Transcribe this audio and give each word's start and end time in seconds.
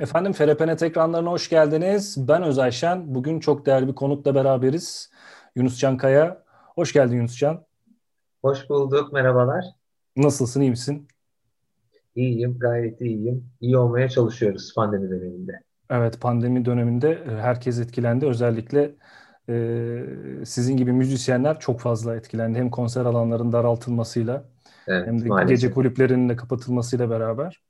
Efendim 0.00 0.32
FRPNet 0.32 0.82
ekranlarına 0.82 1.30
hoş 1.30 1.48
geldiniz. 1.48 2.28
Ben 2.28 2.42
Özay 2.42 2.72
Şen. 2.72 3.14
Bugün 3.14 3.40
çok 3.40 3.66
değerli 3.66 3.88
bir 3.88 3.94
konukla 3.94 4.34
beraberiz. 4.34 5.10
Yunus 5.56 5.78
Can 5.78 5.96
Kaya. 5.96 6.42
Hoş 6.74 6.92
geldin 6.92 7.16
Yunus 7.16 7.36
Can. 7.36 7.64
Hoş 8.42 8.70
bulduk, 8.70 9.12
merhabalar. 9.12 9.64
Nasılsın, 10.16 10.60
iyi 10.60 10.70
misin? 10.70 11.08
İyiyim, 12.14 12.58
gayet 12.58 13.00
iyiyim. 13.00 13.44
İyi 13.60 13.76
olmaya 13.76 14.08
çalışıyoruz 14.08 14.72
pandemi 14.76 15.10
döneminde. 15.10 15.52
Evet, 15.90 16.20
pandemi 16.20 16.64
döneminde 16.64 17.10
e, 17.10 17.30
herkes 17.30 17.80
etkilendi. 17.80 18.26
Özellikle 18.26 18.94
e, 19.48 20.04
sizin 20.44 20.76
gibi 20.76 20.92
müzisyenler 20.92 21.60
çok 21.60 21.80
fazla 21.80 22.16
etkilendi. 22.16 22.58
Hem 22.58 22.70
konser 22.70 23.04
alanlarının 23.04 23.52
daraltılmasıyla 23.52 24.44
evet, 24.86 25.06
hem 25.06 25.24
de 25.24 25.28
maalesef. 25.28 25.48
gece 25.48 25.70
kulüplerinin 25.70 26.28
de 26.28 26.36
kapatılmasıyla 26.36 27.10
beraber. 27.10 27.62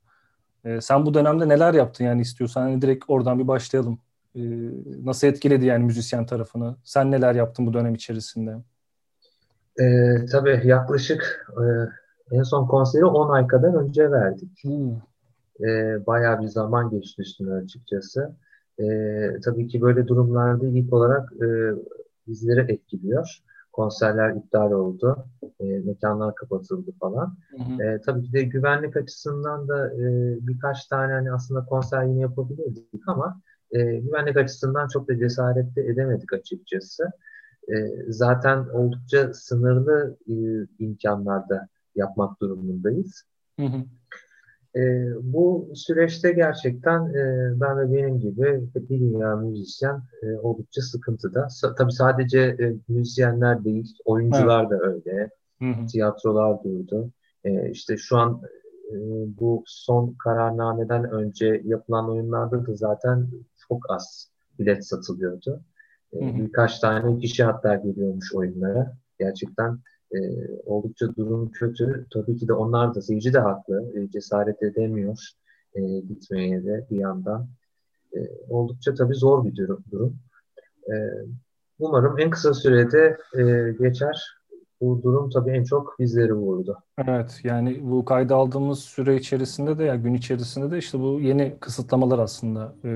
E, 0.65 0.81
sen 0.81 1.05
bu 1.05 1.13
dönemde 1.13 1.49
neler 1.49 1.73
yaptın 1.73 2.05
yani 2.05 2.21
istiyorsan 2.21 2.61
hani 2.61 2.81
direkt 2.81 3.05
oradan 3.07 3.39
bir 3.39 3.47
başlayalım. 3.47 3.99
E, 4.35 4.41
nasıl 5.03 5.27
etkiledi 5.27 5.65
yani 5.65 5.83
müzisyen 5.83 6.25
tarafını? 6.25 6.75
Sen 6.83 7.11
neler 7.11 7.35
yaptın 7.35 7.67
bu 7.67 7.73
dönem 7.73 7.95
içerisinde? 7.95 8.57
E, 9.79 9.85
tabii 10.31 10.61
yaklaşık 10.63 11.47
e, 11.51 11.63
en 12.35 12.43
son 12.43 12.67
konseri 12.67 13.05
10 13.05 13.29
ay 13.29 13.47
kadar 13.47 13.73
önce 13.73 14.11
verdik. 14.11 14.63
Hmm. 14.63 14.91
E, 15.67 15.97
bayağı 16.07 16.41
bir 16.41 16.47
zaman 16.47 16.89
geçti 16.89 17.21
üstüne 17.21 17.53
açıkçası. 17.53 18.35
E, 18.79 18.85
tabii 19.45 19.67
ki 19.67 19.81
böyle 19.81 20.07
durumlarda 20.07 20.67
ilk 20.67 20.93
olarak 20.93 21.33
e, 21.33 21.47
bizleri 22.27 22.71
etkiliyor 22.71 23.43
konserler 23.73 24.35
iptal 24.35 24.71
oldu, 24.71 25.25
e, 25.63 25.79
mekanlar 25.79 26.35
kapatıldı 26.35 26.91
falan. 26.99 27.37
Hı 27.57 27.63
hı. 27.63 27.83
E, 27.83 28.01
tabii 28.01 28.23
ki 28.23 28.33
de 28.33 28.41
güvenlik 28.43 28.97
açısından 28.97 29.67
da 29.67 29.93
e, 29.93 30.37
birkaç 30.41 30.87
tane 30.87 31.13
hani 31.13 31.31
aslında 31.31 31.65
konser 31.65 32.03
yine 32.03 32.19
yapabilirdik 32.19 33.03
ama 33.07 33.41
e, 33.71 33.95
güvenlik 33.95 34.37
açısından 34.37 34.87
çok 34.87 35.09
da 35.09 35.17
cesaret 35.17 35.75
de 35.75 35.81
edemedik 35.81 36.33
açıkçası. 36.33 37.03
E, 37.67 37.75
zaten 38.07 38.57
oldukça 38.57 39.33
sınırlı 39.33 40.17
e, 40.27 40.33
imkanlarda 40.79 41.67
yapmak 41.95 42.41
durumundayız. 42.41 43.23
Hı 43.59 43.65
hı. 43.65 43.83
E, 44.75 44.81
bu 45.21 45.71
süreçte 45.75 46.31
gerçekten 46.31 47.05
e, 47.05 47.51
ben 47.61 47.77
ve 47.77 47.93
benim 47.93 48.19
gibi 48.19 48.69
bir 48.75 48.99
dünya 48.99 49.35
müzisyen 49.35 50.01
e, 50.23 50.37
oldukça 50.37 50.81
sıkıntıda. 50.81 51.39
Sa- 51.39 51.75
tabii 51.75 51.91
sadece 51.91 52.39
e, 52.39 52.73
müzisyenler 52.87 53.63
değil, 53.63 53.97
oyuncular 54.05 54.61
evet. 54.61 54.71
da 54.71 54.85
öyle. 54.85 55.29
Hı 55.59 55.69
hı. 55.69 55.85
Tiyatrolar 55.85 56.63
durdu. 56.63 57.11
E, 57.43 57.69
işte 57.71 57.97
şu 57.97 58.17
an 58.17 58.41
e, 58.91 58.95
bu 59.39 59.63
son 59.67 60.13
kararnameden 60.13 61.11
önce 61.11 61.61
yapılan 61.65 62.09
oyunlarda 62.09 62.67
da 62.67 62.75
zaten 62.75 63.27
çok 63.67 63.91
az 63.91 64.31
bilet 64.59 64.87
satılıyordu. 64.87 65.61
E, 66.13 66.25
hı 66.25 66.29
hı. 66.29 66.37
Birkaç 66.37 66.79
tane 66.79 67.19
kişi 67.19 67.43
hatta 67.43 67.75
geliyormuş 67.75 68.33
oyunlara. 68.35 68.97
Gerçekten 69.19 69.79
e, 70.11 70.19
oldukça 70.65 71.15
durum 71.15 71.51
kötü. 71.51 72.05
Tabii 72.13 72.37
ki 72.37 72.47
de 72.47 72.53
onlar 72.53 72.95
da 72.95 73.01
seyirci 73.01 73.33
de 73.33 73.39
haklı. 73.39 73.91
E, 73.95 74.09
cesaret 74.09 74.63
edemiyor 74.63 75.29
e, 75.75 75.81
gitmeye 75.99 76.63
de 76.63 76.87
bir 76.91 76.97
yandan. 76.97 77.47
E, 78.15 78.19
oldukça 78.49 78.93
tabii 78.93 79.15
zor 79.15 79.45
bir 79.45 79.55
durum. 79.55 79.83
durum. 79.91 80.19
E, 80.87 80.95
umarım 81.79 82.19
en 82.19 82.29
kısa 82.29 82.53
sürede 82.53 83.17
e, 83.37 83.71
geçer. 83.79 84.42
Bu 84.83 85.03
durum 85.03 85.29
tabii 85.29 85.51
en 85.51 85.63
çok 85.63 85.99
bizleri 85.99 86.33
vurdu. 86.33 86.77
Evet 86.97 87.39
yani 87.43 87.79
bu 87.81 88.05
kayda 88.05 88.35
aldığımız 88.35 88.79
süre 88.79 89.15
içerisinde 89.15 89.77
de 89.77 89.83
ya 89.83 89.95
gün 89.95 90.13
içerisinde 90.13 90.71
de 90.71 90.77
işte 90.77 90.99
bu 90.99 91.19
yeni 91.21 91.57
kısıtlamalar 91.59 92.19
aslında 92.19 92.75
e, 92.85 92.91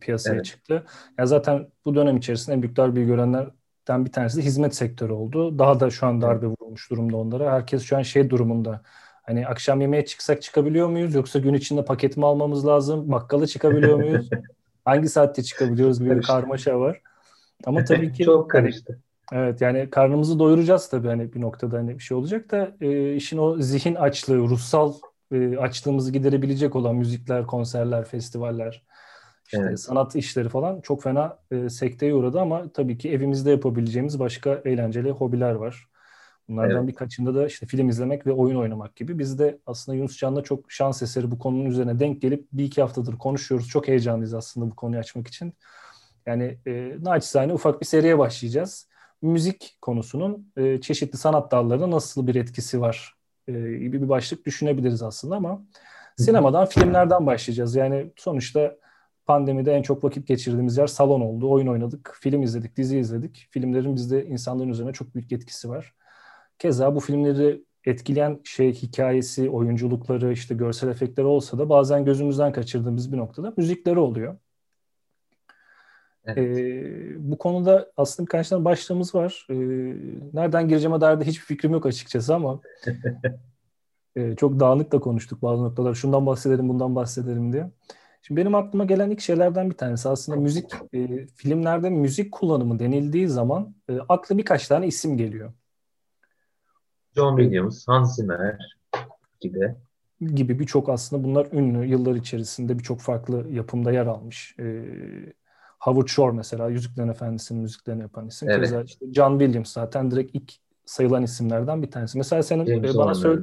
piyasaya 0.00 0.34
evet. 0.34 0.44
çıktı. 0.44 0.84
Ya 1.18 1.26
zaten 1.26 1.68
bu 1.84 1.94
dönem 1.94 2.16
içerisinde 2.16 2.56
en 2.56 2.62
büyük 2.62 2.76
darbeyi 2.76 3.06
görenler 3.06 3.50
bir 3.88 4.12
tanesi 4.12 4.38
de 4.38 4.42
hizmet 4.42 4.74
sektörü 4.74 5.12
oldu. 5.12 5.58
Daha 5.58 5.80
da 5.80 5.90
şu 5.90 6.06
an 6.06 6.20
darbe 6.20 6.46
vurulmuş 6.46 6.90
durumda 6.90 7.16
onlara. 7.16 7.52
Herkes 7.52 7.82
şu 7.82 7.96
an 7.96 8.02
şey 8.02 8.30
durumunda. 8.30 8.82
Hani 9.22 9.46
akşam 9.46 9.80
yemeğe 9.80 10.04
çıksak 10.04 10.42
çıkabiliyor 10.42 10.88
muyuz? 10.88 11.14
Yoksa 11.14 11.38
gün 11.38 11.54
içinde 11.54 11.84
paket 11.84 12.16
mi 12.16 12.26
almamız 12.26 12.66
lazım? 12.66 13.12
Bakkala 13.12 13.46
çıkabiliyor 13.46 13.96
muyuz? 13.96 14.30
Hangi 14.84 15.08
saatte 15.08 15.42
çıkabiliyoruz 15.42 16.00
gibi 16.00 16.16
bir 16.16 16.22
karmaşa 16.22 16.80
var. 16.80 17.00
Ama 17.64 17.84
tabii 17.84 18.12
ki 18.12 18.24
çok 18.24 18.54
hani 18.54 18.62
karıştı. 18.62 18.92
Hani, 18.92 19.11
evet 19.32 19.60
yani 19.60 19.90
karnımızı 19.90 20.38
doyuracağız 20.38 20.88
tabii 20.88 21.08
hani 21.08 21.32
bir 21.32 21.40
noktada 21.40 21.76
hani 21.76 21.98
bir 21.98 22.02
şey 22.02 22.16
olacak 22.16 22.50
da 22.50 22.76
e, 22.80 23.14
işin 23.14 23.38
o 23.38 23.56
zihin 23.58 23.94
açlığı, 23.94 24.38
ruhsal 24.38 24.94
e, 25.32 25.56
açlığımızı 25.56 26.12
giderebilecek 26.12 26.76
olan 26.76 26.96
müzikler, 26.96 27.46
konserler, 27.46 28.04
festivaller, 28.04 28.82
işte 29.44 29.66
evet. 29.66 29.80
sanat 29.80 30.16
işleri 30.16 30.48
falan 30.48 30.80
çok 30.80 31.02
fena 31.02 31.38
e, 31.50 31.68
sekteye 31.68 32.14
uğradı 32.14 32.40
ama 32.40 32.72
tabii 32.72 32.98
ki 32.98 33.10
evimizde 33.10 33.50
yapabileceğimiz 33.50 34.18
başka 34.18 34.62
eğlenceli 34.64 35.10
hobiler 35.10 35.52
var. 35.52 35.86
Bunlardan 36.48 36.76
evet. 36.76 36.88
birkaçında 36.88 37.34
da 37.34 37.46
işte 37.46 37.66
film 37.66 37.88
izlemek 37.88 38.26
ve 38.26 38.32
oyun 38.32 38.56
oynamak 38.56 38.96
gibi. 38.96 39.18
Biz 39.18 39.38
de 39.38 39.58
aslında 39.66 39.98
Yunus 39.98 40.18
Can'la 40.18 40.42
çok 40.42 40.72
şans 40.72 41.02
eseri 41.02 41.30
bu 41.30 41.38
konunun 41.38 41.64
üzerine 41.64 41.98
denk 41.98 42.22
gelip 42.22 42.48
bir 42.52 42.64
iki 42.64 42.80
haftadır 42.80 43.18
konuşuyoruz. 43.18 43.68
Çok 43.68 43.88
heyecanlıyız 43.88 44.34
aslında 44.34 44.70
bu 44.70 44.76
konuyu 44.76 45.00
açmak 45.00 45.28
için. 45.28 45.54
Yani 46.26 46.58
e, 46.66 46.96
naçizane 47.00 47.52
ufak 47.52 47.80
bir 47.80 47.86
seriye 47.86 48.18
başlayacağız. 48.18 48.88
Müzik 49.22 49.76
konusunun 49.80 50.52
e, 50.56 50.80
çeşitli 50.80 51.18
sanat 51.18 51.52
dallarına 51.52 51.90
nasıl 51.90 52.26
bir 52.26 52.34
etkisi 52.34 52.80
var 52.80 53.14
e, 53.48 53.52
gibi 53.52 54.02
bir 54.02 54.08
başlık 54.08 54.46
düşünebiliriz 54.46 55.02
aslında 55.02 55.36
ama 55.36 55.62
sinemadan, 56.16 56.66
filmlerden 56.66 57.26
başlayacağız. 57.26 57.76
Yani 57.76 58.12
sonuçta 58.16 58.76
pandemide 59.26 59.72
en 59.72 59.82
çok 59.82 60.04
vakit 60.04 60.28
geçirdiğimiz 60.28 60.76
yer 60.76 60.86
salon 60.86 61.20
oldu. 61.20 61.50
Oyun 61.50 61.66
oynadık, 61.66 62.16
film 62.20 62.42
izledik, 62.42 62.76
dizi 62.76 62.98
izledik. 62.98 63.48
Filmlerin 63.50 63.96
bizde 63.96 64.26
insanların 64.26 64.68
üzerine 64.68 64.92
çok 64.92 65.14
büyük 65.14 65.32
etkisi 65.32 65.68
var. 65.68 65.94
Keza 66.58 66.94
bu 66.94 67.00
filmleri 67.00 67.64
etkileyen 67.84 68.40
şey 68.44 68.72
hikayesi, 68.74 69.50
oyunculukları, 69.50 70.32
işte 70.32 70.54
görsel 70.54 70.88
efektleri 70.88 71.26
olsa 71.26 71.58
da 71.58 71.68
bazen 71.68 72.04
gözümüzden 72.04 72.52
kaçırdığımız 72.52 73.12
bir 73.12 73.16
noktada 73.16 73.54
müzikleri 73.56 73.98
oluyor. 73.98 74.36
Evet. 76.26 76.38
Ee, 76.38 77.30
bu 77.30 77.38
konuda 77.38 77.92
aslında 77.96 78.26
birkaç 78.26 78.48
tane 78.48 78.64
başlığımız 78.64 79.14
var. 79.14 79.46
Ee, 79.50 79.54
nereden 80.32 80.68
gireceğime 80.68 81.00
dair 81.00 81.20
de 81.20 81.24
hiçbir 81.24 81.44
fikrim 81.44 81.72
yok 81.72 81.86
açıkçası 81.86 82.34
ama 82.34 82.60
e, 84.16 84.36
çok 84.36 84.60
dağınık 84.60 84.92
da 84.92 85.00
konuştuk 85.00 85.42
bazı 85.42 85.62
noktalar. 85.62 85.94
Şundan 85.94 86.26
bahsedelim, 86.26 86.68
bundan 86.68 86.96
bahsedelim 86.96 87.52
diye. 87.52 87.70
Şimdi 88.22 88.40
benim 88.40 88.54
aklıma 88.54 88.84
gelen 88.84 89.10
ilk 89.10 89.20
şeylerden 89.20 89.70
bir 89.70 89.74
tanesi 89.74 90.08
aslında 90.08 90.40
müzik, 90.40 90.72
e, 90.94 91.26
filmlerde 91.26 91.90
müzik 91.90 92.32
kullanımı 92.32 92.78
denildiği 92.78 93.28
zaman 93.28 93.74
e, 93.88 93.98
akla 94.08 94.38
birkaç 94.38 94.68
tane 94.68 94.86
isim 94.86 95.16
geliyor. 95.16 95.52
John 97.16 97.36
Williams, 97.36 97.88
Hans 97.88 98.16
Zimmer 98.16 98.58
gibi. 99.40 99.74
Gibi 100.20 100.58
birçok 100.58 100.88
aslında 100.88 101.24
bunlar 101.24 101.48
ünlü 101.52 101.86
yıllar 101.86 102.14
içerisinde 102.14 102.78
birçok 102.78 103.00
farklı 103.00 103.46
yapımda 103.50 103.92
yer 103.92 104.06
almış. 104.06 104.56
E, 104.58 104.84
Howard 105.82 106.06
Shore 106.06 106.32
mesela 106.32 106.68
Yüzüklerin 106.68 107.08
Efendisi'nin 107.08 107.62
müziklerini 107.62 108.02
yapan 108.02 108.26
isim. 108.26 108.50
Evet. 108.50 108.60
Keza 108.60 108.82
işte 108.82 109.12
John 109.12 109.38
Williams 109.38 109.72
zaten 109.72 110.10
direkt 110.10 110.34
ilk 110.34 110.52
sayılan 110.84 111.22
isimlerden 111.22 111.82
bir 111.82 111.90
tanesi. 111.90 112.18
Mesela 112.18 112.42
senin 112.42 112.66
James 112.66 112.96
bana 112.96 113.14
söyle 113.14 113.42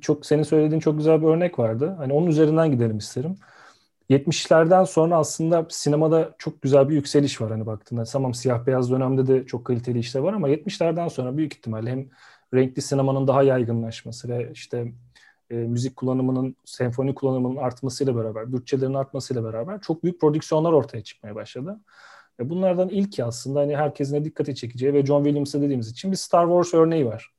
çok 0.00 0.26
senin 0.26 0.42
söylediğin 0.42 0.80
çok 0.80 0.98
güzel 0.98 1.22
bir 1.22 1.26
örnek 1.26 1.58
vardı. 1.58 1.94
Hani 1.98 2.12
onun 2.12 2.26
üzerinden 2.26 2.70
gidelim 2.70 2.98
isterim. 2.98 3.36
70'lerden 4.10 4.84
sonra 4.84 5.16
aslında 5.16 5.66
sinemada 5.68 6.34
çok 6.38 6.62
güzel 6.62 6.88
bir 6.88 6.94
yükseliş 6.94 7.40
var 7.40 7.50
hani 7.50 7.66
baktığında. 7.66 8.04
Tamam 8.04 8.34
siyah 8.34 8.66
beyaz 8.66 8.90
dönemde 8.90 9.26
de 9.26 9.46
çok 9.46 9.64
kaliteli 9.64 9.98
işler 9.98 10.20
var 10.20 10.32
ama 10.32 10.48
70'lerden 10.48 11.08
sonra 11.08 11.36
büyük 11.36 11.54
ihtimalle 11.54 11.90
hem 11.90 12.08
renkli 12.54 12.82
sinemanın 12.82 13.28
daha 13.28 13.42
yaygınlaşması 13.42 14.28
ve 14.28 14.50
işte 14.52 14.92
e, 15.50 15.54
müzik 15.54 15.96
kullanımının, 15.96 16.56
senfoni 16.64 17.14
kullanımının 17.14 17.56
artmasıyla 17.56 18.16
beraber, 18.16 18.52
bütçelerin 18.52 18.94
artmasıyla 18.94 19.44
beraber 19.44 19.80
çok 19.80 20.02
büyük 20.02 20.20
prodüksiyonlar 20.20 20.72
ortaya 20.72 21.02
çıkmaya 21.02 21.34
başladı. 21.34 21.80
E 22.40 22.50
bunlardan 22.50 22.88
ilki 22.88 23.24
aslında 23.24 23.60
hani 23.60 23.76
herkesin 23.76 24.24
dikkati 24.24 24.54
çekeceği 24.54 24.94
ve 24.94 25.06
John 25.06 25.24
Williams'a 25.24 25.60
dediğimiz 25.60 25.90
için 25.90 26.12
bir 26.12 26.16
Star 26.16 26.46
Wars 26.46 26.74
örneği 26.74 27.06
var. 27.06 27.34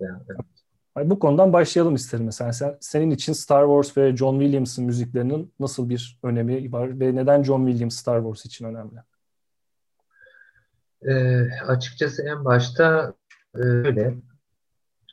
Yani, 0.00 1.10
bu 1.10 1.18
konudan 1.18 1.52
başlayalım 1.52 1.94
isterim 1.94 2.24
mesela. 2.24 2.52
Sen, 2.52 2.76
senin 2.80 3.10
için 3.10 3.32
Star 3.32 3.64
Wars 3.64 3.96
ve 3.96 4.16
John 4.16 4.40
Williams'ın 4.40 4.84
müziklerinin 4.84 5.52
nasıl 5.60 5.88
bir 5.88 6.18
önemi 6.22 6.72
var 6.72 7.00
ve 7.00 7.14
neden 7.14 7.42
John 7.42 7.66
Williams 7.66 7.96
Star 7.96 8.22
Wars 8.22 8.46
için 8.46 8.64
önemli? 8.64 8.98
E, 11.02 11.14
açıkçası 11.66 12.22
en 12.22 12.44
başta 12.44 13.14
e, 13.54 13.58
öyle 13.58 14.14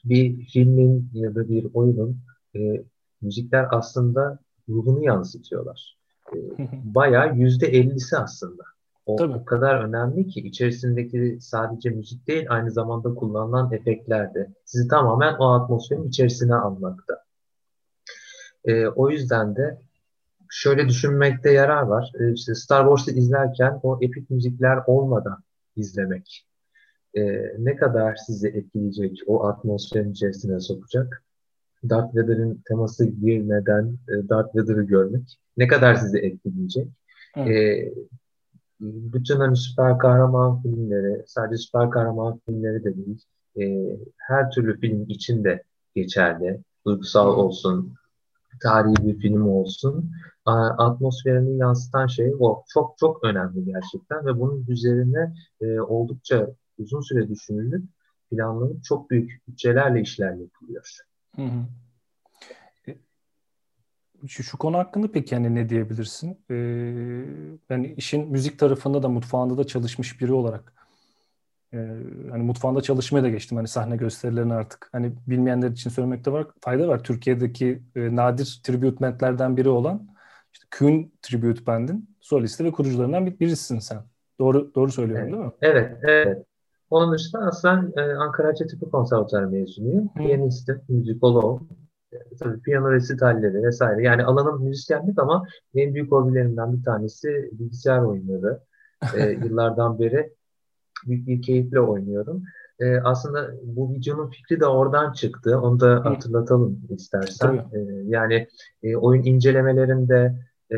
bir 0.06 0.46
filmin 0.46 1.10
ya 1.14 1.36
da 1.36 1.50
bir 1.50 1.68
oyunun 1.74 2.20
e, 2.56 2.60
müzikler 3.22 3.68
aslında 3.72 4.40
ruhunu 4.70 5.04
yansıtıyorlar. 5.04 5.98
E, 6.36 6.38
bayağı 6.84 7.38
yüzde 7.38 7.68
ellisi 7.68 8.18
aslında. 8.18 8.64
O, 9.06 9.16
Tabii. 9.16 9.34
o 9.34 9.46
kadar 9.46 9.84
önemli 9.84 10.28
ki 10.28 10.40
içerisindeki 10.40 11.38
sadece 11.42 11.90
müzik 11.90 12.28
değil 12.28 12.46
aynı 12.50 12.72
zamanda 12.72 13.14
kullanılan 13.14 13.74
efektler 13.74 14.34
de 14.34 14.48
sizi 14.66 14.88
tamamen 14.88 15.36
o 15.40 15.54
atmosferin 15.54 16.08
içerisine 16.08 16.56
almakta. 16.56 17.24
E, 18.66 18.88
o 18.88 19.10
yüzden 19.10 19.56
de 19.56 19.82
şöyle 20.50 20.88
düşünmekte 20.88 21.52
yarar 21.52 21.82
var. 21.82 22.12
E, 22.20 22.34
işte 22.34 22.56
Star 22.56 22.84
Wars'ı 22.84 23.20
izlerken 23.20 23.80
o 23.84 24.00
epik 24.02 24.30
müzikler 24.30 24.80
olmadan 24.88 25.44
izlemek 25.76 26.46
e, 27.18 27.22
ne 27.58 27.76
kadar 27.76 28.16
sizi 28.16 28.48
etkileyecek, 28.48 29.20
o 29.28 29.46
atmosferin 29.46 30.12
içerisine 30.12 30.60
sokacak. 30.60 31.24
Darth 31.90 32.16
Vader'ın 32.16 32.64
teması 32.68 33.06
girmeden 33.06 33.98
e, 34.10 34.30
Darth 34.30 34.56
Vader'ı 34.56 34.84
görmek 34.84 35.38
ne 35.58 35.68
kadar 35.68 35.96
sizi 35.96 36.18
etkileyecek. 36.18 36.88
E, 37.38 37.86
bütün 38.82 39.36
hani 39.36 39.58
süper 39.58 39.98
kahraman 39.98 40.62
filmleri, 40.62 41.24
sadece 41.28 41.58
süper 41.58 41.90
kahraman 41.90 42.40
filmleri 42.46 42.84
de 42.84 42.96
değil, 42.96 43.26
e, 43.60 43.98
her 44.18 44.52
türlü 44.52 44.80
film 44.80 45.06
içinde 45.08 45.64
geçerli. 45.96 46.62
Duygusal 46.86 47.28
olsun, 47.28 47.94
tarihi 48.64 49.08
bir 49.08 49.20
film 49.20 49.48
olsun. 49.48 50.12
Atmosferini 50.46 51.58
yansıtan 51.58 52.08
şey 52.08 52.34
o. 52.40 52.64
Çok 52.74 52.98
çok 52.98 53.24
önemli 53.24 53.66
gerçekten 53.66 54.26
ve 54.26 54.40
bunun 54.40 54.66
üzerine 54.68 55.34
e, 55.62 55.80
oldukça 55.80 56.48
uzun 56.82 57.02
süre 57.02 57.30
düşünülüp 57.30 57.84
planlanıp 58.32 58.84
çok 58.84 59.10
büyük 59.10 59.48
bütçelerle 59.48 60.02
işler 60.02 60.34
yapılıyor. 60.34 60.98
Hı 61.36 61.42
hı. 61.42 61.66
E, 62.88 62.98
şu, 64.28 64.44
şu 64.44 64.58
konu 64.58 64.78
hakkında 64.78 65.12
peki 65.12 65.36
yani 65.36 65.56
ne 65.56 65.70
diyebilirsin? 65.70 66.40
Ee, 66.52 67.26
ben 67.70 67.84
işin 67.84 68.32
müzik 68.32 68.60
tarafında 68.60 69.04
da 69.04 69.10
mutfağında 69.10 69.58
da 69.58 69.64
çalışmış 69.64 70.22
biri 70.22 70.34
olarak 70.34 70.74
e, 71.74 71.78
hani 72.32 72.44
mutfağında 72.44 72.82
çalışmaya 72.82 73.24
da 73.24 73.30
geçtim 73.30 73.58
hani 73.58 73.68
sahne 73.68 73.96
gösterilerini 73.96 74.54
artık. 74.54 74.90
Hani 74.92 75.14
bilmeyenler 75.28 75.70
için 75.70 75.90
söylemekte 75.90 76.32
var 76.32 76.48
fayda 76.62 76.88
var. 76.88 77.04
Türkiye'deki 77.04 77.82
e, 77.96 78.16
nadir 78.16 78.62
tribute 78.64 79.00
bandlerden 79.00 79.58
biri 79.58 79.70
olan 79.70 80.08
işte 80.54 80.66
Kühn 80.72 81.12
Tribute 81.22 81.66
Band'in 81.66 82.16
solisti 82.22 82.66
ve 82.66 82.72
kurucularından 82.72 83.26
bir, 83.26 83.40
birisin 83.40 83.80
sen. 83.80 84.04
Doğru 84.40 84.76
doğru 84.76 84.92
söylüyorum 84.92 85.26
evet. 85.26 85.34
değil 85.34 85.46
mi? 85.46 85.52
Evet, 85.62 85.98
evet. 86.04 86.46
Onun 86.92 87.14
dışında 87.14 87.42
aslında 87.42 88.02
e, 88.02 88.14
Ankara 88.14 88.48
Hacettepe 88.48 88.90
Konservatuarı 88.90 89.50
mezunuyum. 89.50 90.14
Piyanistim, 90.14 90.82
müzikoloğum. 90.90 91.68
E, 92.14 92.18
tabii 92.40 92.62
piyano 92.62 92.92
resitalleri 92.92 93.64
vesaire. 93.64 94.04
Yani 94.04 94.24
alanım 94.24 94.64
müzisyenlik 94.64 95.20
ama 95.20 95.46
en 95.76 95.94
büyük 95.94 96.12
hobilerimden 96.12 96.78
bir 96.78 96.84
tanesi 96.84 97.50
bilgisayar 97.52 98.02
oyunları. 98.02 98.60
E, 99.16 99.30
yıllardan 99.46 100.00
beri 100.00 100.34
büyük 101.08 101.28
bir 101.28 101.42
keyifle 101.42 101.80
oynuyorum. 101.80 102.44
E, 102.80 102.98
aslında 102.98 103.52
bu 103.64 103.94
videonun 103.94 104.30
fikri 104.30 104.60
de 104.60 104.66
oradan 104.66 105.14
çıktı. 105.14 105.60
Onu 105.60 105.80
da 105.80 106.06
hatırlatalım 106.06 106.82
istersen. 106.90 107.56
E, 107.56 107.80
yani 108.06 108.48
e, 108.84 108.96
oyun 108.96 109.24
incelemelerinde 109.24 110.36
e, 110.72 110.78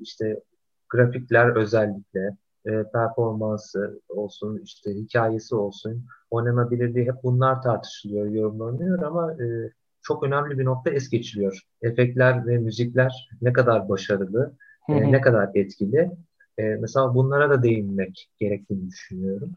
işte 0.00 0.40
grafikler 0.88 1.56
özellikle 1.56 2.36
e, 2.66 2.84
performansı 2.92 4.00
olsun, 4.08 4.60
işte 4.64 4.94
hikayesi 4.94 5.54
olsun, 5.54 6.06
oynanabilirliği 6.30 7.06
hep 7.06 7.22
bunlar 7.22 7.62
tartışılıyor, 7.62 8.26
yorumlanıyor 8.26 9.02
ama 9.02 9.32
e, 9.32 9.72
çok 10.02 10.22
önemli 10.22 10.58
bir 10.58 10.64
nokta 10.64 10.90
es 10.90 11.08
geçiliyor. 11.08 11.60
Efektler 11.82 12.46
ve 12.46 12.58
müzikler 12.58 13.28
ne 13.42 13.52
kadar 13.52 13.88
başarılı, 13.88 14.52
e, 14.88 15.12
ne 15.12 15.20
kadar 15.20 15.50
etkili. 15.54 16.10
E, 16.58 16.62
mesela 16.62 17.14
bunlara 17.14 17.50
da 17.50 17.62
değinmek 17.62 18.30
gerektiğini 18.38 18.88
düşünüyorum. 18.88 19.52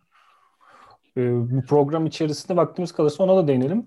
E, 1.17 1.21
bu 1.51 1.61
program 1.61 2.05
içerisinde 2.05 2.57
vaktimiz 2.57 2.91
kalırsa 2.91 3.23
ona 3.23 3.37
da 3.37 3.47
değinelim. 3.47 3.85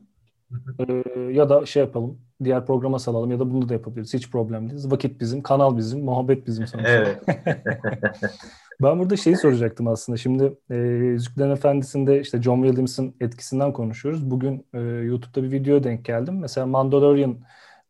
E, 0.89 0.93
ya 1.33 1.49
da 1.49 1.67
şey 1.67 1.83
yapalım, 1.83 2.19
diğer 2.45 2.67
programa 2.67 2.99
salalım 2.99 3.31
ya 3.31 3.39
da 3.39 3.51
bunu 3.51 3.69
da 3.69 3.73
yapabiliriz. 3.73 4.15
Hiç 4.15 4.31
problem 4.31 4.71
değil. 4.71 4.83
Vakit 4.91 5.21
bizim, 5.21 5.43
kanal 5.43 5.77
bizim, 5.77 6.05
muhabbet 6.05 6.47
bizim 6.47 6.67
sonuçta. 6.67 6.93
Evet. 6.93 7.23
Ben 8.83 8.99
burada 8.99 9.17
şeyi 9.17 9.37
soracaktım 9.37 9.87
aslında. 9.87 10.17
Şimdi 10.17 10.59
e, 10.71 10.77
Yüzüklerin 10.77 11.51
Efendisi'nde 11.51 12.21
işte 12.21 12.43
John 12.43 12.63
Williams'ın 12.63 13.15
etkisinden 13.21 13.73
konuşuyoruz. 13.73 14.31
Bugün 14.31 14.67
e, 14.75 14.79
YouTube'da 14.81 15.43
bir 15.43 15.53
video 15.53 15.85
denk 15.85 16.05
geldim. 16.05 16.39
Mesela 16.41 16.67
Mandalorian 16.67 17.39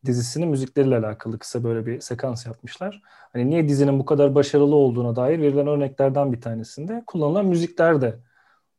dizisinin 0.05 0.47
müzikleriyle 0.47 0.97
alakalı 0.97 1.39
kısa 1.39 1.63
böyle 1.63 1.85
bir 1.85 1.99
sekans 1.99 2.45
yapmışlar. 2.45 3.01
Hani 3.33 3.49
niye 3.49 3.67
dizinin 3.67 3.99
bu 3.99 4.05
kadar 4.05 4.35
başarılı 4.35 4.75
olduğuna 4.75 5.15
dair 5.15 5.39
verilen 5.39 5.67
örneklerden 5.67 6.33
bir 6.33 6.41
tanesinde 6.41 7.03
kullanılan 7.07 7.45
müzikler 7.45 8.01
de 8.01 8.19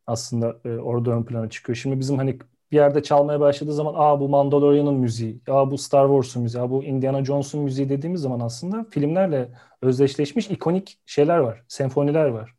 aslında 0.06 0.60
e, 0.64 0.68
orada 0.68 1.10
ön 1.10 1.24
plana 1.24 1.50
çıkıyor. 1.50 1.76
Şimdi 1.76 2.00
bizim 2.00 2.18
hani 2.18 2.38
bir 2.72 2.76
yerde 2.76 3.02
çalmaya 3.02 3.40
başladığı 3.40 3.72
zaman 3.72 3.94
aa 3.96 4.20
bu 4.20 4.28
Mandalorian'ın 4.28 4.94
müziği, 4.94 5.40
aa 5.48 5.70
bu 5.70 5.78
Star 5.78 6.06
Wars'un 6.06 6.42
müziği, 6.42 6.62
aa 6.62 6.70
bu 6.70 6.84
Indiana 6.84 7.24
Jones'un 7.24 7.60
müziği 7.60 7.88
dediğimiz 7.88 8.20
zaman 8.20 8.40
aslında 8.40 8.86
filmlerle 8.90 9.48
özdeşleşmiş 9.82 10.50
ikonik 10.50 10.98
şeyler 11.06 11.38
var, 11.38 11.62
senfoniler 11.68 12.28
var. 12.28 12.54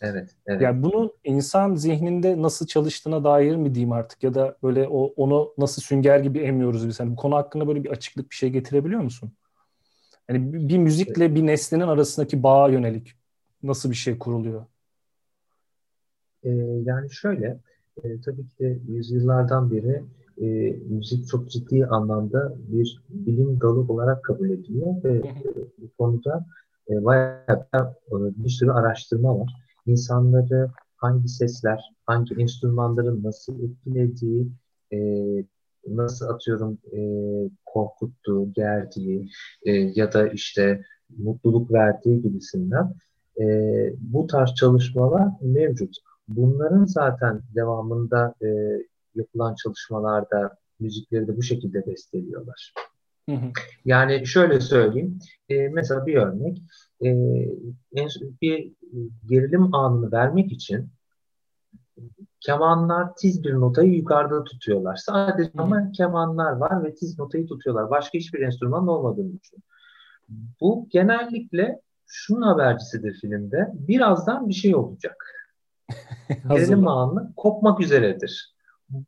Evet, 0.00 0.30
evet. 0.46 0.62
Yani 0.62 0.82
bunun 0.82 1.12
insan 1.24 1.74
zihninde 1.74 2.42
nasıl 2.42 2.66
çalıştığına 2.66 3.24
dair 3.24 3.56
mi 3.56 3.74
diyeyim 3.74 3.92
artık 3.92 4.22
ya 4.22 4.34
da 4.34 4.56
böyle 4.62 4.88
o 4.88 5.12
onu 5.16 5.54
nasıl 5.58 5.82
sünger 5.82 6.18
gibi 6.18 6.38
emiyoruz 6.38 6.88
biz. 6.88 7.00
Yani 7.00 7.10
bu 7.10 7.16
konu 7.16 7.36
hakkında 7.36 7.68
böyle 7.68 7.84
bir 7.84 7.90
açıklık 7.90 8.30
bir 8.30 8.34
şey 8.34 8.50
getirebiliyor 8.50 9.00
musun? 9.00 9.32
Yani 10.28 10.68
bir 10.68 10.78
müzikle 10.78 11.34
bir 11.34 11.46
nesnenin 11.46 11.88
arasındaki 11.88 12.42
bağa 12.42 12.68
yönelik 12.68 13.12
nasıl 13.62 13.90
bir 13.90 13.94
şey 13.94 14.18
kuruluyor? 14.18 14.66
Ee, 16.44 16.50
yani 16.84 17.10
şöyle, 17.10 17.58
e, 18.04 18.20
tabii 18.20 18.48
ki 18.48 18.58
de 18.58 18.78
yüzyıllardan 18.88 19.70
beri 19.70 20.02
e, 20.40 20.46
müzik 20.88 21.28
çok 21.28 21.50
ciddi 21.50 21.86
anlamda 21.86 22.54
bir 22.68 23.02
bilim 23.08 23.60
dalı 23.60 23.92
olarak 23.92 24.24
kabul 24.24 24.50
ediliyor 24.50 25.04
ve 25.04 25.16
e, 25.16 25.34
bu 25.78 25.88
konuda 25.98 26.46
e, 26.90 27.04
bayağı 27.04 27.66
e, 27.82 28.16
bir 28.44 28.48
sürü 28.48 28.70
araştırma 28.70 29.38
var. 29.38 29.52
İnsanları 29.86 30.70
hangi 30.96 31.28
sesler, 31.28 31.90
hangi 32.06 32.34
enstrümanların 32.34 33.22
nasıl 33.22 33.62
etkilediği, 33.62 34.48
e, 34.92 34.98
nasıl 35.88 36.28
atıyorum 36.28 36.78
e, 36.92 37.00
korkuttuğu, 37.66 38.52
gerdiği 38.52 39.28
e, 39.62 39.72
ya 39.72 40.12
da 40.12 40.28
işte 40.28 40.82
mutluluk 41.18 41.72
verdiği 41.72 42.22
gibisinden 42.22 42.94
e, 43.40 43.44
bu 43.98 44.26
tarz 44.26 44.54
çalışmalar 44.54 45.28
mevcut. 45.40 45.96
Bunların 46.36 46.84
zaten 46.84 47.40
devamında 47.54 48.34
e, 48.42 48.48
yapılan 49.14 49.54
çalışmalarda 49.54 50.56
müzikleri 50.80 51.28
de 51.28 51.36
bu 51.36 51.42
şekilde 51.42 51.86
besteliyorlar. 51.86 52.74
Yani 53.84 54.26
şöyle 54.26 54.60
söyleyeyim, 54.60 55.18
e, 55.48 55.68
mesela 55.68 56.06
bir 56.06 56.14
örnek, 56.14 56.62
e, 57.04 57.10
bir 58.42 58.72
gerilim 59.28 59.74
anını 59.74 60.12
vermek 60.12 60.52
için 60.52 60.88
kemanlar 62.40 63.16
tiz 63.16 63.44
bir 63.44 63.54
notayı 63.54 63.92
yukarıda 63.92 64.44
tutuyorlar. 64.44 64.96
Sadece 64.96 65.50
Hı. 65.50 65.62
ama 65.62 65.92
kemanlar 65.92 66.52
var 66.52 66.84
ve 66.84 66.94
tiz 66.94 67.18
notayı 67.18 67.46
tutuyorlar. 67.46 67.90
Başka 67.90 68.18
hiçbir 68.18 68.40
enstrüman 68.40 68.88
olmadığını 68.88 69.32
için. 69.32 69.58
Bu 70.60 70.86
genellikle 70.90 71.80
şunun 72.06 72.42
habercisidir 72.42 73.14
filmde. 73.20 73.72
Birazdan 73.74 74.48
bir 74.48 74.54
şey 74.54 74.74
olacak. 74.74 75.41
Gerilim 76.50 76.88
anı 76.88 77.32
kopmak 77.36 77.80
üzeredir. 77.80 78.54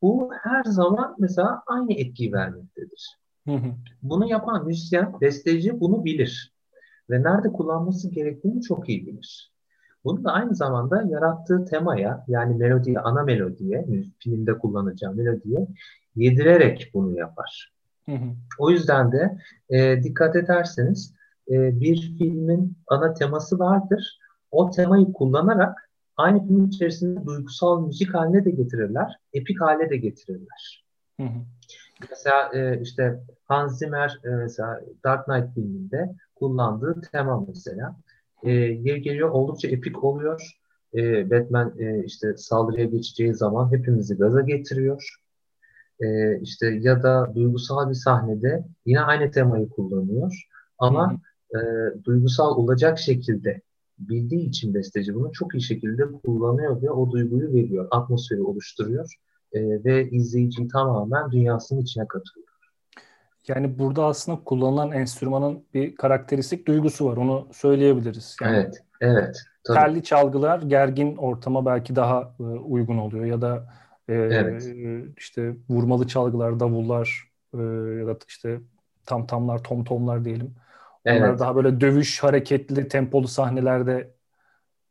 Bu 0.02 0.30
her 0.42 0.64
zaman 0.64 1.16
mesela 1.18 1.62
aynı 1.66 1.92
etkiyi 1.92 2.32
vermektedir. 2.32 3.18
Bunu 4.02 4.26
yapan 4.26 4.66
müzisyen, 4.66 5.20
besteci 5.20 5.80
bunu 5.80 6.04
bilir. 6.04 6.54
Ve 7.10 7.22
nerede 7.22 7.52
kullanması 7.52 8.10
gerektiğini 8.10 8.62
çok 8.62 8.88
iyi 8.88 9.06
bilir. 9.06 9.52
Bunu 10.04 10.24
da 10.24 10.32
aynı 10.32 10.54
zamanda 10.54 11.02
yarattığı 11.02 11.64
temaya 11.64 12.24
yani 12.28 12.54
melodiye, 12.54 12.98
ana 12.98 13.22
melodiye, 13.22 13.86
filmde 14.18 14.58
kullanacağı 14.58 15.14
melodiye 15.14 15.66
yedirerek 16.16 16.90
bunu 16.94 17.18
yapar. 17.18 17.72
O 18.58 18.70
yüzden 18.70 19.12
de 19.12 19.38
e, 19.70 20.02
dikkat 20.02 20.36
ederseniz 20.36 21.14
e, 21.50 21.80
bir 21.80 22.14
filmin 22.18 22.76
ana 22.86 23.14
teması 23.14 23.58
vardır. 23.58 24.18
O 24.50 24.70
temayı 24.70 25.12
kullanarak 25.12 25.83
aynı 26.16 26.46
film 26.46 26.66
içerisinde 26.66 27.24
duygusal 27.24 27.86
müzik 27.86 28.14
haline 28.14 28.44
de 28.44 28.50
getirirler, 28.50 29.18
epik 29.32 29.60
hale 29.60 29.90
de 29.90 29.96
getirirler. 29.96 30.84
Hı 31.20 31.26
hı. 31.26 31.38
Mesela 32.10 32.50
e, 32.54 32.80
işte 32.80 33.20
Hans 33.44 33.78
Zimmer 33.78 34.20
e, 34.24 34.28
mesela 34.28 34.80
Dark 35.04 35.24
Knight 35.24 35.54
filminde 35.54 36.14
kullandığı 36.34 37.00
tema 37.12 37.44
mesela. 37.48 37.96
E, 38.42 38.50
yer 38.52 38.96
geliyor 38.96 39.30
oldukça 39.30 39.68
epik 39.68 40.04
oluyor. 40.04 40.58
E, 40.94 41.30
Batman 41.30 41.74
e, 41.78 42.04
işte 42.04 42.36
saldırıya 42.36 42.86
geçeceği 42.86 43.34
zaman 43.34 43.72
hepimizi 43.72 44.16
gaza 44.16 44.40
getiriyor. 44.40 45.16
E, 46.00 46.38
işte 46.40 46.66
ya 46.66 47.02
da 47.02 47.32
duygusal 47.34 47.90
bir 47.90 47.94
sahnede 47.94 48.64
yine 48.86 49.00
aynı 49.00 49.30
temayı 49.30 49.68
kullanıyor. 49.68 50.48
Ama 50.78 51.12
hı 51.12 51.14
hı. 51.14 51.60
E, 51.60 52.04
duygusal 52.04 52.56
olacak 52.56 52.98
şekilde 52.98 53.60
bildiği 53.98 54.48
için 54.48 54.74
besteci 54.74 55.14
bunu 55.14 55.32
çok 55.32 55.54
iyi 55.54 55.62
şekilde 55.62 56.12
kullanıyor 56.12 56.82
ve 56.82 56.90
o 56.90 57.10
duyguyu 57.10 57.52
veriyor, 57.52 57.88
atmosferi 57.90 58.42
oluşturuyor 58.42 59.14
e, 59.52 59.60
ve 59.84 60.10
izleyiciyi 60.10 60.68
tamamen 60.68 61.30
dünyasının 61.30 61.80
içine 61.80 62.08
katıyor. 62.08 62.46
Yani 63.48 63.78
burada 63.78 64.04
aslında 64.04 64.44
kullanılan 64.44 64.92
enstrümanın 64.92 65.64
bir 65.74 65.94
karakteristik 65.94 66.66
duygusu 66.66 67.06
var. 67.06 67.16
Onu 67.16 67.48
söyleyebiliriz. 67.52 68.36
Yani 68.42 68.56
evet, 68.56 68.82
evet. 69.00 69.36
Tabii. 69.64 69.78
Telli 69.78 70.02
çalgılar 70.02 70.62
gergin 70.62 71.16
ortama 71.16 71.66
belki 71.66 71.96
daha 71.96 72.34
e, 72.40 72.42
uygun 72.42 72.98
oluyor 72.98 73.24
ya 73.24 73.42
da 73.42 73.68
e, 74.08 74.14
evet. 74.14 74.74
işte 75.16 75.56
vurmalı 75.68 76.06
çalgılar, 76.06 76.60
davullar 76.60 77.28
e, 77.54 77.58
ya 77.98 78.06
da 78.06 78.18
işte 78.28 78.60
tam 79.06 79.26
tamlar, 79.26 79.64
tom 79.64 79.84
tomlar 79.84 80.24
diyelim. 80.24 80.54
Onlar 81.06 81.28
evet. 81.28 81.38
daha 81.38 81.56
böyle 81.56 81.80
dövüş, 81.80 82.22
hareketli, 82.22 82.88
tempolu 82.88 83.28
sahnelerde 83.28 84.14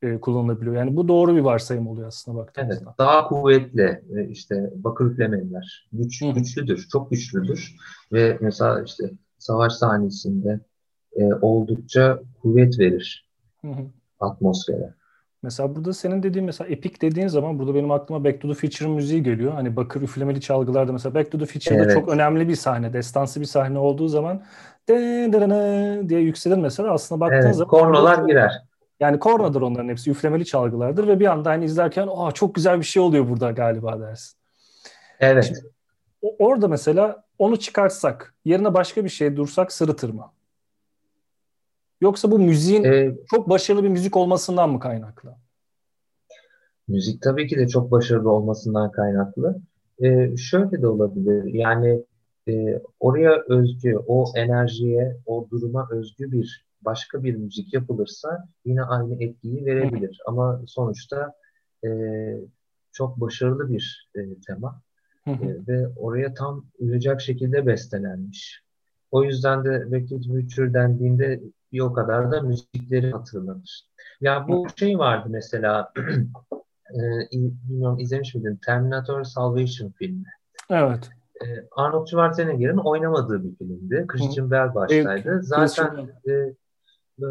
e, 0.02 0.20
kullanılabiliyor. 0.20 0.76
Yani 0.76 0.96
bu 0.96 1.08
doğru 1.08 1.36
bir 1.36 1.42
varsayım 1.42 1.88
oluyor 1.88 2.08
aslında 2.08 2.38
baktığımızda. 2.38 2.86
Evet, 2.88 2.98
daha 2.98 3.28
kuvvetli 3.28 4.04
işte 4.30 4.72
bakır 4.76 5.06
üflemeliler. 5.06 5.90
Güç, 5.94 6.22
Hı. 6.22 6.26
güçlüdür, 6.26 6.88
çok 6.92 7.12
güçlüdür. 7.12 7.76
Ve 8.12 8.38
mesela 8.42 8.84
işte 8.84 9.12
savaş 9.38 9.74
sahnesinde 9.74 10.60
e, 11.16 11.26
oldukça 11.34 12.20
kuvvet 12.42 12.80
verir 12.80 13.30
Hı 13.62 13.70
atmosfere. 14.24 14.94
Mesela 15.44 15.76
burada 15.76 15.94
senin 15.94 16.24
dediğin 16.24 16.46
mesela 16.46 16.68
epik 16.68 17.02
dediğin 17.02 17.28
zaman 17.28 17.60
burada 17.60 17.76
benim 17.76 17.92
aklıma 17.92 18.24
Back 18.24 18.42
to 18.42 18.48
the 18.48 18.54
Future'ın 18.54 18.96
müziği 18.96 19.24
geliyor. 19.24 19.52
Hani 19.52 19.76
bakır 19.76 20.02
üflemeli 20.02 20.42
çalgılarda 20.42 20.92
mesela 20.92 21.16
Back 21.16 21.32
to 21.32 21.38
the 21.38 21.46
Future'da 21.46 21.84
evet. 21.84 21.94
çok 21.94 22.10
önemli 22.10 22.48
bir 22.48 22.56
sahne, 22.56 22.94
destansı 22.94 23.42
bir 23.42 23.46
sahne 23.46 23.80
olduğu 23.80 24.08
zaman 24.08 24.44
diye 26.10 26.20
yükselir 26.20 26.58
mesela 26.58 26.94
aslında 26.94 27.22
baktığın 27.22 27.38
evet, 27.38 27.56
zaman 27.56 27.70
kornalar 27.70 28.28
girer. 28.28 28.62
Yani 29.00 29.20
kornadır 29.20 29.62
onların 29.62 29.90
hepsi 29.90 30.12
üflemeli 30.12 30.46
çalgılardır 30.46 31.08
ve 31.08 31.20
bir 31.20 31.26
anda 31.26 31.50
hani 31.50 31.66
izlerken 31.66 32.10
Aa, 32.16 32.32
çok 32.32 32.56
güzel 32.56 32.80
bir 32.80 32.86
şey 32.86 33.02
oluyor 33.02 33.30
burada 33.30 33.52
galiba 33.52 34.00
dersin. 34.00 34.38
Evet. 35.20 35.46
Şimdi, 35.46 35.60
orada 36.40 36.68
mesela 36.68 37.24
onu 37.40 37.60
çıkartsak 37.60 38.34
yerine 38.46 38.74
başka 38.74 39.04
bir 39.04 39.10
şey 39.10 39.36
dursak 39.36 39.72
sırıtır 39.72 40.10
mı? 40.10 40.32
Yoksa 42.02 42.32
bu 42.32 42.40
müziğin 42.40 42.84
ee, 42.84 43.16
çok 43.30 43.50
başarılı 43.50 43.84
bir 43.84 43.90
müzik 43.90 44.18
olmasından 44.18 44.70
mı 44.70 44.80
kaynaklı? 44.80 45.36
Müzik 46.88 47.22
tabii 47.22 47.48
ki 47.48 47.58
de 47.58 47.68
çok 47.68 47.92
başarılı 47.92 48.32
olmasından 48.32 48.92
kaynaklı. 48.92 49.60
Ee, 50.04 50.38
şöyle 50.38 50.82
de 50.82 50.88
olabilir. 50.88 51.54
Yani 51.54 52.04
e, 52.48 52.82
oraya 53.00 53.44
özgü, 53.50 53.98
o 54.08 54.26
enerjiye, 54.36 55.18
o 55.26 55.48
duruma 55.52 55.88
özgü 55.92 56.32
bir 56.32 56.66
başka 56.82 57.24
bir 57.24 57.36
müzik 57.36 57.74
yapılırsa 57.74 58.48
yine 58.66 58.84
aynı 58.84 59.24
etkiyi 59.24 59.66
verebilir. 59.66 60.22
Ama 60.26 60.62
sonuçta 60.68 61.34
e, 61.86 61.90
çok 62.92 63.22
başarılı 63.22 63.70
bir 63.70 64.10
e, 64.16 64.22
tema 64.48 64.82
e, 65.28 65.34
ve 65.68 65.88
oraya 65.88 66.34
tam 66.34 66.66
uyacak 66.80 67.22
şekilde 67.22 67.66
bestelenmiş. 67.66 68.64
O 69.12 69.24
yüzden 69.24 69.66
de 69.66 69.92
Beckett 69.92 70.28
Future 70.28 70.74
dendiğinde 70.74 71.42
bir 71.72 71.80
o 71.80 71.94
kadar 71.94 72.32
da 72.32 72.42
müzikleri 72.42 73.12
hatırlanır. 73.12 73.88
Ya 74.22 74.48
bu 74.48 74.68
şey 74.76 75.00
vardı 75.00 75.28
mesela 75.32 75.94
e, 76.90 77.00
bilmiyorum 77.32 78.00
izlemiş 78.00 78.36
miydin? 78.36 78.60
Terminator 78.66 79.24
Salvation 79.24 79.90
filmi. 79.90 80.26
Evet. 80.70 81.10
E, 81.44 81.68
Arnold 81.72 82.08
Schwarzenegger'in 82.08 82.78
oynamadığı 82.78 83.44
bir 83.44 83.56
filmdi. 83.56 84.06
Christian 84.08 84.52
Bale 84.52 84.76
baştaydı. 84.76 85.40
Zaten 85.44 86.10
e, 86.28 86.32
e, 87.20 87.28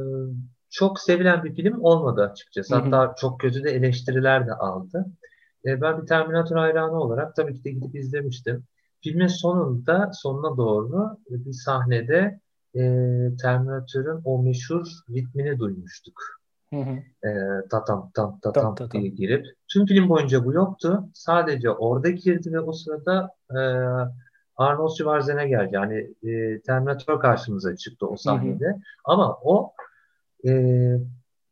çok 0.71 1.01
sevilen 1.01 1.45
bir 1.45 1.55
film 1.55 1.81
olmadı 1.81 2.23
açıkçası. 2.23 2.75
Hatta 2.75 3.03
Hı-hı. 3.03 3.15
çok 3.17 3.41
kötü 3.41 3.65
de 3.65 3.71
eleştiriler 3.71 4.47
de 4.47 4.53
aldı. 4.53 5.07
E, 5.67 5.81
ben 5.81 6.03
bir 6.03 6.07
Terminator 6.07 6.57
hayranı 6.57 7.01
olarak 7.01 7.37
tabii 7.37 7.55
ki 7.55 7.65
de 7.65 7.71
gidip 7.71 7.95
izlemiştim. 7.95 8.65
Filmin 9.01 9.27
sonunda, 9.27 10.11
sonuna 10.15 10.57
doğru 10.57 11.19
bir 11.29 11.53
sahnede 11.53 12.41
e, 12.75 12.81
Terminator'ın 13.43 14.23
o 14.25 14.43
meşhur 14.43 14.87
ritmini 15.11 15.59
duymuştuk. 15.59 16.42
Hı 16.73 16.77
hı. 16.77 17.29
E, 17.29 17.31
tatam 17.71 18.11
tam 18.15 18.39
tatam 18.41 18.75
tam, 18.75 18.91
diye 18.91 19.09
girip. 19.09 19.47
Tüm 19.69 19.87
film 19.87 20.09
boyunca 20.09 20.45
bu 20.45 20.53
yoktu. 20.53 21.09
Sadece 21.15 21.71
orada 21.71 22.11
girdi 22.11 22.53
ve 22.53 22.61
o 22.61 22.73
sırada 22.73 23.31
e, 23.51 23.61
Arnold 24.57 24.91
Schwarzenegger 24.99 25.69
yani 25.73 26.15
e, 26.23 26.61
Terminator 26.61 27.21
karşımıza 27.21 27.77
çıktı 27.77 28.07
o 28.07 28.17
sahnede. 28.17 28.67
Hı 28.67 28.71
hı. 28.71 28.77
Ama 29.05 29.39
o 29.43 29.73
e, 30.47 30.53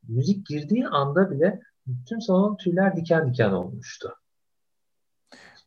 müzik 0.09 0.47
girdiği 0.47 0.89
anda 0.89 1.31
bile 1.31 1.61
tüm 2.09 2.21
salon 2.21 2.57
tüyler 2.57 2.97
diken 2.97 3.33
diken 3.33 3.51
olmuştu. 3.51 4.15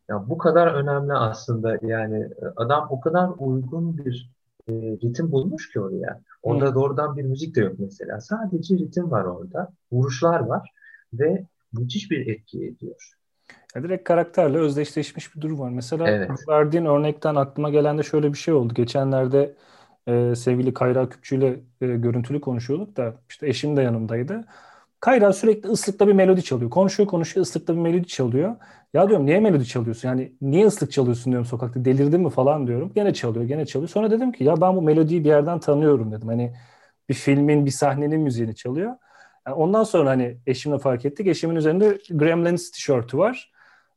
Ya 0.08 0.28
bu 0.28 0.38
kadar 0.38 0.66
önemli 0.66 1.12
aslında 1.12 1.78
yani 1.82 2.28
adam 2.56 2.86
o 2.90 3.00
kadar 3.00 3.30
uygun 3.38 3.98
bir 3.98 4.30
e, 4.68 4.72
ritim 4.72 5.32
bulmuş 5.32 5.72
ki 5.72 5.80
oraya. 5.80 6.20
Orada 6.44 6.66
Hı. 6.66 6.74
doğrudan 6.74 7.16
bir 7.16 7.22
müzik 7.22 7.56
de 7.56 7.60
yok 7.60 7.74
mesela. 7.78 8.20
Sadece 8.20 8.74
ritim 8.74 9.10
var 9.10 9.24
orada. 9.24 9.72
Vuruşlar 9.92 10.40
var 10.40 10.70
ve 11.12 11.46
müthiş 11.72 12.10
bir 12.10 12.26
etki 12.26 12.64
ediyor. 12.64 13.14
Ya 13.74 13.82
direkt 13.82 14.04
karakterle 14.04 14.58
özdeşleşmiş 14.58 15.36
bir 15.36 15.40
durum 15.40 15.58
var. 15.58 15.70
Mesela 15.70 16.08
evet. 16.08 16.30
verdiğin 16.48 16.84
örnekten 16.84 17.34
aklıma 17.34 17.70
gelen 17.70 17.98
de 17.98 18.02
şöyle 18.02 18.32
bir 18.32 18.38
şey 18.38 18.54
oldu. 18.54 18.74
Geçenlerde 18.74 19.54
e, 20.08 20.34
sevgili 20.34 20.74
Kayra 20.74 21.08
Küpçü 21.08 21.36
ile 21.36 21.60
e, 21.80 21.86
görüntülü 21.86 22.40
konuşuyorduk 22.40 22.96
da 22.96 23.14
işte 23.28 23.48
eşim 23.48 23.76
de 23.76 23.82
yanımdaydı. 23.82 24.44
Kayra 25.04 25.32
sürekli 25.32 25.68
ıslıkta 25.68 26.08
bir 26.08 26.12
melodi 26.12 26.42
çalıyor. 26.42 26.70
Konuşuyor 26.70 27.08
konuşuyor 27.08 27.46
ıslıkta 27.46 27.74
bir 27.74 27.80
melodi 27.80 28.06
çalıyor. 28.06 28.56
Ya 28.94 29.08
diyorum 29.08 29.26
niye 29.26 29.40
melodi 29.40 29.66
çalıyorsun? 29.66 30.08
Yani 30.08 30.32
niye 30.40 30.66
ıslık 30.66 30.92
çalıyorsun 30.92 31.32
diyorum 31.32 31.46
sokakta. 31.46 31.84
Delirdin 31.84 32.20
mi 32.20 32.30
falan 32.30 32.66
diyorum. 32.66 32.92
Gene 32.94 33.14
çalıyor 33.14 33.44
gene 33.44 33.66
çalıyor. 33.66 33.88
Sonra 33.88 34.10
dedim 34.10 34.32
ki 34.32 34.44
ya 34.44 34.60
ben 34.60 34.76
bu 34.76 34.82
melodiyi 34.82 35.24
bir 35.24 35.28
yerden 35.28 35.58
tanıyorum 35.60 36.12
dedim. 36.12 36.28
Hani 36.28 36.54
bir 37.08 37.14
filmin 37.14 37.66
bir 37.66 37.70
sahnenin 37.70 38.20
müziğini 38.20 38.54
çalıyor. 38.54 38.92
Yani 39.46 39.56
ondan 39.56 39.84
sonra 39.84 40.10
hani 40.10 40.36
eşimle 40.46 40.78
fark 40.78 41.04
ettik. 41.04 41.26
Eşimin 41.26 41.56
üzerinde 41.56 41.98
Gremlins 42.10 42.70
tişörtü 42.70 43.18
var. 43.18 43.52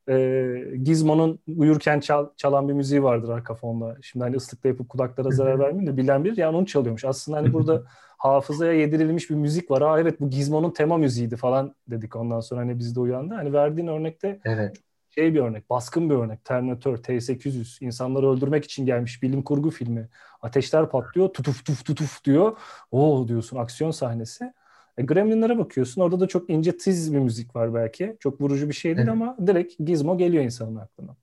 Ee, 0.09 0.63
Gizmo'nun 0.83 1.39
uyurken 1.57 1.99
çal, 1.99 2.27
çalan 2.37 2.67
bir 2.69 2.73
müziği 2.73 3.03
vardır 3.03 3.29
arka 3.29 3.55
fonda. 3.55 3.97
Şimdi 4.01 4.23
hani 4.23 4.35
ıslıkla 4.35 4.69
yapıp 4.69 4.89
kulaklara 4.89 5.31
zarar 5.31 5.59
vermeyin 5.59 5.87
de 5.87 5.97
bilen 5.97 6.23
bir 6.23 6.37
yani 6.37 6.57
onu 6.57 6.65
çalıyormuş. 6.65 7.05
Aslında 7.05 7.37
hani 7.37 7.53
burada 7.53 7.83
hafızaya 8.17 8.73
yedirilmiş 8.73 9.29
bir 9.29 9.35
müzik 9.35 9.71
var. 9.71 9.81
Aa 9.81 9.99
evet 9.99 10.21
bu 10.21 10.29
Gizmo'nun 10.29 10.71
tema 10.71 10.97
müziğiydi 10.97 11.35
falan 11.35 11.75
dedik 11.87 12.15
ondan 12.15 12.39
sonra 12.39 12.61
hani 12.61 12.79
bizde 12.79 12.99
uyandı. 12.99 13.33
Hani 13.33 13.53
verdiğin 13.53 13.87
örnekte 13.87 14.39
evet. 14.45 14.77
şey 15.09 15.33
bir 15.33 15.39
örnek, 15.39 15.69
baskın 15.69 16.09
bir 16.09 16.15
örnek. 16.15 16.45
Terminator, 16.45 16.97
T-800 16.97 17.85
insanları 17.85 18.29
öldürmek 18.29 18.65
için 18.65 18.85
gelmiş 18.85 19.23
bilim 19.23 19.41
kurgu 19.41 19.69
filmi. 19.69 20.09
Ateşler 20.41 20.89
patlıyor, 20.89 21.29
tutuf 21.29 21.65
tuf 21.65 21.85
tutuf 21.85 22.23
diyor. 22.25 22.57
Oo 22.91 23.27
diyorsun 23.27 23.57
aksiyon 23.57 23.91
sahnesi. 23.91 24.53
E, 24.97 25.03
Gremlin'lere 25.03 25.57
bakıyorsun. 25.57 26.01
Orada 26.01 26.19
da 26.19 26.27
çok 26.27 26.49
ince 26.49 26.77
tiz 26.77 27.13
bir 27.13 27.19
müzik 27.19 27.55
var 27.55 27.73
belki. 27.73 28.17
Çok 28.19 28.41
vurucu 28.41 28.69
bir 28.69 28.73
şey 28.73 28.97
değil 28.97 29.07
evet. 29.07 29.21
ama 29.21 29.37
direkt 29.47 29.73
Gizmo 29.79 30.17
geliyor 30.17 30.43
insanın 30.43 30.75
aklına. 30.75 31.15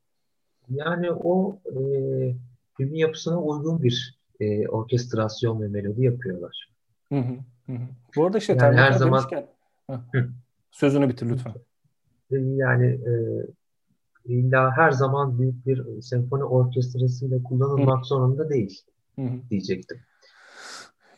Yani 0.70 1.12
o 1.12 1.58
e, 1.66 1.74
filmin 2.76 2.98
yapısına 2.98 3.42
uygun 3.42 3.82
bir 3.82 4.18
e, 4.40 4.68
orkestrasyon 4.68 5.62
ve 5.62 5.68
melodi 5.68 6.04
yapıyorlar. 6.04 6.73
Hı 7.12 7.18
hı, 7.18 7.34
hı. 7.66 7.78
Bu 8.16 8.26
arada 8.26 8.40
şey 8.40 8.56
yani 8.56 8.76
her 8.76 8.92
zaman 8.92 9.24
demişken, 9.30 9.46
sözünü 10.70 11.08
bitir 11.08 11.28
lütfen. 11.28 11.54
Yani 12.30 12.86
e, 12.86 13.12
illa 14.24 14.76
her 14.76 14.90
zaman 14.90 15.38
büyük 15.38 15.66
bir 15.66 16.02
senfoni 16.02 16.44
orkestrasıyla 16.44 17.42
kullanılmak 17.42 18.00
hı. 18.00 18.04
zorunda 18.04 18.50
değil 18.50 18.82
hı 19.16 19.22
hı. 19.22 19.50
diyecektim. 19.50 20.00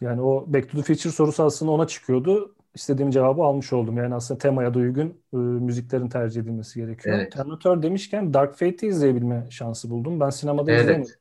Yani 0.01 0.23
o 0.23 0.45
Back 0.53 0.71
to 0.71 0.79
the 0.79 0.83
Future 0.83 1.13
sorusu 1.13 1.43
aslında 1.43 1.73
ona 1.73 1.87
çıkıyordu. 1.87 2.55
İstediğim 2.75 3.11
cevabı 3.11 3.43
almış 3.43 3.73
oldum. 3.73 3.97
Yani 3.97 4.15
aslında 4.15 4.39
temaya 4.39 4.75
da 4.75 4.79
uygun 4.79 5.15
e, 5.33 5.37
müziklerin 5.37 6.09
tercih 6.09 6.43
edilmesi 6.43 6.81
gerekiyor. 6.81 7.17
Evet. 7.19 7.33
Terminator 7.33 7.83
demişken 7.83 8.35
Dark 8.35 8.53
Fate'i 8.53 8.87
izleyebilme 8.87 9.47
şansı 9.51 9.91
buldum. 9.91 10.21
Ben 10.21 10.31
sinemada 10.31 10.73
evet. 10.73 10.83
izlemedim. 10.83 11.15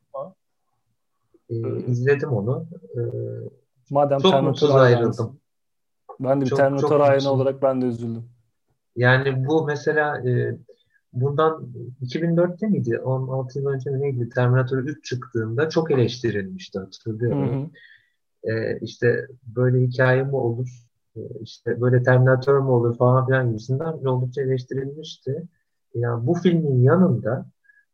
Ee, 1.50 1.92
izledim 1.92 2.30
onu. 2.30 2.66
Ee, 2.96 3.00
Madem 3.90 4.20
çok 4.20 4.32
Terminator 4.32 4.80
ayrıldım. 4.80 5.40
Ben 6.20 6.42
de 6.42 6.46
bir 6.46 6.50
çok, 6.50 6.60
Terminator 6.60 7.00
hayranı 7.00 7.30
olarak 7.30 7.62
ben 7.62 7.82
de 7.82 7.86
üzüldüm. 7.86 8.24
Yani 8.96 9.46
bu 9.46 9.66
mesela 9.66 10.30
e, 10.30 10.58
bundan 11.14 11.70
2004'te 12.02 12.68
miydi? 12.68 13.00
16 13.00 13.60
yıl 13.60 13.68
önce 13.68 14.00
neydi? 14.00 14.30
Terminator 14.30 14.78
3 14.78 15.06
çıktığında 15.06 15.70
çok 15.70 15.92
eleştirilmişti 15.92 16.80
hatırlıyorum. 16.80 17.52
Hı 17.54 17.66
hı. 18.50 18.54
E, 18.54 18.80
işte 18.82 19.28
böyle 19.44 19.82
hikaye 19.82 20.24
mi 20.24 20.36
olur? 20.36 20.86
E, 21.16 21.20
işte 21.42 21.82
böyle 21.82 22.04
Terminator 22.04 22.60
mu 22.60 22.72
olur 22.72 22.98
falan 22.98 23.26
filan 23.26 23.50
gibisinden 23.50 23.94
oldukça 24.06 24.42
eleştirilmişti. 24.42 25.44
Yani 25.96 26.28
bu 26.28 26.34
filmin 26.34 26.84
yanında 26.84 27.46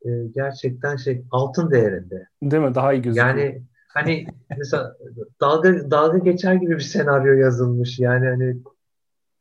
e, 0.06 0.10
gerçekten 0.36 0.96
şey 0.96 1.26
altın 1.32 1.72
değerinde. 1.72 2.28
Değil 2.44 2.64
mi? 2.64 2.76
Daha 2.76 2.94
iyi 2.94 3.02
gözüküyor. 3.02 3.28
Yani 3.28 3.64
hani 3.94 4.26
mesela 4.58 4.98
dalga 5.42 5.92
dalga 5.92 6.18
geçer 6.18 6.54
gibi 6.54 6.76
bir 6.76 6.80
senaryo 6.80 7.34
yazılmış. 7.34 8.00
Yani 8.00 8.26
hani 8.28 8.58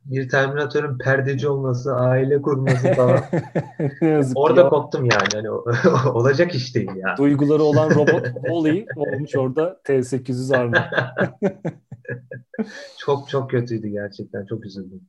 bir 0.04 0.28
Terminatör'ün 0.28 0.98
perdeci 0.98 1.48
olması, 1.48 1.94
aile 1.94 2.42
kurması 2.42 2.92
falan. 2.92 3.20
orada 4.34 4.60
ya. 4.60 4.68
koptum 4.68 5.04
yani. 5.04 5.28
Hani 5.34 5.50
olacak 6.14 6.54
iş 6.54 6.74
değil 6.74 6.90
ya. 6.96 7.16
Duyguları 7.18 7.62
olan 7.62 7.90
robot 7.90 8.24
Wally 8.24 8.86
olmuş 8.96 9.36
orada 9.36 9.80
T800 9.84 10.56
Arnold. 10.56 10.82
çok 12.98 13.28
çok 13.28 13.50
kötüydü 13.50 13.88
gerçekten. 13.88 14.46
Çok 14.46 14.66
üzüldüm. 14.66 15.00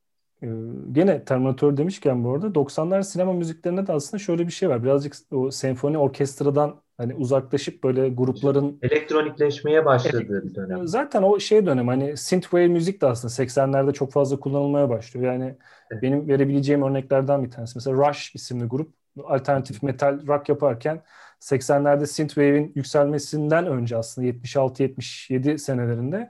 Ee, 0.44 0.48
gene 0.92 1.26
Terminator 1.26 1.78
demişken 1.78 2.24
bu 2.24 2.34
arada 2.34 2.48
90'lar 2.56 3.04
sinema 3.04 3.34
müziklerinde 3.34 3.88
de 3.88 3.94
aslında 3.94 4.24
şöyle 4.24 4.48
bir 4.48 4.52
şey 4.52 4.70
var. 4.70 4.84
Birazcık 4.84 5.16
o 5.32 5.52
senfoni 5.52 5.98
orkestradan 5.98 6.82
hani 6.98 7.16
uzaklaşıp 7.16 7.84
böyle 7.84 8.10
grupların 8.10 8.80
elektronikleşmeye 8.82 9.86
başladığı 9.86 10.44
bir 10.44 10.56
dönem. 10.56 10.88
Zaten 10.88 11.24
o 11.24 11.40
şey 11.40 11.66
dönem 11.66 11.88
hani 11.88 12.18
synthwave 12.18 12.68
müzik 12.68 13.02
de 13.02 13.06
aslında 13.06 13.34
80'lerde 13.34 13.94
çok 13.94 14.12
fazla 14.12 14.40
kullanılmaya 14.40 14.90
başlıyor. 14.90 15.34
Yani 15.34 15.58
evet. 15.92 16.04
benim 16.04 16.28
verebileceğim 16.28 16.84
örneklerden 16.84 17.44
bir 17.44 17.52
tanesi. 17.52 17.78
Mesela 17.78 18.10
Rush 18.10 18.36
isimli 18.36 18.66
grup 18.66 18.94
alternatif 19.24 19.84
metal 19.84 20.28
rock 20.28 20.50
yaparken 20.50 21.02
80'lerde 21.40 22.06
synthwave'in 22.06 22.72
yükselmesinden 22.76 23.68
önce 23.68 23.98
aslında 23.98 24.28
76-77 24.28 25.58
senelerinde 25.58 26.30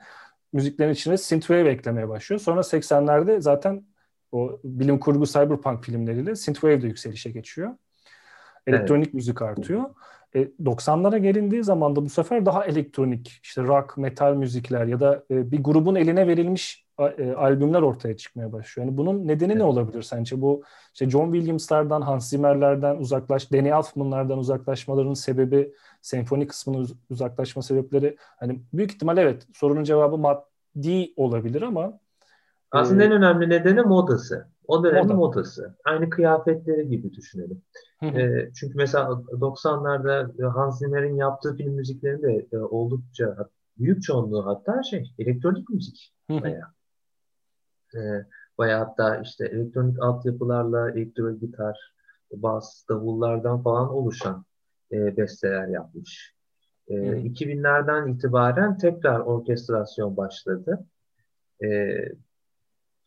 müziklerin 0.53 0.93
içine 0.93 1.17
synthwave 1.17 1.69
eklemeye 1.69 2.09
başlıyor. 2.09 2.39
Sonra 2.39 2.59
80'lerde 2.59 3.41
zaten 3.41 3.90
o 4.31 4.59
bilim 4.63 4.99
kurgu 4.99 5.25
cyberpunk 5.25 5.83
filmleriyle 5.83 6.35
synthwave 6.35 6.81
de 6.81 6.87
yükselişe 6.87 7.31
geçiyor. 7.31 7.71
Elektronik 8.67 9.05
evet. 9.05 9.13
müzik 9.13 9.41
artıyor. 9.41 9.83
E, 10.35 10.41
90'lara 10.63 11.17
gelindiği 11.17 11.63
zaman 11.63 11.95
da 11.95 12.05
bu 12.05 12.09
sefer 12.09 12.45
daha 12.45 12.65
elektronik, 12.65 13.39
işte 13.43 13.63
rock, 13.63 13.97
metal 13.97 14.35
müzikler 14.35 14.85
ya 14.85 14.99
da 14.99 15.23
e, 15.31 15.51
bir 15.51 15.63
grubun 15.63 15.95
eline 15.95 16.27
verilmiş 16.27 16.85
e, 16.99 17.31
albümler 17.31 17.81
ortaya 17.81 18.17
çıkmaya 18.17 18.51
başlıyor. 18.51 18.87
Yani 18.87 18.97
bunun 18.97 19.27
nedeni 19.27 19.51
evet. 19.51 19.61
ne 19.61 19.63
olabilir 19.63 20.01
sence? 20.01 20.41
Bu 20.41 20.63
işte 20.93 21.09
John 21.09 21.33
Williams'lardan, 21.33 22.01
Hans 22.01 22.29
Zimmer'lerden 22.29 22.95
uzaklaş, 22.95 23.51
Danny 23.51 23.69
Elfman'lardan 23.69 24.37
uzaklaşmalarının 24.37 25.13
sebebi, 25.13 25.73
senfoni 26.01 26.47
kısmının 26.47 26.89
uzaklaşma 27.09 27.61
sebepleri 27.61 28.17
hani 28.19 28.61
büyük 28.73 28.91
ihtimal 28.91 29.17
evet 29.17 29.47
sorunun 29.53 29.83
cevabı 29.83 30.17
maddi 30.17 31.13
olabilir 31.15 31.61
ama 31.61 31.99
aslında 32.71 33.03
e, 33.03 33.05
en 33.05 33.11
önemli 33.11 33.49
nedeni 33.49 33.81
modası. 33.81 34.47
O 34.67 34.83
dönemin 34.83 35.03
Moda. 35.03 35.13
modası. 35.13 35.75
Aynı 35.85 36.09
kıyafetleri 36.09 36.87
gibi 36.87 37.13
düşünelim. 37.13 37.61
E, 38.03 38.49
çünkü 38.55 38.77
mesela 38.77 39.07
90'larda 39.31 40.47
Hans 40.47 40.79
Zimmer'in 40.79 41.15
yaptığı 41.15 41.55
film 41.55 41.73
müziklerinde 41.73 42.47
e, 42.53 42.57
oldukça 42.57 43.49
büyük 43.77 44.03
çoğunluğu 44.03 44.45
hatta 44.45 44.83
şey 44.83 45.13
elektronik 45.19 45.69
müzik 45.69 46.13
bayağı. 46.29 46.67
E, 47.95 47.99
bayağı 48.57 48.85
hatta 48.85 49.17
işte 49.17 49.45
elektronik 49.45 50.03
altyapılarla 50.03 50.91
elektro 50.91 51.31
gitar, 51.31 51.93
bas, 52.31 52.85
davullardan 52.89 53.63
falan 53.63 53.89
oluşan 53.89 54.45
e, 54.91 55.17
besteler 55.17 55.67
yapmış. 55.67 56.35
E, 56.87 56.93
2000'lerden 56.95 58.13
itibaren 58.13 58.77
tekrar 58.77 59.19
orkestrasyon 59.19 60.17
başladı. 60.17 60.85
E, 61.63 61.67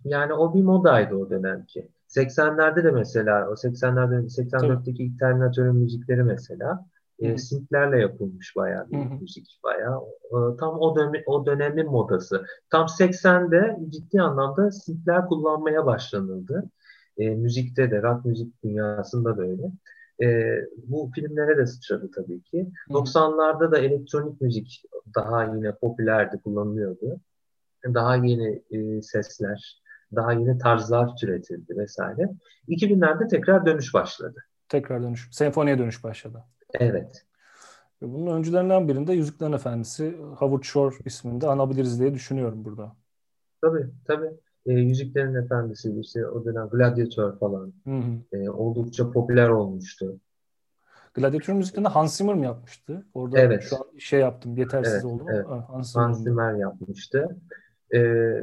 yani 0.04 0.32
o 0.32 0.54
bir 0.54 0.62
modaydı 0.62 1.14
o 1.14 1.30
dönemki. 1.30 1.88
80'lerde 2.08 2.84
de 2.84 2.90
mesela 2.90 3.48
o 3.50 3.52
80'lerde 3.52 4.30
84'teki 4.30 5.04
ilk 5.04 5.18
Terminator'ın 5.18 5.76
müzikleri 5.76 6.22
mesela 6.22 6.86
e, 7.18 7.38
synthlerle 7.38 8.00
yapılmış 8.00 8.56
bayağı 8.56 8.90
bir 8.90 8.96
Hı-hı. 8.96 9.20
müzik 9.20 9.60
bayağı. 9.64 10.00
E, 10.00 10.56
tam 10.56 10.78
o 10.80 10.96
dönem 10.96 11.22
o 11.26 11.46
dönemin 11.46 11.86
modası. 11.86 12.44
Tam 12.70 12.86
80'de 12.86 13.78
ciddi 13.88 14.22
anlamda 14.22 14.70
synthler 14.70 15.26
kullanmaya 15.26 15.86
başlanıldı. 15.86 16.70
E, 17.18 17.30
müzikte 17.30 17.90
de 17.90 18.02
rock 18.02 18.24
müzik 18.24 18.62
dünyasında 18.64 19.38
böyle. 19.38 19.62
E, 20.22 20.58
bu 20.86 21.10
filmlere 21.14 21.56
de 21.56 21.66
sıçradı 21.66 22.10
tabii 22.10 22.42
ki. 22.42 22.72
Hı-hı. 22.88 22.98
90'larda 22.98 23.72
da 23.72 23.78
elektronik 23.78 24.40
müzik 24.40 24.82
daha 25.14 25.44
yine 25.44 25.74
popülerdi, 25.74 26.40
kullanılıyordu. 26.44 27.20
Daha 27.94 28.16
yeni 28.16 28.62
e, 28.70 29.02
sesler, 29.02 29.82
daha 30.16 30.32
yeni 30.32 30.58
tarzlar 30.58 31.16
türetildi 31.16 31.76
vesaire. 31.76 32.30
2000'lerde 32.68 33.28
tekrar 33.28 33.66
dönüş 33.66 33.94
başladı. 33.94 34.44
Tekrar 34.68 35.02
dönüş. 35.02 35.28
Senfoniye 35.32 35.78
dönüş 35.78 36.04
başladı. 36.04 36.44
Evet. 36.74 37.26
Bunun 38.02 38.36
öncülerinden 38.36 38.88
birinde 38.88 39.12
Yüzüklerin 39.12 39.52
Efendisi 39.52 40.16
Howard 40.36 40.62
Shore 40.62 40.94
isminde 41.04 41.46
anabiliriz 41.46 42.00
diye 42.00 42.14
düşünüyorum 42.14 42.64
burada. 42.64 42.96
Tabii 43.60 43.86
tabii. 44.04 44.30
E, 44.66 44.72
Yüzüklerin 44.72 45.34
Efendisi 45.34 46.00
işte 46.00 46.26
o 46.26 46.44
dönem 46.44 46.68
Gladiator 46.68 47.38
falan 47.38 47.72
hı 47.84 47.90
hı. 47.90 48.36
E, 48.36 48.50
oldukça 48.50 49.10
popüler 49.10 49.48
olmuştu. 49.48 50.20
Gladiator 51.14 51.54
müziklerini 51.54 51.88
Hans 51.88 52.16
Zimmer 52.16 52.34
mi 52.34 52.44
yapmıştı? 52.44 53.06
Orada 53.14 53.38
evet. 53.38 53.62
şu 53.62 53.76
an 53.76 53.98
şey 53.98 54.20
yaptım 54.20 54.56
yetersiz 54.56 54.94
evet, 54.94 55.04
oldu 55.04 55.24
evet. 55.28 55.46
Hans 55.46 55.92
Zimmer, 55.92 56.04
Hans 56.04 56.22
Zimmer 56.22 56.54
yapmıştı. 56.54 57.36
Ee, 57.94 58.40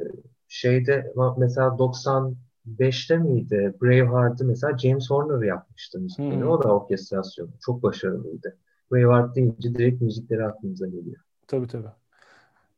şeyde 0.52 1.14
mesela 1.38 1.68
95'te 1.80 3.18
miydi? 3.18 3.74
Braveheart'ı 3.82 4.46
mesela 4.46 4.78
James 4.78 5.10
Horner 5.10 5.48
yapmıştı 5.48 6.00
müzikleri. 6.00 6.36
Hmm. 6.36 6.50
O 6.50 6.64
da 6.64 6.76
orkestrasyon. 6.76 7.50
Çok 7.66 7.84
başarılıydı. 7.84 8.58
Braveheart 8.92 9.36
deyince 9.36 9.76
direkt 9.76 10.02
müzikleri 10.02 10.46
aklımıza 10.46 10.88
geliyor. 10.88 11.22
Tabii 11.48 11.68
tabii. 11.68 11.88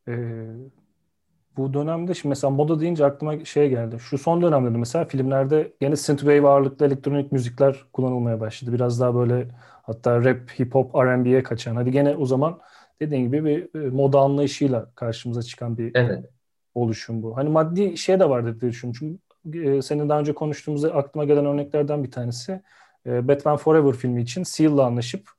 Ee, 0.07 0.47
bu 1.57 1.73
dönemde 1.73 2.13
şimdi 2.13 2.29
mesela 2.29 2.51
moda 2.51 2.79
deyince 2.79 3.05
aklıma 3.05 3.45
şey 3.45 3.69
geldi. 3.69 3.97
Şu 3.99 4.17
son 4.17 4.41
dönemde 4.41 4.73
de 4.73 4.77
mesela 4.77 5.05
filmlerde 5.05 5.73
yeni 5.81 5.97
synthwave 5.97 6.47
ağırlıklı 6.47 6.86
elektronik 6.86 7.31
müzikler 7.31 7.86
kullanılmaya 7.93 8.39
başladı. 8.39 8.73
Biraz 8.73 8.99
daha 8.99 9.15
böyle 9.15 9.47
hatta 9.83 10.23
rap, 10.23 10.59
hip 10.59 10.75
hop, 10.75 10.95
R&B'ye 10.95 11.43
kaçan. 11.43 11.75
Hadi 11.75 11.91
gene 11.91 12.15
o 12.15 12.25
zaman 12.25 12.59
dediğin 12.99 13.25
gibi 13.25 13.45
bir 13.45 13.81
e, 13.81 13.89
moda 13.89 14.19
anlayışıyla 14.19 14.91
karşımıza 14.95 15.41
çıkan 15.41 15.77
bir 15.77 15.91
evet 15.95 16.33
oluşum 16.75 17.23
bu. 17.23 17.38
Hani 17.38 17.49
maddi 17.49 17.97
şey 17.97 18.19
de 18.19 18.29
vardır 18.29 18.62
diye 18.62 18.71
düşünüyorum. 18.71 19.19
Çünkü 19.43 19.69
e, 19.69 19.81
senin 19.81 20.09
daha 20.09 20.19
önce 20.19 20.33
konuştuğumuzda 20.33 20.93
aklıma 20.93 21.25
gelen 21.25 21.45
örneklerden 21.45 22.03
bir 22.03 22.12
tanesi 22.12 22.62
e, 23.05 23.27
Batman 23.27 23.57
Forever 23.57 23.93
filmi 23.93 24.21
için 24.21 24.43
Seal'la 24.43 24.86
anlaşıp 24.86 25.29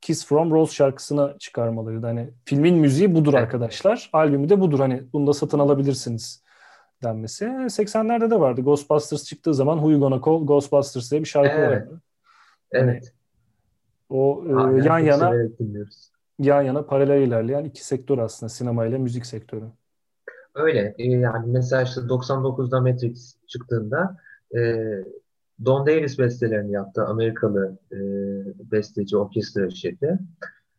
Kiss 0.00 0.26
from 0.26 0.50
Rose 0.50 0.74
şarkısını 0.74 1.36
çıkarmalıydı. 1.38 2.06
Hani 2.06 2.30
filmin 2.44 2.74
müziği 2.74 3.14
budur 3.14 3.34
arkadaşlar. 3.34 4.10
Albümü 4.12 4.48
de 4.48 4.60
budur. 4.60 4.80
Hani 4.80 5.02
bunu 5.12 5.26
da 5.26 5.32
satın 5.32 5.58
alabilirsiniz 5.58 6.42
denmesi. 7.02 7.44
80'lerde 7.44 8.30
de 8.30 8.40
vardı. 8.40 8.60
Ghostbusters 8.60 9.24
çıktığı 9.24 9.54
zaman 9.54 9.76
Who 9.76 9.90
You 9.90 10.00
Gonna 10.00 10.20
Call 10.24 10.46
Ghostbusters 10.46 11.10
diye 11.10 11.20
bir 11.20 11.28
şarkı 11.28 11.58
evet. 11.58 11.70
vardı. 11.70 12.00
Hani 12.72 12.90
evet. 12.90 13.12
o 14.08 14.44
e, 14.46 14.84
yan 14.84 14.98
yana 14.98 15.34
yan 16.38 16.62
yana 16.62 16.86
paralel 16.86 17.22
ilerleyen 17.22 17.64
iki 17.64 17.86
sektör 17.86 18.18
aslında 18.18 18.50
sinema 18.50 18.86
ile 18.86 18.98
müzik 18.98 19.26
sektörü. 19.26 19.64
Öyle. 20.56 20.94
E, 20.98 21.04
yani 21.04 21.52
mesela 21.52 21.82
işte 21.82 22.00
99'da 22.00 22.80
Matrix 22.80 23.36
çıktığında 23.46 24.16
e, 24.56 24.60
Don 25.64 25.86
Davis 25.86 26.18
bestelerini 26.18 26.72
yaptı. 26.72 27.04
Amerikalı 27.04 27.78
e, 27.92 27.98
besteci, 28.72 29.16
orkestra 29.16 29.70
şefi. 29.70 30.18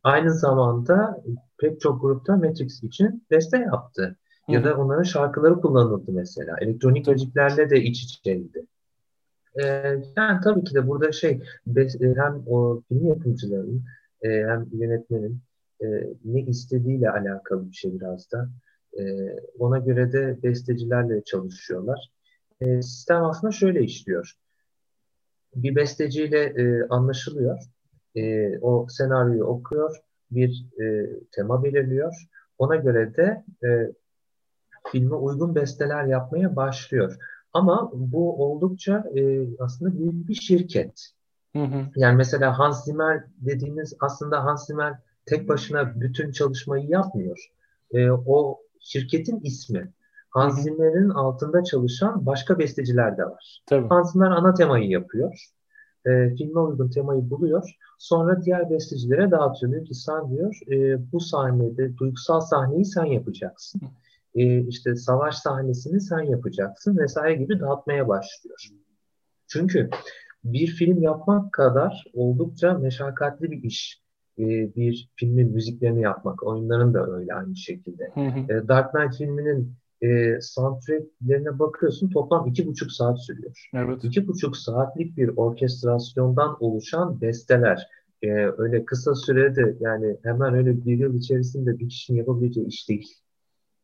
Aynı 0.04 0.34
zamanda 0.34 1.24
pek 1.58 1.82
çok 1.82 2.02
grupta 2.02 2.38
Matrix 2.38 2.84
için 2.84 3.24
beste 3.32 3.58
yaptı. 3.58 4.16
Hı. 4.46 4.52
Ya 4.52 4.64
da 4.64 4.78
onların 4.78 5.04
şarkıları 5.04 5.62
kullanıldı 5.62 6.12
mesela. 6.12 6.56
Elektronik 6.62 7.08
müziklerle 7.08 7.70
de 7.70 7.82
iç 7.82 8.04
içeydi. 8.04 8.66
Ee, 9.64 9.66
yani 10.18 10.42
tabii 10.44 10.64
ki 10.64 10.76
de 10.76 10.88
burada 10.88 11.12
şey 11.12 11.42
hem 12.02 12.44
o 12.48 12.82
film 12.90 13.08
yapımcıların 13.08 13.84
e, 14.22 14.30
hem 14.30 14.68
yönetmenin 14.74 15.42
e, 15.82 15.86
ne 16.26 16.42
istediğiyle 16.42 17.10
alakalı 17.10 17.70
bir 17.70 17.76
şey 17.76 18.00
biraz 18.00 18.32
da. 18.32 18.50
E, 18.98 19.04
ona 19.60 19.78
göre 19.78 20.12
de 20.12 20.44
bestecilerle 20.44 21.24
çalışıyorlar. 21.24 22.12
E, 22.62 22.82
sistem 22.82 23.24
aslında 23.24 23.52
şöyle 23.52 23.84
işliyor. 23.84 24.34
Bir 25.56 25.76
besteciyle 25.76 26.40
e, 26.40 26.88
anlaşılıyor. 26.90 27.60
E, 28.16 28.52
o 28.60 28.88
senaryoyu 28.90 29.44
okuyor. 29.44 29.98
Bir 30.32 30.66
e, 30.82 31.10
tema 31.32 31.64
belirliyor. 31.64 32.28
Ona 32.58 32.76
göre 32.76 33.16
de 33.16 33.44
e, 33.68 33.92
filme 34.92 35.16
uygun 35.16 35.56
besteler 35.56 36.06
yapmaya 36.06 36.56
başlıyor. 36.56 37.18
Ama 37.54 37.92
bu 37.94 38.44
oldukça 38.46 39.04
e, 39.16 39.48
aslında 39.60 39.98
büyük 40.00 40.28
bir 40.28 40.34
şirket. 40.34 41.12
Hı 41.56 41.64
hı. 41.64 41.86
Yani 41.96 42.16
mesela 42.16 42.60
Hans 42.60 42.86
Zimmer 42.86 43.24
dediğimiz 43.38 43.94
aslında 44.00 44.46
Hans 44.46 44.68
Zimmer 44.68 44.94
tek 45.26 45.50
başına 45.50 46.02
bütün 46.02 46.32
çalışmayı 46.32 46.88
yapmıyor. 46.88 47.52
E, 47.92 48.12
o 48.12 48.60
şirketin 48.80 49.40
ismi. 49.40 49.94
Hans 50.30 50.64
Zimmer'in 50.64 51.10
altında 51.10 51.64
çalışan 51.64 52.26
başka 52.26 52.60
besteciler 52.60 53.18
de 53.18 53.26
var. 53.26 53.62
Tabii. 53.66 53.88
Hans 53.88 54.12
Zimmer 54.12 54.32
ana 54.32 54.54
temayı 54.54 54.90
yapıyor. 54.90 55.34
E, 56.06 56.36
filme 56.36 56.60
uygun 56.60 56.90
temayı 56.90 57.30
buluyor. 57.30 57.76
Sonra 57.98 58.44
diğer 58.44 58.70
bestecilere 58.70 59.32
dağıtıyor. 59.32 59.72
Diyor 59.72 59.86
ki 59.86 59.94
sen 59.94 60.30
diyor 60.30 60.60
e, 60.72 61.12
bu 61.12 61.20
sahnede 61.20 61.98
duygusal 61.98 62.40
sahneyi 62.40 62.86
sen 62.86 63.06
yapacaksın. 63.06 63.82
E, 64.36 64.68
işte 64.68 64.96
savaş 64.96 65.36
sahnesini 65.36 66.02
sen 66.02 66.20
yapacaksın 66.20 66.98
vesaire 66.98 67.36
gibi 67.36 67.60
dağıtmaya 67.60 68.08
başlıyor. 68.08 68.68
Çünkü 69.48 69.90
bir 70.44 70.68
film 70.68 71.02
yapmak 71.02 71.54
kadar 71.54 72.04
oldukça 72.14 72.74
meşakkatli 72.74 73.52
bir 73.52 73.64
iş. 73.64 74.02
E, 74.40 74.76
bir 74.76 75.10
filmin 75.16 75.52
müziklerini 75.52 76.02
yapmak. 76.02 76.44
Oyunların 76.44 76.94
da 76.94 77.08
öyle 77.08 77.34
aynı 77.34 77.56
şekilde. 77.56 78.12
Hı 78.14 78.22
hı. 78.22 78.40
E, 78.54 78.68
Dark 78.68 78.92
Knight 78.92 79.18
filminin 79.18 79.74
e, 80.02 80.42
soundtracklerine 80.42 81.60
bakıyorsun 81.60 82.10
toplam 82.10 82.48
iki 82.48 82.68
buçuk 82.68 82.92
saat 82.92 83.26
sürüyor. 83.26 83.70
Evet. 83.74 84.04
İki 84.04 84.28
buçuk 84.28 84.58
saatlik 84.58 85.18
bir 85.18 85.28
orkestrasyondan 85.36 86.58
oluşan 86.60 87.22
besteler. 87.22 87.88
E, 88.24 88.30
öyle 88.58 88.86
kısa 88.86 89.16
sürede 89.16 89.78
yani 89.80 90.18
hemen 90.24 90.54
öyle 90.54 90.86
bir 90.86 90.98
yıl 90.98 91.16
içerisinde 91.16 91.80
bir 91.80 91.90
kişinin 91.90 92.18
yapabileceği 92.18 92.68
iş 92.68 92.90
değil. 92.90 93.14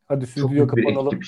Hadi 0.05 0.27
stüdyo 0.27 0.67
kapanalım. 0.67 1.19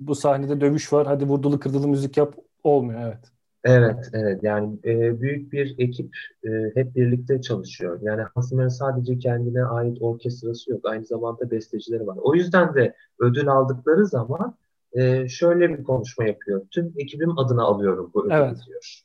Bu 0.00 0.14
sahnede 0.14 0.60
dövüş 0.60 0.92
var. 0.92 1.06
Hadi 1.06 1.24
vurdulu 1.24 1.60
kırdılı 1.60 1.88
müzik 1.88 2.16
yap. 2.16 2.36
Olmuyor 2.64 3.00
evet. 3.02 3.33
Evet, 3.64 4.10
evet. 4.12 4.42
Yani 4.42 4.78
e, 4.84 5.20
büyük 5.20 5.52
bir 5.52 5.74
ekip 5.78 6.16
e, 6.44 6.48
hep 6.74 6.96
birlikte 6.96 7.40
çalışıyor. 7.40 7.98
Yani 8.02 8.22
Hans 8.34 8.48
Zimmer'in 8.48 8.68
sadece 8.68 9.18
kendine 9.18 9.64
ait 9.64 9.98
orkestrası 10.00 10.70
yok. 10.70 10.80
Aynı 10.84 11.04
zamanda 11.04 11.50
bestecileri 11.50 12.06
var. 12.06 12.16
O 12.22 12.34
yüzden 12.34 12.74
de 12.74 12.94
ödül 13.18 13.48
aldıkları 13.48 14.06
zaman 14.06 14.56
e, 14.92 15.28
şöyle 15.28 15.78
bir 15.78 15.84
konuşma 15.84 16.24
yapıyor. 16.24 16.62
Tüm 16.70 16.94
ekibim 16.96 17.38
adına 17.38 17.62
alıyorum 17.62 18.10
bu 18.14 18.24
ödülü 18.24 18.34
evet. 18.34 18.56
diyor. 18.66 19.02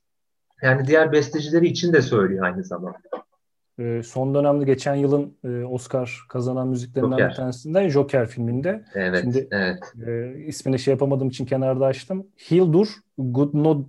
Yani 0.62 0.88
diğer 0.88 1.12
bestecileri 1.12 1.68
için 1.68 1.94
de 1.94 2.02
söylüyor 2.02 2.46
aynı 2.46 2.64
zamanda. 2.64 3.00
E, 3.80 4.04
son 4.04 4.36
dönemde 4.36 4.66
geçen 4.66 4.96
yılın 4.96 5.38
e, 5.44 5.64
Oscar 5.64 6.20
kazanan 6.30 6.68
müziklerinden 6.68 7.12
Joker. 7.12 7.30
bir 7.30 7.36
tanesinde 7.36 7.90
Joker 7.90 8.28
filminde. 8.28 8.86
Evet, 8.96 9.22
Şimdi 9.22 9.48
evet. 9.52 9.94
E, 10.08 10.40
ismini 10.46 10.80
şey 10.80 10.92
yapamadığım 10.92 11.28
için 11.30 11.46
kenarda 11.46 11.86
açtım. 11.86 12.28
Hildur 12.52 12.88
Gudnod 13.18 13.86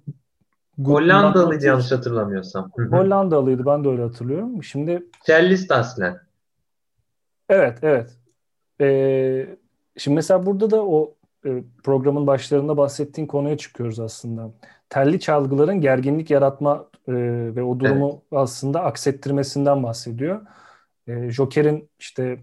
Hollandalıydı 0.84 1.66
yanlış 1.66 1.92
hatırlamıyorsam. 1.92 2.70
Hollandalıydı 2.90 3.66
ben 3.66 3.84
de 3.84 3.88
öyle 3.88 4.02
hatırlıyorum. 4.02 4.62
Şimdi 4.62 5.06
Cellist 5.26 5.72
aslen. 5.72 6.20
Evet, 7.48 7.78
evet. 7.82 8.16
Ee, 8.80 9.56
şimdi 9.96 10.14
mesela 10.14 10.46
burada 10.46 10.70
da 10.70 10.86
o 10.86 11.14
e, 11.46 11.62
programın 11.84 12.26
başlarında 12.26 12.76
bahsettiğin 12.76 13.28
konuya 13.28 13.58
çıkıyoruz 13.58 14.00
aslında. 14.00 14.50
Telli 14.88 15.20
çalgıların 15.20 15.80
gerginlik 15.80 16.30
yaratma 16.30 16.86
e, 17.08 17.12
ve 17.56 17.62
o 17.62 17.80
durumu 17.80 18.08
evet. 18.10 18.22
aslında 18.32 18.82
aksettirmesinden 18.82 19.82
bahsediyor. 19.82 20.40
E, 21.06 21.30
Joker'in 21.30 21.90
işte 21.98 22.40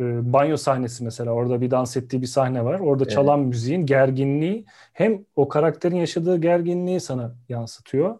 e, 0.00 0.32
banyo 0.32 0.56
sahnesi 0.56 1.04
mesela 1.04 1.30
orada 1.30 1.60
bir 1.60 1.70
dans 1.70 1.96
ettiği 1.96 2.22
bir 2.22 2.26
sahne 2.26 2.64
var. 2.64 2.80
Orada 2.80 3.04
evet. 3.04 3.12
çalan 3.12 3.40
müziğin 3.40 3.86
gerginliği 3.86 4.64
hem 4.92 5.24
o 5.36 5.48
karakterin 5.48 5.96
yaşadığı 5.96 6.36
gerginliği 6.36 7.00
sana 7.00 7.34
yansıtıyor. 7.48 8.18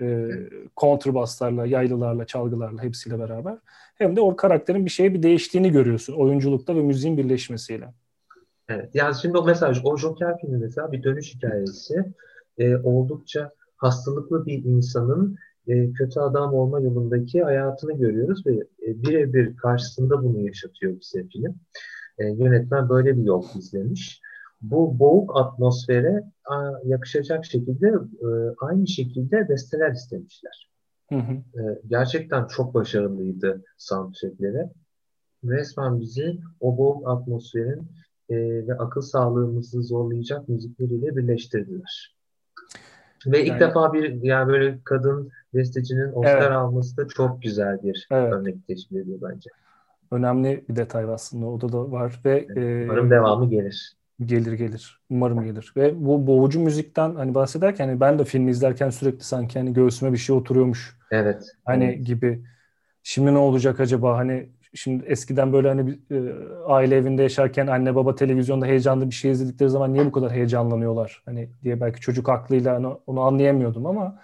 E, 0.00 0.04
evet. 0.04 0.52
kontrbaslarla, 0.76 1.66
yaylılarla, 1.66 2.24
çalgılarla 2.24 2.82
hepsiyle 2.82 3.18
beraber. 3.18 3.58
Hem 3.94 4.16
de 4.16 4.20
o 4.20 4.36
karakterin 4.36 4.84
bir 4.84 4.90
şeye 4.90 5.14
bir 5.14 5.22
değiştiğini 5.22 5.72
görüyorsun 5.72 6.14
oyunculukta 6.14 6.76
ve 6.76 6.80
müziğin 6.80 7.16
birleşmesiyle. 7.16 7.88
Evet. 8.68 8.94
Yani 8.94 9.14
şimdi 9.22 9.38
o 9.38 9.44
mesaj, 9.44 9.80
o 9.84 9.96
Joker 9.96 10.38
filmi 10.40 10.58
mesela 10.58 10.92
bir 10.92 11.02
dönüş 11.02 11.34
hikayesi. 11.34 11.94
E, 12.58 12.76
oldukça 12.76 13.50
hastalıklı 13.76 14.46
bir 14.46 14.64
insanın 14.64 15.36
e, 15.68 15.92
kötü 15.92 16.20
adam 16.20 16.54
olma 16.54 16.80
yolundaki 16.80 17.42
hayatını 17.42 17.92
görüyoruz 17.92 18.46
ve 18.46 18.54
e, 18.54 19.02
birebir 19.02 19.56
karşısında 19.56 20.24
bunu 20.24 20.40
yaşatıyor 20.40 21.00
bize 21.00 21.28
film. 21.28 21.54
E, 22.18 22.26
yönetmen 22.26 22.88
böyle 22.88 23.16
bir 23.16 23.22
yol 23.22 23.44
izlemiş. 23.58 24.20
Bu 24.60 24.98
boğuk 24.98 25.36
atmosfere 25.36 26.22
a, 26.44 26.72
yakışacak 26.84 27.44
şekilde 27.44 27.86
e, 28.22 28.28
aynı 28.60 28.86
şekilde 28.86 29.48
besteler 29.48 29.92
istemişler. 29.92 30.70
Hı 31.08 31.14
hı. 31.14 31.32
E, 31.32 31.80
gerçekten 31.86 32.46
çok 32.46 32.74
başarılıydı 32.74 33.64
soundtrackleri. 33.78 34.68
Resmen 35.44 36.00
bizi 36.00 36.38
o 36.60 36.78
boğuk 36.78 37.08
atmosferin 37.08 37.88
e, 38.28 38.36
ve 38.66 38.74
akıl 38.78 39.00
sağlığımızı 39.00 39.82
zorlayacak 39.82 40.48
müzikleriyle 40.48 41.16
birleştirdiler. 41.16 42.16
Ve 43.26 43.42
ilk 43.42 43.48
yani, 43.48 43.60
defa 43.60 43.92
bir 43.92 44.22
yani 44.22 44.48
böyle 44.48 44.78
kadın 44.84 45.30
bestecinin 45.54 46.12
Oscar 46.12 46.38
evet. 46.38 46.50
alması 46.50 46.96
da 46.96 47.08
çok 47.08 47.42
güzel 47.42 47.82
bir 47.82 48.06
evet. 48.10 48.32
örnek 48.32 48.66
teşkil 48.66 48.96
ediyor 48.96 49.18
bence. 49.22 49.50
Önemli 50.10 50.64
bir 50.68 50.76
detay 50.76 51.04
aslında. 51.04 51.46
O 51.46 51.60
da 51.60 51.92
var 51.92 52.20
ve 52.24 52.46
evet, 52.56 52.84
umarım 52.84 53.06
e, 53.06 53.10
devamı 53.10 53.50
gelir. 53.50 53.96
Gelir 54.24 54.52
gelir. 54.52 55.00
Umarım 55.10 55.44
gelir. 55.44 55.72
Ve 55.76 56.06
bu 56.06 56.26
boğucu 56.26 56.60
müzikten 56.60 57.14
hani 57.14 57.34
bahsederken 57.34 57.88
hani 57.88 58.00
ben 58.00 58.18
de 58.18 58.24
filmi 58.24 58.50
izlerken 58.50 58.90
sürekli 58.90 59.24
sanki 59.24 59.58
hani 59.58 59.72
göğsüme 59.72 60.12
bir 60.12 60.18
şey 60.18 60.36
oturuyormuş. 60.36 60.96
Evet. 61.10 61.44
Hani 61.64 61.84
evet. 61.84 62.06
gibi. 62.06 62.44
Şimdi 63.02 63.34
ne 63.34 63.38
olacak 63.38 63.80
acaba? 63.80 64.16
Hani 64.16 64.48
şimdi 64.74 65.04
eskiden 65.06 65.52
böyle 65.52 65.68
hani 65.68 65.98
e, 66.10 66.16
aile 66.66 66.96
evinde 66.96 67.22
yaşarken 67.22 67.66
anne 67.66 67.94
baba 67.94 68.14
televizyonda 68.14 68.66
heyecanlı 68.66 69.06
bir 69.10 69.14
şey 69.14 69.30
izledikleri 69.30 69.70
zaman 69.70 69.94
niye 69.94 70.06
bu 70.06 70.12
kadar 70.12 70.32
heyecanlanıyorlar? 70.32 71.22
Hani 71.24 71.50
diye 71.62 71.80
belki 71.80 72.00
çocuk 72.00 72.28
aklıyla 72.28 72.78
onu, 72.78 73.00
onu 73.06 73.20
anlayamıyordum 73.20 73.86
ama 73.86 74.18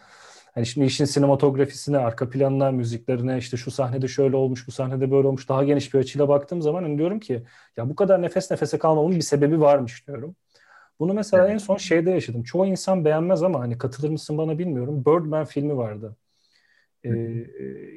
Hani 0.54 0.66
şimdi 0.66 0.86
işin 0.86 1.04
sinematografisine, 1.04 1.98
arka 1.98 2.30
planına, 2.30 2.70
müziklerine 2.70 3.38
işte 3.38 3.56
şu 3.56 3.70
sahnede 3.70 4.08
şöyle 4.08 4.36
olmuş, 4.36 4.66
bu 4.66 4.72
sahnede 4.72 5.10
böyle 5.10 5.28
olmuş 5.28 5.48
daha 5.48 5.64
geniş 5.64 5.94
bir 5.94 5.98
açıyla 5.98 6.28
baktığım 6.28 6.62
zaman 6.62 6.82
hani 6.82 6.98
diyorum 6.98 7.20
ki 7.20 7.42
ya 7.76 7.88
bu 7.90 7.94
kadar 7.96 8.22
nefes 8.22 8.50
nefese 8.50 8.78
kalmamın 8.78 9.16
bir 9.16 9.20
sebebi 9.20 9.60
varmış 9.60 10.06
diyorum. 10.06 10.36
Bunu 11.00 11.14
mesela 11.14 11.48
en 11.48 11.58
son 11.58 11.76
şeyde 11.76 12.10
yaşadım. 12.10 12.42
Çoğu 12.42 12.66
insan 12.66 13.04
beğenmez 13.04 13.42
ama 13.42 13.60
hani 13.60 13.78
katılır 13.78 14.10
mısın 14.10 14.38
bana 14.38 14.58
bilmiyorum. 14.58 15.04
Birdman 15.06 15.44
filmi 15.44 15.76
vardı. 15.76 16.16
Ee, 17.04 17.10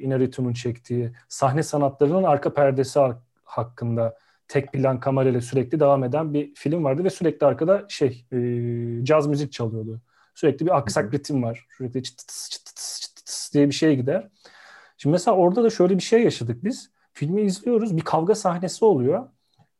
Inarritu'nun 0.00 0.52
çektiği 0.52 1.12
sahne 1.28 1.62
sanatlarının 1.62 2.22
arka 2.22 2.54
perdesi 2.54 3.00
hakkında 3.44 4.18
tek 4.48 4.72
plan 4.72 5.00
kamerayla 5.00 5.40
sürekli 5.40 5.80
devam 5.80 6.04
eden 6.04 6.34
bir 6.34 6.54
film 6.54 6.84
vardı 6.84 7.04
ve 7.04 7.10
sürekli 7.10 7.46
arkada 7.46 7.86
şey 7.88 8.26
e, 8.32 9.04
caz 9.04 9.26
müzik 9.26 9.52
çalıyordu. 9.52 10.00
Sürekli 10.34 10.66
bir 10.66 10.76
aksak 10.76 11.14
ritim 11.14 11.42
var. 11.42 11.66
Sürekli 11.76 12.02
çıt 12.02 12.18
çıt 12.18 12.64
tıs 12.76 13.00
çıt 13.00 13.26
tıs 13.26 13.54
diye 13.54 13.68
bir 13.68 13.74
şeye 13.74 13.94
gider. 13.94 14.28
Şimdi 14.96 15.12
mesela 15.12 15.36
orada 15.36 15.64
da 15.64 15.70
şöyle 15.70 15.96
bir 15.96 16.02
şey 16.02 16.22
yaşadık 16.22 16.64
biz. 16.64 16.90
Filmi 17.12 17.42
izliyoruz. 17.42 17.96
Bir 17.96 18.02
kavga 18.02 18.34
sahnesi 18.34 18.84
oluyor. 18.84 19.28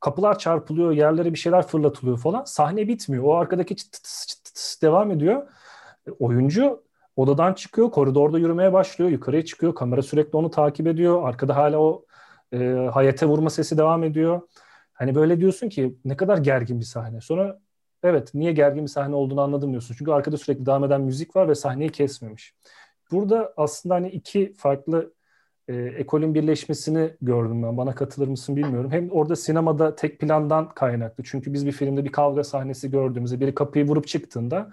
Kapılar 0.01 0.39
çarpılıyor, 0.39 0.93
yerlere 0.93 1.33
bir 1.33 1.39
şeyler 1.39 1.67
fırlatılıyor 1.67 2.19
falan. 2.19 2.45
Sahne 2.45 2.89
bitmiyor. 2.89 3.25
O 3.25 3.35
arkadaki 3.35 3.77
çıt 3.77 3.93
tıs 3.93 4.27
çıt 4.27 4.45
tıs 4.45 4.83
devam 4.83 5.11
ediyor. 5.11 5.49
E, 6.07 6.11
oyuncu 6.11 6.83
odadan 7.17 7.55
çıkıyor, 7.55 7.91
koridorda 7.91 8.39
yürümeye 8.39 8.73
başlıyor, 8.73 9.11
yukarıya 9.11 9.45
çıkıyor. 9.45 9.75
Kamera 9.75 10.03
sürekli 10.03 10.37
onu 10.37 10.51
takip 10.51 10.87
ediyor. 10.87 11.29
Arkada 11.29 11.57
hala 11.57 11.79
o 11.79 12.05
e, 12.53 12.59
hayete 12.93 13.27
vurma 13.27 13.51
sesi 13.51 13.79
devam 13.79 14.05
ediyor. 14.05 14.41
Hani 14.93 15.15
böyle 15.15 15.41
diyorsun 15.41 15.69
ki 15.69 15.99
ne 16.05 16.17
kadar 16.17 16.39
gergin 16.39 16.81
bir 16.81 16.85
sahne. 16.85 17.21
Sonra 17.21 17.59
evet 18.03 18.35
niye 18.35 18.53
gergin 18.53 18.83
bir 18.83 18.91
sahne 18.91 19.15
olduğunu 19.15 19.41
anladım 19.41 19.71
diyorsun. 19.71 19.95
Çünkü 19.99 20.11
arkada 20.11 20.37
sürekli 20.37 20.67
devam 20.67 20.85
eden 20.85 21.01
müzik 21.01 21.37
var 21.37 21.49
ve 21.49 21.55
sahneyi 21.55 21.91
kesmemiş. 21.91 22.55
Burada 23.11 23.53
aslında 23.57 23.95
hani 23.95 24.09
iki 24.09 24.55
farklı 24.55 25.15
e, 25.69 25.75
ekolün 25.75 26.35
birleşmesini 26.35 27.11
gördüm 27.23 27.63
ben. 27.63 27.77
Bana 27.77 27.95
katılır 27.95 28.29
mısın 28.29 28.57
bilmiyorum. 28.57 28.91
Hem 28.91 29.11
orada 29.11 29.37
sinemada 29.37 29.95
tek 29.95 30.21
plandan 30.21 30.69
kaynaklı. 30.69 31.25
Çünkü 31.25 31.53
biz 31.53 31.67
bir 31.67 31.73
filmde 31.73 32.05
bir 32.05 32.13
kavga 32.13 32.45
sahnesi 32.45 32.91
gördüğümüzde 32.91 33.41
biri 33.41 33.55
kapıyı 33.55 33.87
vurup 33.89 34.07
çıktığında 34.07 34.73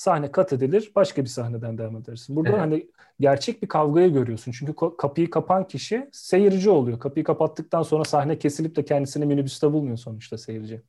sahne 0.00 0.32
kat 0.32 0.52
edilir. 0.52 0.92
Başka 0.96 1.22
bir 1.22 1.28
sahneden 1.28 1.78
devam 1.78 1.96
edersin. 1.96 2.36
Burada 2.36 2.50
evet. 2.50 2.60
hani 2.60 2.90
gerçek 3.20 3.62
bir 3.62 3.68
kavgayı 3.68 4.12
görüyorsun. 4.12 4.52
Çünkü 4.52 4.74
kapıyı 4.98 5.30
kapan 5.30 5.66
kişi 5.66 6.08
seyirci 6.12 6.70
oluyor. 6.70 6.98
Kapıyı 6.98 7.24
kapattıktan 7.24 7.82
sonra 7.82 8.04
sahne 8.04 8.38
kesilip 8.38 8.76
de 8.76 8.84
kendisini 8.84 9.26
minibüste 9.26 9.72
bulmuyor 9.72 9.96
sonuçta 9.96 10.38
seyirci. 10.38 10.82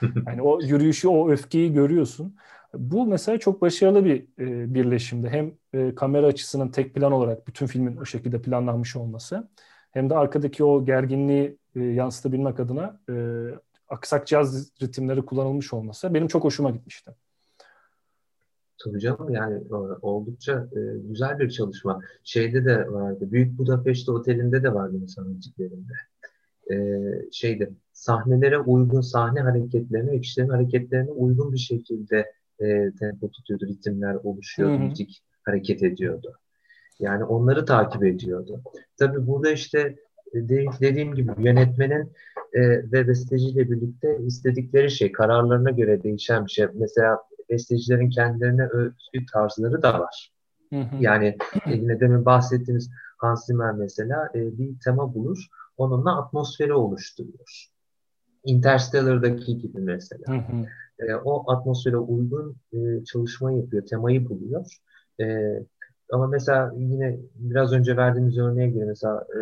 Yani 0.26 0.42
o 0.42 0.60
yürüyüşü, 0.62 1.08
o 1.08 1.30
öfkeyi 1.30 1.72
görüyorsun. 1.72 2.36
Bu 2.74 3.06
mesela 3.06 3.38
çok 3.38 3.62
başarılı 3.62 4.04
bir 4.04 4.22
e, 4.38 4.74
birleşimdi. 4.74 5.28
Hem 5.28 5.52
e, 5.72 5.94
kamera 5.94 6.26
açısının 6.26 6.68
tek 6.68 6.94
plan 6.94 7.12
olarak 7.12 7.46
bütün 7.46 7.66
filmin 7.66 7.96
o 7.96 8.04
şekilde 8.04 8.42
planlanmış 8.42 8.96
olması 8.96 9.48
hem 9.90 10.10
de 10.10 10.16
arkadaki 10.16 10.64
o 10.64 10.84
gerginliği 10.84 11.56
e, 11.76 11.80
yansıtabilmek 11.80 12.60
adına 12.60 13.00
e, 13.10 13.14
aksak 13.88 14.26
caz 14.26 14.70
ritimleri 14.82 15.22
kullanılmış 15.26 15.72
olması 15.72 16.14
benim 16.14 16.28
çok 16.28 16.44
hoşuma 16.44 16.70
gitmişti. 16.70 17.10
Tabii 18.84 19.04
yani 19.30 19.54
e, 19.70 19.74
oldukça 20.02 20.68
e, 20.76 20.80
güzel 21.08 21.38
bir 21.38 21.50
çalışma. 21.50 22.00
Şeyde 22.24 22.64
de 22.64 22.92
vardı. 22.92 23.32
Büyük 23.32 23.58
Budapeşte 23.58 24.12
Oteli'nde 24.12 24.62
de 24.62 24.74
vardı 24.74 24.98
müziklerinde. 25.26 25.92
E, 26.72 26.76
şeyde 27.32 27.70
sahnelere 27.92 28.58
uygun 28.58 29.00
sahne 29.00 29.40
hareketlerine 29.40 30.20
kişilerin 30.20 30.48
hareketlerine 30.48 31.10
uygun 31.10 31.52
bir 31.52 31.58
şekilde 31.58 32.32
e, 32.60 32.92
tempo 32.98 33.30
tutuyordu, 33.30 33.66
ritimler 33.66 34.14
oluşuyordu, 34.14 34.74
Hı-hı. 34.74 34.82
müzik 34.82 35.22
hareket 35.42 35.82
ediyordu. 35.82 36.32
Yani 36.98 37.24
onları 37.24 37.64
takip 37.64 38.04
ediyordu. 38.04 38.60
Tabii 38.96 39.26
burada 39.26 39.50
işte 39.50 39.96
de, 40.34 40.64
dediğim 40.80 41.14
gibi 41.14 41.30
yönetmenin 41.38 42.12
e, 42.52 42.60
ve 42.92 43.08
besteciyle 43.08 43.70
birlikte 43.70 44.18
istedikleri 44.26 44.90
şey 44.90 45.12
kararlarına 45.12 45.70
göre 45.70 46.02
değişen 46.02 46.46
bir 46.46 46.50
şey. 46.50 46.66
Mesela 46.74 47.18
bestecilerin 47.50 48.10
kendilerine 48.10 48.66
özgü 48.66 49.26
tarzları 49.32 49.82
da 49.82 50.00
var. 50.00 50.32
Hı 50.72 50.80
hı. 50.80 50.96
Yani 51.00 51.36
yine 51.66 52.00
demin 52.00 52.24
bahsettiğimiz 52.24 52.90
Hans 53.18 53.46
Zimmer 53.46 53.72
mesela 53.72 54.28
e, 54.34 54.58
bir 54.58 54.80
tema 54.84 55.14
bulur, 55.14 55.46
onunla 55.76 56.18
atmosferi 56.18 56.72
oluşturuyor. 56.74 57.66
Interstellar'daki 58.44 59.58
gibi 59.58 59.80
mesela. 59.80 60.34
Hı 60.34 60.36
hı. 60.36 60.66
E, 60.98 61.14
o 61.14 61.52
atmosfere 61.52 61.96
uygun 61.96 62.56
e, 62.72 63.04
çalışma 63.04 63.52
yapıyor, 63.52 63.86
temayı 63.86 64.28
buluyor. 64.28 64.76
E, 65.20 65.56
ama 66.12 66.26
mesela 66.26 66.72
yine 66.76 67.18
biraz 67.34 67.72
önce 67.72 67.96
verdiğimiz 67.96 68.38
örneğe 68.38 68.68
göre 68.68 68.84
mesela 68.84 69.26
e, 69.36 69.40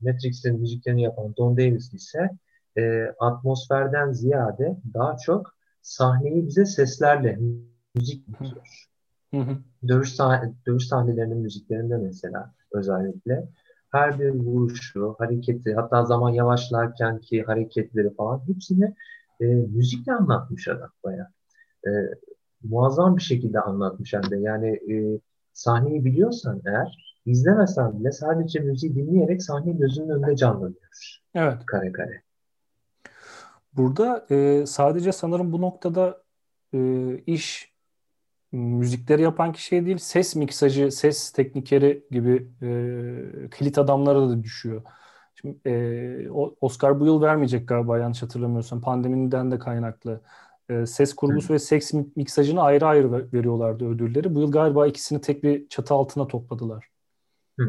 Matrix'in 0.00 0.60
müziklerini 0.60 1.02
yapan 1.02 1.34
Don 1.36 1.56
Davis 1.56 1.94
ise 1.94 2.30
e, 2.78 3.14
atmosferden 3.20 4.12
ziyade 4.12 4.76
daha 4.94 5.16
çok 5.16 5.54
sahneyi 5.82 6.46
bize 6.46 6.64
seslerle 6.64 7.38
müzik 7.94 8.28
yapıyor. 8.28 8.86
Dövüş, 9.88 10.14
sah 10.14 10.42
dövüş 10.66 10.86
sahnelerinin 10.86 11.38
müziklerinde 11.38 11.96
mesela 11.96 12.54
özellikle 12.72 13.48
her 13.92 14.20
bir 14.20 14.30
vuruşu, 14.30 15.14
hareketi, 15.18 15.74
hatta 15.74 16.04
zaman 16.04 16.30
yavaşlarken 16.30 17.18
ki 17.18 17.42
hareketleri 17.42 18.14
falan 18.14 18.42
hepsini 18.48 18.94
e, 19.40 19.44
müzikle 19.44 20.12
anlatmış 20.12 20.68
adam 20.68 20.90
bayağı. 21.04 21.28
E, 21.86 21.90
muazzam 22.62 23.16
bir 23.16 23.22
şekilde 23.22 23.60
anlatmış 23.60 24.12
hem 24.12 24.30
de. 24.30 24.36
Yani 24.36 24.68
e, 24.68 25.20
sahneyi 25.52 26.04
biliyorsan 26.04 26.62
eğer 26.66 27.16
izlemesen 27.26 28.00
bile 28.00 28.12
sadece 28.12 28.60
müziği 28.60 28.94
dinleyerek 28.94 29.42
sahne 29.42 29.72
gözünün 29.72 30.08
önünde 30.08 30.36
canlanıyor. 30.36 31.20
Evet. 31.34 31.66
Kare 31.66 31.92
kare. 31.92 32.22
Burada 33.72 34.26
e, 34.30 34.66
sadece 34.66 35.12
sanırım 35.12 35.52
bu 35.52 35.60
noktada 35.60 36.22
e, 36.74 36.78
iş 37.26 37.72
müzikleri 38.52 39.22
yapan 39.22 39.52
kişiye 39.52 39.86
değil 39.86 39.98
ses 39.98 40.36
miksajı, 40.36 40.90
ses 40.90 41.32
teknikeri 41.32 42.06
gibi 42.10 42.48
e, 42.62 43.50
kilit 43.50 43.78
adamlara 43.78 44.28
da 44.28 44.42
düşüyor. 44.42 44.82
Şimdi, 45.34 45.68
e, 45.68 46.30
Oscar 46.60 47.00
bu 47.00 47.06
yıl 47.06 47.22
vermeyecek 47.22 47.68
galiba 47.68 47.98
yanlış 47.98 48.22
hatırlamıyorsam. 48.22 48.80
Pandemiden 48.80 49.50
de 49.50 49.58
kaynaklı. 49.58 50.20
E, 50.68 50.86
ses 50.86 51.14
kurgusu 51.14 51.48
Hı. 51.48 51.52
ve 51.52 51.58
ses 51.58 51.92
miksajını 52.16 52.62
ayrı 52.62 52.86
ayrı 52.86 53.32
veriyorlardı 53.32 53.88
ödülleri. 53.88 54.34
Bu 54.34 54.40
yıl 54.40 54.52
galiba 54.52 54.86
ikisini 54.86 55.20
tek 55.20 55.44
bir 55.44 55.68
çatı 55.68 55.94
altına 55.94 56.26
topladılar. 56.26 56.88
Hı. 57.58 57.68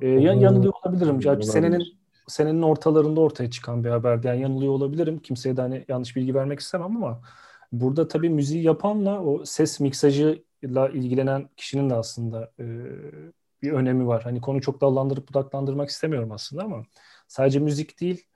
E, 0.00 0.08
yanılıyor 0.08 0.72
olabilirim. 0.84 1.20
Gerçi 1.20 1.46
senenin 1.46 1.82
senenin 2.26 2.62
ortalarında 2.62 3.20
ortaya 3.20 3.50
çıkan 3.50 3.84
bir 3.84 3.90
haberdi. 3.90 4.26
Yani 4.26 4.40
yanılıyor 4.42 4.72
olabilirim. 4.72 5.18
Kimseye 5.18 5.56
de 5.56 5.60
hani 5.60 5.84
yanlış 5.88 6.16
bilgi 6.16 6.34
vermek 6.34 6.60
istemem 6.60 6.96
ama 6.96 7.22
burada 7.72 8.08
tabii 8.08 8.30
müziği 8.30 8.62
yapanla 8.62 9.22
o 9.22 9.44
ses 9.44 9.80
miksajıyla 9.80 10.88
ilgilenen 10.88 11.48
kişinin 11.56 11.90
de 11.90 11.94
aslında 11.94 12.52
e, 12.60 12.64
bir 13.62 13.72
önemi 13.72 14.06
var. 14.06 14.22
Hani 14.22 14.40
konu 14.40 14.60
çok 14.60 14.80
dallandırıp 14.80 15.28
budaklandırmak 15.28 15.88
istemiyorum 15.88 16.32
aslında 16.32 16.62
ama 16.62 16.82
sadece 17.28 17.58
müzik 17.58 18.00
değil 18.00 18.26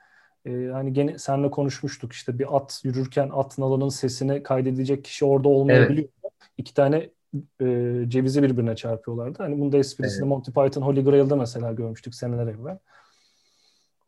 e, 0.44 0.66
hani 0.72 0.92
gene 0.92 1.18
seninle 1.18 1.50
konuşmuştuk 1.50 2.12
işte 2.12 2.38
bir 2.38 2.56
at 2.56 2.80
yürürken 2.84 3.30
at 3.32 3.58
nalının 3.58 3.88
sesini 3.88 4.42
kaydedecek 4.42 5.04
kişi 5.04 5.24
orada 5.24 5.48
olmayabiliyor. 5.48 6.08
Evet. 6.24 6.32
İki 6.58 6.74
tane 6.74 7.10
e, 7.60 7.96
cevizi 8.08 8.42
birbirine 8.42 8.76
çarpıyorlardı. 8.76 9.42
Hani 9.42 9.60
bunda 9.60 9.78
esprisini 9.78 10.22
evet. 10.22 10.28
Monty 10.28 10.50
Python 10.50 10.82
Holy 10.82 11.04
Grail'da 11.04 11.36
mesela 11.36 11.72
görmüştük 11.72 12.14
seneler 12.14 12.46
evvel. 12.46 12.78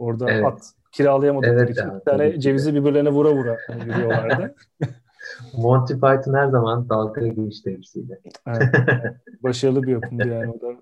Orada 0.03 0.31
evet. 0.31 0.45
at 0.45 0.73
kiralayamadıkları 0.93 1.59
evet, 1.59 1.71
için 1.71 1.95
bir 1.95 2.01
tane 2.01 2.41
cevizi 2.41 2.75
birbirlerine 2.75 3.11
vura 3.11 3.33
vura 3.33 3.57
yürüyorlardı. 3.87 4.55
Monty 5.57 5.93
Python 5.93 6.35
her 6.35 6.49
zaman 6.49 6.89
dalga 6.89 7.27
geçti 7.27 7.71
hepsiyle. 7.71 8.21
Evet, 8.47 8.75
başarılı 9.43 9.83
bir 9.83 9.93
yapımdı 9.93 10.29
yani. 10.29 10.51
O 10.51 10.61
da 10.61 10.77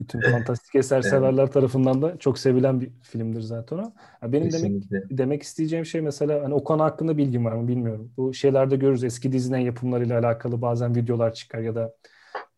bütün 0.00 0.20
fantastik 0.20 0.74
eser 0.74 0.96
evet. 0.96 1.06
severler 1.06 1.46
tarafından 1.52 2.02
da 2.02 2.18
çok 2.18 2.38
sevilen 2.38 2.80
bir 2.80 2.90
filmdir 3.02 3.40
zaten 3.40 3.78
o. 3.78 3.92
Ya 4.22 4.32
benim 4.32 4.52
demek 4.52 4.82
demek 5.10 5.42
isteyeceğim 5.42 5.86
şey 5.86 6.00
mesela 6.00 6.44
hani 6.44 6.54
o 6.54 6.64
konu 6.64 6.82
hakkında 6.82 7.16
bilgim 7.16 7.44
var 7.44 7.52
mı 7.52 7.68
bilmiyorum. 7.68 8.12
Bu 8.16 8.34
şeylerde 8.34 8.76
görürüz 8.76 9.04
eski 9.04 9.32
diziden 9.32 9.58
yapımlarıyla 9.58 10.18
alakalı 10.18 10.62
bazen 10.62 10.94
videolar 10.94 11.34
çıkar 11.34 11.58
ya 11.58 11.74
da 11.74 11.94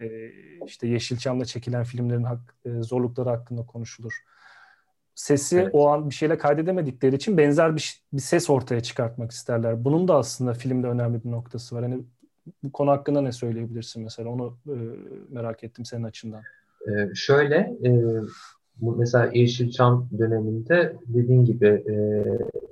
e, 0.01 0.07
işte 0.67 0.89
Yeşilçam'da 0.89 1.45
çekilen 1.45 1.85
filmlerin 1.85 2.25
hak, 2.25 2.55
e, 2.65 2.83
zorlukları 2.83 3.29
hakkında 3.29 3.67
konuşulur 3.67 4.13
sesi 5.15 5.59
evet. 5.59 5.71
o 5.73 5.89
an 5.89 6.11
bir 6.11 6.15
şeyle 6.15 6.39
kaydedemedikleri 6.39 7.17
için 7.17 7.39
benzer 7.39 7.77
bir, 7.77 8.03
bir 8.13 8.21
ses 8.21 8.51
ortaya 8.51 8.81
çıkartmak 8.81 9.31
isterler. 9.31 9.85
Bunun 9.85 10.09
da 10.09 10.15
aslında 10.15 10.55
filmde 10.55 10.87
önemli 10.87 11.25
bir 11.25 11.31
noktası 11.31 11.77
var. 11.77 11.83
Hani 11.83 12.03
bu 12.63 12.73
konu 12.73 12.91
hakkında 12.91 13.21
ne 13.21 13.33
söyleyebilirsin 13.33 14.03
mesela? 14.03 14.29
Onu 14.29 14.57
e, 14.67 14.77
merak 15.29 15.65
ettim 15.65 15.85
senin 15.85 16.05
açından. 16.05 16.43
Ee, 16.89 17.15
şöyle 17.15 17.57
e, 17.85 18.21
bu 18.77 18.97
mesela 18.97 19.31
Yeşilçam 19.33 20.09
döneminde 20.19 20.97
dediğin 21.07 21.45
gibi 21.45 21.67
e, 21.67 21.95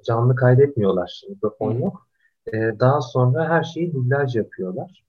canlı 0.04 0.34
kaydetmiyorlar. 0.36 1.22
Mikrofon 1.28 1.78
yok. 1.78 2.06
E, 2.52 2.56
daha 2.80 3.00
sonra 3.00 3.48
her 3.48 3.62
şeyi 3.62 3.92
dublaj 3.92 4.36
yapıyorlar 4.36 5.04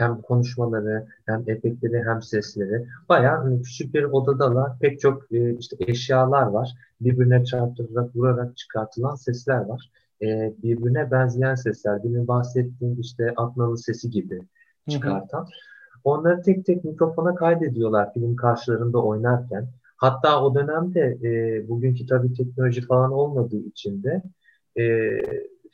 hem 0.00 0.22
konuşmaları 0.22 1.06
hem 1.26 1.44
efektleri 1.46 2.04
hem 2.04 2.22
sesleri. 2.22 2.86
Bayağı 3.08 3.36
hani 3.36 3.62
küçük 3.62 3.94
bir 3.94 4.04
odadalar. 4.04 4.78
Pek 4.78 5.00
çok 5.00 5.32
e, 5.32 5.54
işte 5.54 5.76
eşyalar 5.80 6.46
var. 6.46 6.74
Birbirine 7.00 7.44
çarptırarak 7.44 8.16
vurarak 8.16 8.56
çıkartılan 8.56 9.14
sesler 9.14 9.60
var. 9.60 9.90
E, 10.22 10.54
birbirine 10.62 11.10
benzeyen 11.10 11.54
sesler. 11.54 12.02
Demin 12.02 12.28
bahsettiğim 12.28 13.00
işte 13.00 13.32
Adnan'ın 13.36 13.74
sesi 13.74 14.10
gibi 14.10 14.40
çıkartan. 14.88 15.46
Onları 16.04 16.42
tek 16.42 16.66
tek 16.66 16.84
mikrofona 16.84 17.34
kaydediyorlar 17.34 18.12
film 18.14 18.36
karşılarında 18.36 19.02
oynarken. 19.02 19.68
Hatta 19.96 20.42
o 20.42 20.54
dönemde 20.54 21.18
e, 21.22 21.68
bugünkü 21.68 22.06
tabii 22.06 22.32
teknoloji 22.32 22.80
falan 22.80 23.12
olmadığı 23.12 23.56
için 23.58 24.02
de 24.02 24.22
e, 24.78 24.84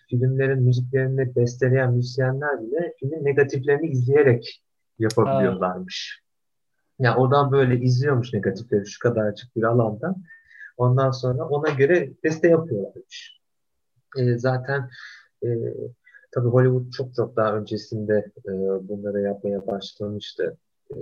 filmlerin 0.06 0.62
müziklerini 0.62 1.36
besteleyen 1.36 1.92
müzisyenler 1.92 2.62
bile 2.62 2.94
filmin 3.00 3.24
negatiflerini 3.24 3.86
izleyerek 3.86 4.62
yapabiliyorlarmış. 4.98 6.22
Ya 6.98 7.10
yani 7.10 7.20
oradan 7.20 7.52
böyle 7.52 7.80
izliyormuş 7.80 8.32
negatifleri 8.32 8.86
şu 8.86 8.98
kadarcık 8.98 9.56
bir 9.56 9.62
alandan. 9.62 10.16
Ondan 10.76 11.10
sonra 11.10 11.48
ona 11.48 11.70
göre 11.70 12.12
beste 12.24 12.48
yapıyorlarmış. 12.48 13.40
E, 14.18 14.38
zaten 14.38 14.90
e, 15.44 15.48
tabii 16.32 16.48
Hollywood 16.48 16.90
çok 16.90 17.14
çok 17.14 17.36
daha 17.36 17.56
öncesinde 17.56 18.32
e, 18.48 18.52
bunları 18.88 19.20
yapmaya 19.20 19.66
başlamıştı. 19.66 20.58
E, 20.90 20.96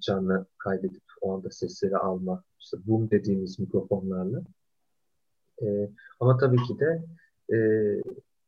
canlı 0.00 0.46
kaydedip 0.58 1.02
o 1.20 1.34
anda 1.34 1.50
sesleri 1.50 1.96
alma, 1.96 2.44
işte 2.58 2.76
boom 2.86 3.10
dediğimiz 3.10 3.58
mikrofonlarla. 3.58 4.42
E, 5.62 5.90
ama 6.20 6.36
tabii 6.36 6.62
ki 6.62 6.78
de 6.78 7.02
e, 7.52 7.56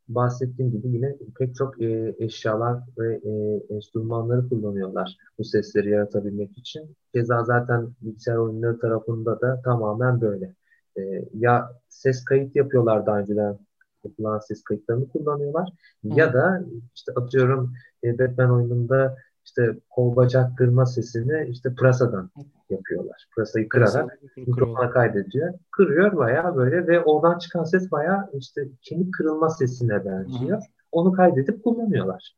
bahsettiğim 0.08 0.72
gibi 0.72 0.88
yine 0.88 1.16
pek 1.38 1.54
çok 1.54 1.82
e, 1.82 2.14
eşyalar 2.18 2.82
ve 2.98 3.14
e, 3.14 3.62
enstrümanları 3.74 4.48
kullanıyorlar 4.48 5.16
bu 5.38 5.44
sesleri 5.44 5.90
yaratabilmek 5.90 6.58
için. 6.58 6.96
Keza 7.14 7.44
zaten 7.44 7.90
bilgisayar 8.02 8.36
oyunları 8.36 8.78
tarafında 8.78 9.40
da 9.40 9.62
tamamen 9.64 10.20
böyle. 10.20 10.54
E, 10.98 11.24
ya 11.34 11.70
ses 11.88 12.24
kayıt 12.24 12.56
yapıyorlar 12.56 13.06
daha 13.06 13.18
önceden 13.18 13.58
yapılan 14.04 14.38
ses 14.38 14.62
kayıtlarını 14.62 15.08
kullanıyorlar 15.08 15.68
Hı. 16.02 16.08
ya 16.18 16.34
da 16.34 16.64
işte 16.94 17.12
atıyorum 17.16 17.72
e, 18.04 18.18
Batman 18.18 18.50
oyununda 18.50 19.16
işte 19.44 19.78
kol 19.90 20.16
bacak 20.16 20.58
kırma 20.58 20.86
sesini 20.86 21.48
işte 21.50 21.74
pırasadan 21.74 22.30
yapıyorlar. 22.70 23.26
Pırasayı 23.34 23.68
kırarak 23.68 24.18
mikrofona 24.36 24.90
kaydediyor. 24.90 25.54
Kırıyor 25.70 26.16
bayağı 26.16 26.56
böyle 26.56 26.86
ve 26.86 27.00
oradan 27.00 27.38
çıkan 27.38 27.64
ses 27.64 27.90
bayağı 27.90 28.30
işte 28.32 28.68
kemik 28.82 29.14
kırılma 29.14 29.50
sesine 29.50 30.04
benziyor. 30.04 30.58
Hı. 30.58 30.64
Onu 30.92 31.12
kaydedip 31.12 31.64
kullanıyorlar. 31.64 32.34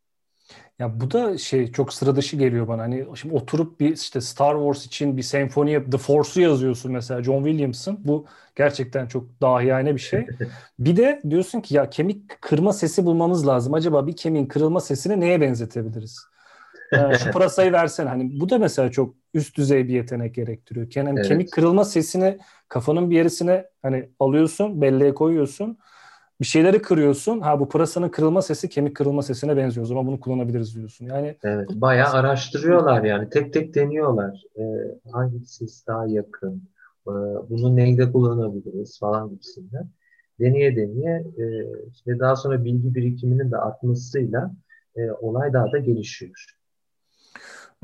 Ya 0.79 1.01
bu 1.01 1.11
da 1.11 1.38
şey 1.38 1.73
çok 1.73 1.92
sıra 1.92 2.16
dışı 2.16 2.37
geliyor 2.37 2.69
bana. 2.69 2.83
Hani 2.83 3.07
şimdi 3.14 3.35
oturup 3.35 3.81
bir 3.81 3.92
işte 3.92 4.21
Star 4.21 4.55
Wars 4.55 4.87
için 4.87 5.16
bir 5.16 5.23
senfoni 5.23 5.90
The 5.90 5.99
Force'u 5.99 6.42
yazıyorsun 6.42 6.92
mesela 6.92 7.23
John 7.23 7.45
Williams'ın. 7.45 7.99
Bu 8.05 8.27
gerçekten 8.57 9.07
çok 9.07 9.40
dahiyane 9.40 9.95
bir 9.95 10.01
şey. 10.01 10.27
bir 10.79 10.97
de 10.97 11.23
diyorsun 11.31 11.61
ki 11.61 11.75
ya 11.75 11.90
kemik 11.90 12.42
kırma 12.42 12.73
sesi 12.73 13.05
bulmamız 13.05 13.47
lazım. 13.47 13.75
Acaba 13.75 14.07
bir 14.07 14.16
kemiğin 14.16 14.47
kırılma 14.47 14.81
sesini 14.81 15.21
neye 15.21 15.40
benzetebiliriz? 15.40 16.27
Ee, 16.92 17.14
şu 17.18 17.31
pırasayı 17.31 17.72
versene. 17.72 18.09
Hani 18.09 18.40
bu 18.40 18.49
da 18.49 18.59
mesela 18.59 18.90
çok 18.90 19.14
üst 19.35 19.57
düzey 19.57 19.88
bir 19.88 19.94
yetenek 19.94 20.35
gerektiriyor. 20.35 20.87
Yani 20.94 21.12
evet. 21.16 21.29
kemik 21.29 21.53
kırılma 21.53 21.85
sesini 21.85 22.38
kafanın 22.68 23.11
bir 23.11 23.16
yerisine 23.16 23.66
hani 23.83 24.11
alıyorsun, 24.20 24.83
belleğe 24.83 25.14
koyuyorsun. 25.14 25.79
Bir 26.40 26.46
şeyleri 26.46 26.83
kırıyorsun. 26.83 27.40
Ha 27.40 27.61
bu 27.61 27.68
pırasanın 27.68 28.09
kırılma 28.09 28.42
sesi 28.42 28.68
kemik 28.68 28.96
kırılma 28.96 29.22
sesine 29.22 29.57
benziyor. 29.57 29.85
O 29.85 29.88
zaman 29.88 30.07
bunu 30.07 30.20
kullanabiliriz 30.20 30.77
diyorsun. 30.77 31.07
Yani 31.07 31.37
Evet, 31.42 31.68
bayağı 31.75 32.12
araştırıyorlar 32.12 33.05
yani. 33.05 33.31
Tek 33.31 33.53
tek 33.53 33.75
deniyorlar. 33.75 34.42
Ee, 34.59 34.62
hangi 35.12 35.46
ses 35.46 35.87
daha 35.87 36.07
yakın? 36.07 36.62
Ee, 37.09 37.11
bunu 37.51 37.77
neyde 37.77 38.12
kullanabiliriz 38.12 38.99
falan 38.99 39.31
gibisinden. 39.31 39.88
deneye 40.40 40.77
deneye 40.77 41.25
e, 41.38 41.44
ve 42.07 42.18
daha 42.18 42.37
sonra 42.37 42.64
bilgi 42.64 42.94
birikiminin 42.94 43.51
de 43.51 43.57
artmasıyla 43.57 44.51
e, 44.96 45.11
olay 45.11 45.53
daha 45.53 45.72
da 45.72 45.79
gelişiyor. 45.79 46.56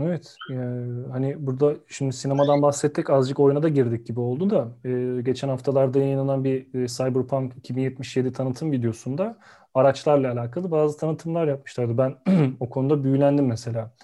Evet, 0.00 0.36
yani 0.50 1.06
hani 1.12 1.46
burada 1.46 1.74
şimdi 1.88 2.12
sinemadan 2.12 2.62
bahsettik, 2.62 3.10
azıcık 3.10 3.40
oyuna 3.40 3.62
da 3.62 3.68
girdik 3.68 4.06
gibi 4.06 4.20
oldu 4.20 4.50
da 4.50 4.88
e, 4.88 5.22
geçen 5.22 5.48
haftalarda 5.48 5.98
yayınlanan 5.98 6.44
bir 6.44 6.74
e, 6.74 6.88
Cyberpunk 6.88 7.56
2077 7.56 8.32
tanıtım 8.32 8.72
videosunda 8.72 9.38
araçlarla 9.74 10.32
alakalı 10.32 10.70
bazı 10.70 10.98
tanıtımlar 10.98 11.48
yapmışlardı. 11.48 11.98
Ben 11.98 12.16
o 12.60 12.70
konuda 12.70 13.04
büyülendim 13.04 13.46
mesela. 13.46 13.94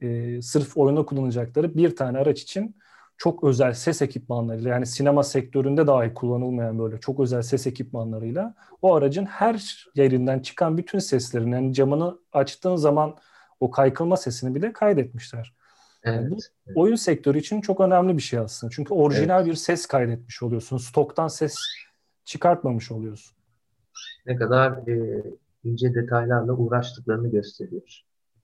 E, 0.00 0.42
sırf 0.42 0.76
oyunda 0.76 1.04
kullanacakları 1.06 1.76
bir 1.76 1.96
tane 1.96 2.18
araç 2.18 2.42
için 2.42 2.76
çok 3.16 3.44
özel 3.44 3.72
ses 3.74 4.02
ekipmanlarıyla 4.02 4.70
yani 4.70 4.86
sinema 4.86 5.22
sektöründe 5.22 5.86
dahi 5.86 6.14
kullanılmayan 6.14 6.78
böyle 6.78 7.00
çok 7.00 7.20
özel 7.20 7.42
ses 7.42 7.66
ekipmanlarıyla 7.66 8.54
o 8.82 8.94
aracın 8.94 9.24
her 9.24 9.86
yerinden 9.94 10.40
çıkan 10.40 10.78
bütün 10.78 10.98
seslerin 10.98 11.52
yani 11.52 11.74
camını 11.74 12.18
açtığın 12.32 12.76
zaman 12.76 13.16
o 13.60 13.70
kaykılma 13.70 14.16
sesini 14.16 14.54
bile 14.54 14.72
kaydetmişler. 14.72 15.54
Evet, 16.04 16.16
yani 16.16 16.30
bu 16.30 16.38
oyun 16.80 16.96
sektörü 16.96 17.38
için 17.38 17.60
çok 17.60 17.80
önemli 17.80 18.16
bir 18.16 18.22
şey 18.22 18.38
aslında. 18.38 18.70
Çünkü 18.70 18.94
orijinal 18.94 19.40
evet. 19.40 19.50
bir 19.50 19.54
ses 19.54 19.86
kaydetmiş 19.86 20.42
oluyorsun. 20.42 20.78
Stoktan 20.78 21.28
ses 21.28 21.56
çıkartmamış 22.24 22.90
oluyorsun. 22.90 23.36
Ne 24.26 24.36
kadar 24.36 24.88
e, 24.88 25.22
ince 25.64 25.94
detaylarla 25.94 26.52
uğraştıklarını 26.52 27.30
gösteriyor. 27.30 28.02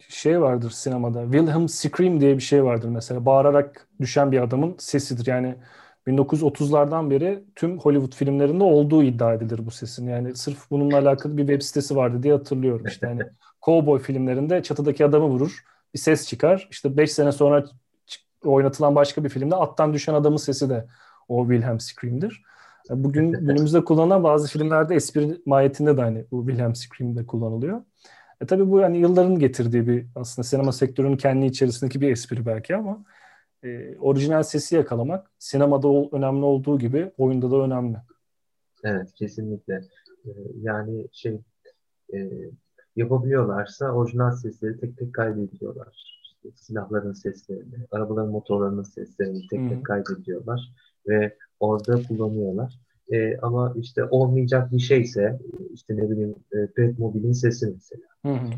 Şey 0.09 0.40
vardır 0.40 0.70
sinemada. 0.70 1.22
Wilhelm 1.22 1.68
Scream 1.68 2.20
diye 2.20 2.37
bir 2.37 2.42
şey 2.42 2.64
vardır 2.64 2.88
mesela. 2.88 3.27
Bağırarak 3.27 3.88
düşen 4.00 4.33
bir 4.33 4.42
adamın 4.42 4.74
sesidir. 4.79 5.27
Yani 5.27 5.57
1930'lardan 6.07 7.11
beri 7.11 7.44
tüm 7.55 7.79
Hollywood 7.79 8.14
filmlerinde 8.14 8.64
olduğu 8.64 9.03
iddia 9.03 9.35
edilir 9.35 9.66
bu 9.66 9.70
sesin. 9.70 10.09
Yani 10.09 10.37
sırf 10.37 10.70
bununla 10.70 10.98
alakalı 10.98 11.37
bir 11.37 11.46
web 11.46 11.62
sitesi 11.62 11.96
vardı 11.96 12.22
diye 12.22 12.35
hatırlıyorum. 12.35 12.87
İşte 12.87 13.07
hani 13.07 13.22
Cowboy 13.64 13.98
filmlerinde 13.98 14.62
çatıdaki 14.62 15.05
adamı 15.05 15.27
vurur. 15.27 15.64
Bir 15.94 15.98
ses 15.98 16.29
çıkar. 16.29 16.68
İşte 16.70 16.96
5 16.96 17.12
sene 17.12 17.33
sonra 17.33 17.64
oynatılan 18.44 18.94
başka 18.94 19.24
bir 19.24 19.29
filmde 19.29 19.57
attan 19.57 19.92
düşen 19.94 20.14
adamın 20.14 20.37
sesi 20.37 20.70
de 20.70 20.87
o 21.29 21.48
Wilhelm 21.48 21.81
Scream'dir. 21.81 22.42
Bugün 22.90 23.33
günümüzde 23.46 23.85
kullanılan 23.85 24.24
bazı 24.24 24.48
filmlerde 24.48 24.94
espri 24.94 25.40
mahiyetinde 25.46 25.96
de 25.96 26.00
hani 26.00 26.24
bu 26.31 26.46
Wilhelm 26.46 26.74
Scream'de 26.74 27.27
kullanılıyor. 27.27 27.83
E 28.40 28.46
tabii 28.46 28.70
bu 28.70 28.81
yani 28.81 28.98
yılların 28.98 29.38
getirdiği 29.38 29.87
bir 29.87 30.07
aslında 30.14 30.46
sinema 30.46 30.72
sektörünün 30.72 31.16
kendi 31.16 31.46
içerisindeki 31.46 32.00
bir 32.00 32.11
espri 32.11 32.46
belki 32.46 32.77
ama 32.77 33.05
e, 33.62 33.96
orijinal 33.98 34.42
sesi 34.42 34.77
yakalamak 34.77 35.31
sinemada 35.38 35.88
o, 35.88 36.16
önemli 36.16 36.44
olduğu 36.44 36.79
gibi 36.79 37.12
oyunda 37.18 37.50
da 37.50 37.57
önemli. 37.57 37.96
Evet 38.85 39.14
kesinlikle. 39.14 39.74
Ee, 40.27 40.31
yani 40.62 41.07
şey 41.12 41.40
e, 42.14 42.18
yapabiliyorlarsa 42.97 43.91
orijinal 43.91 44.33
sesleri 44.33 44.81
tek 44.81 44.99
tek 44.99 45.15
kaydediyorlar. 45.15 46.21
İşte 46.25 46.49
silahların 46.55 47.13
seslerini, 47.13 47.75
arabaların 47.91 48.31
motorlarının 48.31 48.83
seslerini 48.83 49.49
tek 49.51 49.69
tek 49.69 49.87
kaydediyorlar 49.87 50.75
ve 51.09 51.37
orada 51.61 52.03
kullanıyorlar. 52.09 52.79
E, 53.13 53.39
ama 53.39 53.75
işte 53.77 54.05
olmayacak 54.05 54.73
bir 54.73 54.79
şeyse 54.79 55.39
işte 55.75 55.97
ne 55.97 56.11
bileyim 56.11 56.35
e, 56.53 56.57
Batmobile'in 56.57 57.33
sesi 57.33 57.67
mesela. 57.67 58.03
Hı. 58.23 58.51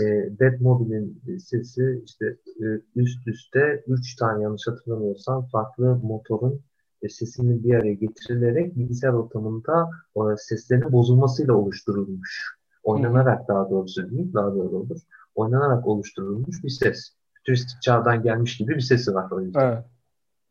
E, 0.00 0.30
Batmobile'in 0.40 1.38
sesi 1.38 2.02
işte 2.04 2.36
e, 2.60 2.64
üst 2.96 3.28
üste 3.28 3.84
üç 3.86 4.16
tane 4.16 4.42
yanlış 4.42 4.66
hatırlamıyorsam 4.66 5.46
farklı 5.46 5.96
motorun 6.02 6.60
e, 7.02 7.08
sesinin 7.08 7.64
bir 7.64 7.74
araya 7.74 7.94
getirilerek 7.94 8.76
bilgisayar 8.76 9.12
ortamında 9.12 9.90
o 10.14 10.36
seslerin 10.36 10.92
bozulmasıyla 10.92 11.54
oluşturulmuş 11.54 12.57
oynanarak 12.88 13.48
daha 13.48 13.70
doğrusu 13.70 14.10
değil, 14.10 14.34
daha 14.34 14.54
doğru 14.54 14.76
olur. 14.76 15.00
Oynanarak 15.34 15.86
oluşturulmuş 15.86 16.64
bir 16.64 16.70
ses. 16.70 17.12
Fütüristik 17.34 17.82
çağdan 17.82 18.22
gelmiş 18.22 18.56
gibi 18.56 18.74
bir 18.74 18.80
sesi 18.80 19.14
var 19.14 19.30
o 19.30 19.40
yüzden. 19.40 19.60
Evet. 19.60 19.84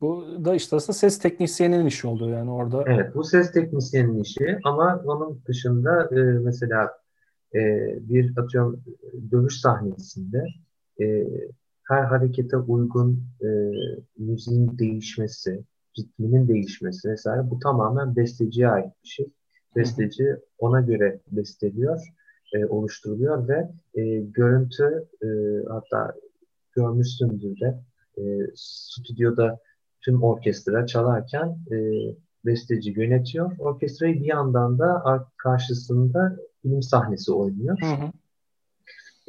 Bu 0.02 0.26
da 0.45 0.56
işte 0.56 0.76
aslında 0.76 0.93
ses 0.97 1.19
teknisyeninin 1.19 1.86
işi 1.86 2.08
oluyor 2.08 2.38
yani 2.38 2.52
orada. 2.52 2.84
Evet 2.88 3.15
bu 3.15 3.23
ses 3.23 3.52
teknisyeninin 3.52 4.23
işi 4.23 4.60
ama 4.63 5.02
onun 5.06 5.41
dışında 5.47 6.10
e, 6.12 6.19
mesela 6.19 6.91
e, 7.56 7.60
bir 8.10 8.38
atıyorum 8.38 8.84
dövüş 9.32 9.60
sahnesinde 9.60 10.45
e, 11.02 11.28
her 11.84 12.04
harekete 12.04 12.58
uygun 12.58 13.23
e, 13.41 13.47
müziğin 14.17 14.78
değişmesi, 14.78 15.63
ritminin 16.00 16.47
değişmesi 16.47 17.10
vesaire 17.10 17.50
bu 17.50 17.60
tamamen 17.60 18.15
besteciye 18.15 18.67
ait 18.69 18.93
bir 19.04 19.10
şey. 19.10 19.26
Besteci 19.76 20.36
ona 20.58 20.82
göre 20.82 21.19
besteliyor 21.32 22.00
e, 22.53 22.65
oluşturuluyor 22.65 23.47
ve 23.47 23.69
e, 24.01 24.19
görüntü 24.19 25.05
e, 25.23 25.27
hatta 25.69 26.13
görmüşsündür 26.71 27.60
de 27.60 27.79
e, 28.17 28.23
stüdyoda 28.55 29.60
tüm 30.01 30.23
orkestra 30.23 30.86
çalarken 30.86 31.57
e, 31.71 31.77
besteci 32.45 32.91
yönetiyor. 32.91 33.57
Orkestrayı 33.60 34.15
bir 34.15 34.25
yandan 34.25 34.79
da 34.79 35.03
karşısında 35.38 36.38
film 36.62 36.81
sahnesi 36.81 37.31
oynuyor. 37.31 37.77
Hı 37.81 37.86
hı. 37.86 38.12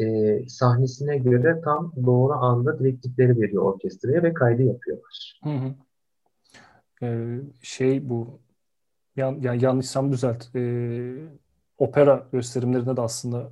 E, 0.05 0.49
sahnesine 0.49 1.19
göre 1.19 1.61
tam 1.65 1.93
doğru 2.07 2.33
anda 2.33 2.79
direktifleri 2.79 3.41
veriyor 3.41 3.63
orkestraya 3.63 4.23
ve 4.23 4.35
kaydı 4.35 4.63
yapıyorlar. 4.63 5.41
Hı 5.45 5.51
hı. 5.51 5.75
Ee, 7.03 7.41
şey 7.63 8.09
bu 8.09 8.41
yan, 9.17 9.39
yani 9.41 9.65
yanlışsam 9.65 10.13
düzelt. 10.13 10.57
Ee, 10.57 11.15
opera 11.79 12.27
gösterimlerinde 12.33 12.97
de 12.97 13.01
aslında 13.01 13.51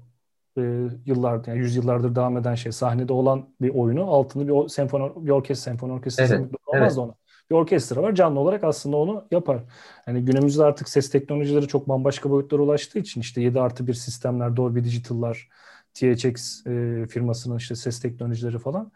e, 0.58 0.62
yıllardır 1.06 1.48
yani 1.48 1.58
yüzyıllardır 1.58 2.14
devam 2.14 2.36
eden 2.36 2.54
şey 2.54 2.72
sahnede 2.72 3.12
olan 3.12 3.48
bir 3.60 3.74
oyunu 3.74 4.10
altında 4.10 4.48
bir 4.48 4.68
senfoni 4.68 5.26
bir 5.26 5.30
orkestra 5.30 5.70
senfoni 5.70 5.92
orkestrası 5.92 6.34
evet, 6.34 6.50
olmaz 6.66 6.82
evet. 6.82 6.96
da 6.96 7.00
ona. 7.00 7.14
Bir 7.50 7.54
orkestra 7.54 8.02
var 8.02 8.14
canlı 8.14 8.40
olarak 8.40 8.64
aslında 8.64 8.96
onu 8.96 9.26
yapar. 9.30 9.58
Yani 10.06 10.24
günümüzde 10.24 10.64
artık 10.64 10.88
ses 10.88 11.10
teknolojileri 11.10 11.68
çok 11.68 11.88
bambaşka 11.88 12.30
boyutlara 12.30 12.62
ulaştığı 12.62 12.98
için 12.98 13.20
işte 13.20 13.40
7 13.40 13.60
artı 13.60 13.86
1 13.86 13.94
sistemler, 13.94 14.56
Dolby 14.56 14.78
Digital'lar, 14.78 15.48
THX 15.94 16.66
e, 16.66 17.06
firmasının 17.06 17.56
işte 17.56 17.74
ses 17.74 18.00
teknolojileri 18.00 18.58
falan 18.58 18.92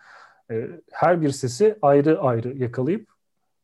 e, 0.51 0.69
her 0.93 1.23
bir 1.23 1.31
sesi 1.31 1.79
ayrı 1.83 2.21
ayrı 2.21 2.59
yakalayıp 2.59 3.09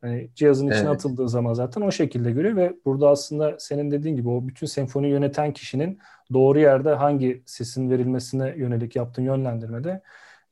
Hani 0.06 0.30
cihazın 0.34 0.66
içine 0.66 0.78
evet. 0.80 0.90
atıldığı 0.90 1.28
zaman 1.28 1.52
zaten 1.54 1.82
o 1.82 1.90
şekilde 1.90 2.30
görüyor 2.30 2.56
ve 2.56 2.76
burada 2.84 3.08
aslında 3.08 3.56
senin 3.58 3.90
dediğin 3.90 4.16
gibi 4.16 4.28
o 4.28 4.48
bütün 4.48 4.66
senfoni 4.66 5.08
yöneten 5.08 5.52
kişinin 5.52 5.98
doğru 6.32 6.58
yerde 6.58 6.94
hangi 6.94 7.42
sesin 7.46 7.90
verilmesine 7.90 8.54
yönelik 8.56 8.96
yaptığın 8.96 9.22
yönlendirmede 9.22 10.02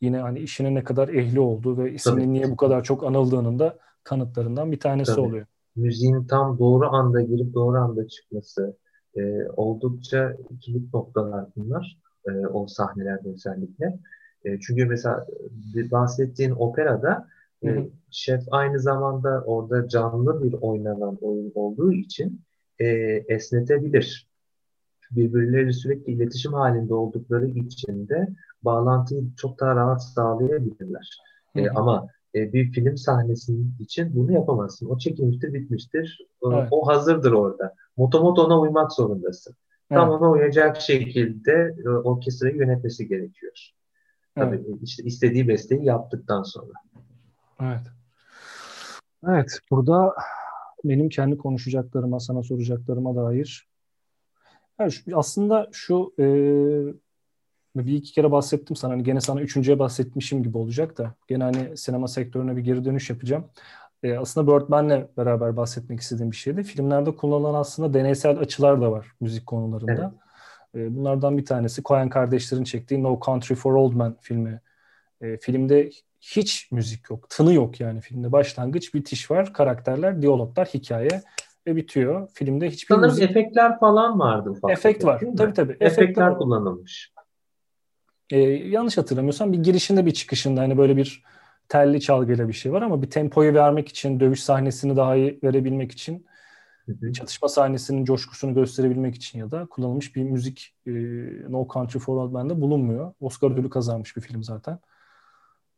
yine 0.00 0.18
hani 0.18 0.38
işine 0.38 0.74
ne 0.74 0.84
kadar 0.84 1.08
ehli 1.08 1.40
olduğu 1.40 1.78
ve 1.78 1.92
isminin 1.92 2.32
niye 2.32 2.50
bu 2.50 2.56
kadar 2.56 2.84
çok 2.84 3.04
anıldığının 3.04 3.58
da 3.58 3.78
kanıtlarından 4.04 4.72
bir 4.72 4.80
tanesi 4.80 5.14
Tabii. 5.14 5.20
oluyor. 5.20 5.46
Müziğin 5.76 6.24
tam 6.24 6.58
doğru 6.58 6.88
anda 6.88 7.20
girip 7.20 7.54
doğru 7.54 7.78
anda 7.78 8.08
çıkması 8.08 8.76
e, 9.16 9.48
oldukça 9.56 10.36
kilit 10.60 10.94
noktalar 10.94 11.46
bunlar. 11.56 11.98
E, 12.28 12.30
o 12.46 12.66
sahnelerde 12.66 13.28
özellikle. 13.28 13.98
E, 14.44 14.60
çünkü 14.60 14.86
mesela 14.86 15.26
bahsettiğin 15.90 16.50
operada 16.50 17.28
Hı 17.68 17.90
Şef 18.10 18.42
aynı 18.50 18.80
zamanda 18.80 19.42
orada 19.46 19.88
canlı 19.88 20.42
bir 20.42 20.52
oynanan 20.52 21.18
oyun 21.20 21.52
olduğu 21.54 21.92
için 21.92 22.40
e, 22.78 22.86
esnetebilir. 23.28 24.28
Birbirleriyle 25.10 25.72
sürekli 25.72 26.12
iletişim 26.12 26.52
halinde 26.52 26.94
oldukları 26.94 27.46
için 27.46 28.08
de 28.08 28.28
bağlantıyı 28.62 29.22
çok 29.36 29.60
daha 29.60 29.76
rahat 29.76 30.04
sağlayabilirler. 30.04 31.20
E, 31.54 31.70
ama 31.70 32.08
e, 32.34 32.52
bir 32.52 32.72
film 32.72 32.96
sahnesinin 32.96 33.74
için 33.80 34.16
bunu 34.16 34.32
yapamazsın. 34.32 34.86
O 34.86 34.98
çekilmiştir, 34.98 35.52
bitmiştir. 35.52 36.18
Evet. 36.52 36.68
O 36.70 36.86
hazırdır 36.86 37.32
orada. 37.32 37.74
Motomot 37.96 38.38
ona 38.38 38.60
uymak 38.60 38.92
zorundasın. 38.92 39.54
Evet. 39.90 40.00
Tam 40.00 40.10
ona 40.10 40.30
uyacak 40.30 40.80
şekilde 40.80 41.74
e, 41.84 41.88
orkestrayı 41.88 42.56
yönetmesi 42.56 43.08
gerekiyor. 43.08 43.70
Tabii 44.34 44.62
evet. 44.68 44.78
işte 44.82 45.02
istediği 45.02 45.48
besteyi 45.48 45.84
yaptıktan 45.84 46.42
sonra. 46.42 46.72
Evet. 47.60 47.86
Evet, 49.28 49.58
burada 49.70 50.14
benim 50.84 51.08
kendi 51.08 51.38
konuşacaklarıma, 51.38 52.20
sana 52.20 52.42
soracaklarıma 52.42 53.16
dair 53.16 53.68
yani 54.78 54.92
şu, 54.92 55.18
aslında 55.18 55.68
şu 55.72 56.14
e, 56.18 56.24
bir 57.76 57.92
iki 57.92 58.12
kere 58.12 58.32
bahsettim 58.32 58.76
sana. 58.76 58.92
Hani 58.92 59.02
gene 59.02 59.20
sana 59.20 59.40
üçüncüye 59.40 59.78
bahsetmişim 59.78 60.42
gibi 60.42 60.58
olacak 60.58 60.98
da 60.98 61.14
gene 61.28 61.44
hani 61.44 61.76
sinema 61.76 62.08
sektörüne 62.08 62.56
bir 62.56 62.62
geri 62.62 62.84
dönüş 62.84 63.10
yapacağım. 63.10 63.44
E, 64.02 64.16
aslında 64.18 64.46
Birdman'le 64.46 65.08
beraber 65.16 65.56
bahsetmek 65.56 66.00
istediğim 66.00 66.30
bir 66.30 66.36
şeydi. 66.36 66.62
Filmlerde 66.62 67.16
kullanılan 67.16 67.54
aslında 67.54 67.94
deneysel 67.94 68.38
açılar 68.38 68.80
da 68.80 68.92
var 68.92 69.12
müzik 69.20 69.46
konularında. 69.46 70.14
Evet. 70.74 70.86
E, 70.86 70.96
bunlardan 70.96 71.38
bir 71.38 71.44
tanesi 71.44 71.82
Coen 71.82 72.08
kardeşlerin 72.08 72.64
çektiği 72.64 73.02
No 73.02 73.20
Country 73.24 73.54
for 73.54 73.74
Old 73.74 73.94
Men 73.94 74.16
filmi. 74.20 74.60
E, 75.20 75.36
filmde 75.36 75.90
hiç 76.24 76.72
müzik 76.72 77.10
yok. 77.10 77.30
Tını 77.30 77.54
yok 77.54 77.80
yani 77.80 78.00
filmde. 78.00 78.32
Başlangıç, 78.32 78.94
bitiş 78.94 79.30
var. 79.30 79.52
Karakterler, 79.52 80.22
diyaloglar, 80.22 80.66
hikaye. 80.66 81.22
ve 81.66 81.76
bitiyor. 81.76 82.28
Filmde 82.34 82.70
hiçbir 82.70 82.94
Sanırım 82.94 83.10
müzik... 83.10 83.30
efektler 83.30 83.78
falan 83.78 84.18
vardı 84.18 84.50
ufak. 84.50 84.70
Efekt 84.70 85.04
var. 85.04 85.22
Tabii 85.36 85.52
tabii. 85.52 85.72
Efektler, 85.72 85.86
efektler 85.86 86.38
kullanılmış. 86.38 87.12
Ee, 88.30 88.38
yanlış 88.40 88.98
hatırlamıyorsam 88.98 89.52
bir 89.52 89.58
girişinde 89.58 90.06
bir 90.06 90.10
çıkışında 90.10 90.60
hani 90.60 90.78
böyle 90.78 90.96
bir 90.96 91.22
telli 91.68 92.00
çalgıyla 92.00 92.48
bir 92.48 92.52
şey 92.52 92.72
var 92.72 92.82
ama 92.82 93.02
bir 93.02 93.10
tempoyu 93.10 93.54
vermek 93.54 93.88
için, 93.88 94.20
dövüş 94.20 94.42
sahnesini 94.42 94.96
daha 94.96 95.16
iyi 95.16 95.38
verebilmek 95.42 95.92
için, 95.92 96.26
çatışma 97.14 97.48
sahnesinin 97.48 98.04
coşkusunu 98.04 98.54
gösterebilmek 98.54 99.14
için 99.14 99.38
ya 99.38 99.50
da 99.50 99.66
kullanılmış 99.66 100.16
bir 100.16 100.22
müzik 100.22 100.74
e, 100.86 100.92
No 101.48 101.68
Country 101.72 101.98
for 101.98 102.16
Old 102.16 102.32
Men'de 102.32 102.60
bulunmuyor. 102.60 103.12
Oscar 103.20 103.50
ödülü 103.50 103.70
kazanmış 103.70 104.16
bir 104.16 104.20
film 104.20 104.42
zaten. 104.42 104.78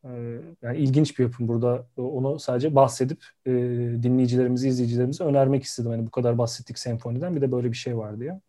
E, 0.06 0.40
yani 0.62 0.78
ilginç 0.78 1.18
bir 1.18 1.24
yapım 1.24 1.48
burada. 1.48 1.86
Onu 1.96 2.38
sadece 2.38 2.74
bahsedip 2.74 3.24
e, 3.46 3.52
dinleyicilerimizi, 4.02 4.68
izleyicilerimizi 4.68 5.24
önermek 5.24 5.62
istedim. 5.62 5.90
Hani 5.90 6.06
bu 6.06 6.10
kadar 6.10 6.38
bahsettik 6.38 6.78
senfoniden 6.78 7.36
bir 7.36 7.40
de 7.40 7.52
böyle 7.52 7.72
bir 7.72 7.76
şey 7.76 7.96
var 7.96 8.20
diye. 8.20 8.40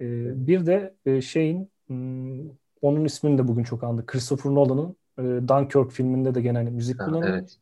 E, 0.00 0.06
bir 0.46 0.66
de 0.66 0.94
e, 1.06 1.20
şeyin 1.20 1.70
hmm, 1.86 2.50
onun 2.82 3.04
ismini 3.04 3.38
de 3.38 3.48
bugün 3.48 3.62
çok 3.62 3.84
andık. 3.84 4.06
Christopher 4.06 4.50
Nolan'ın 4.50 4.96
e, 5.18 5.48
Dunkirk 5.48 5.92
filminde 5.92 6.34
de 6.34 6.40
genelde 6.42 6.70
müzik 6.70 7.00
kullanılıyor. 7.00 7.34
Evet. 7.34 7.58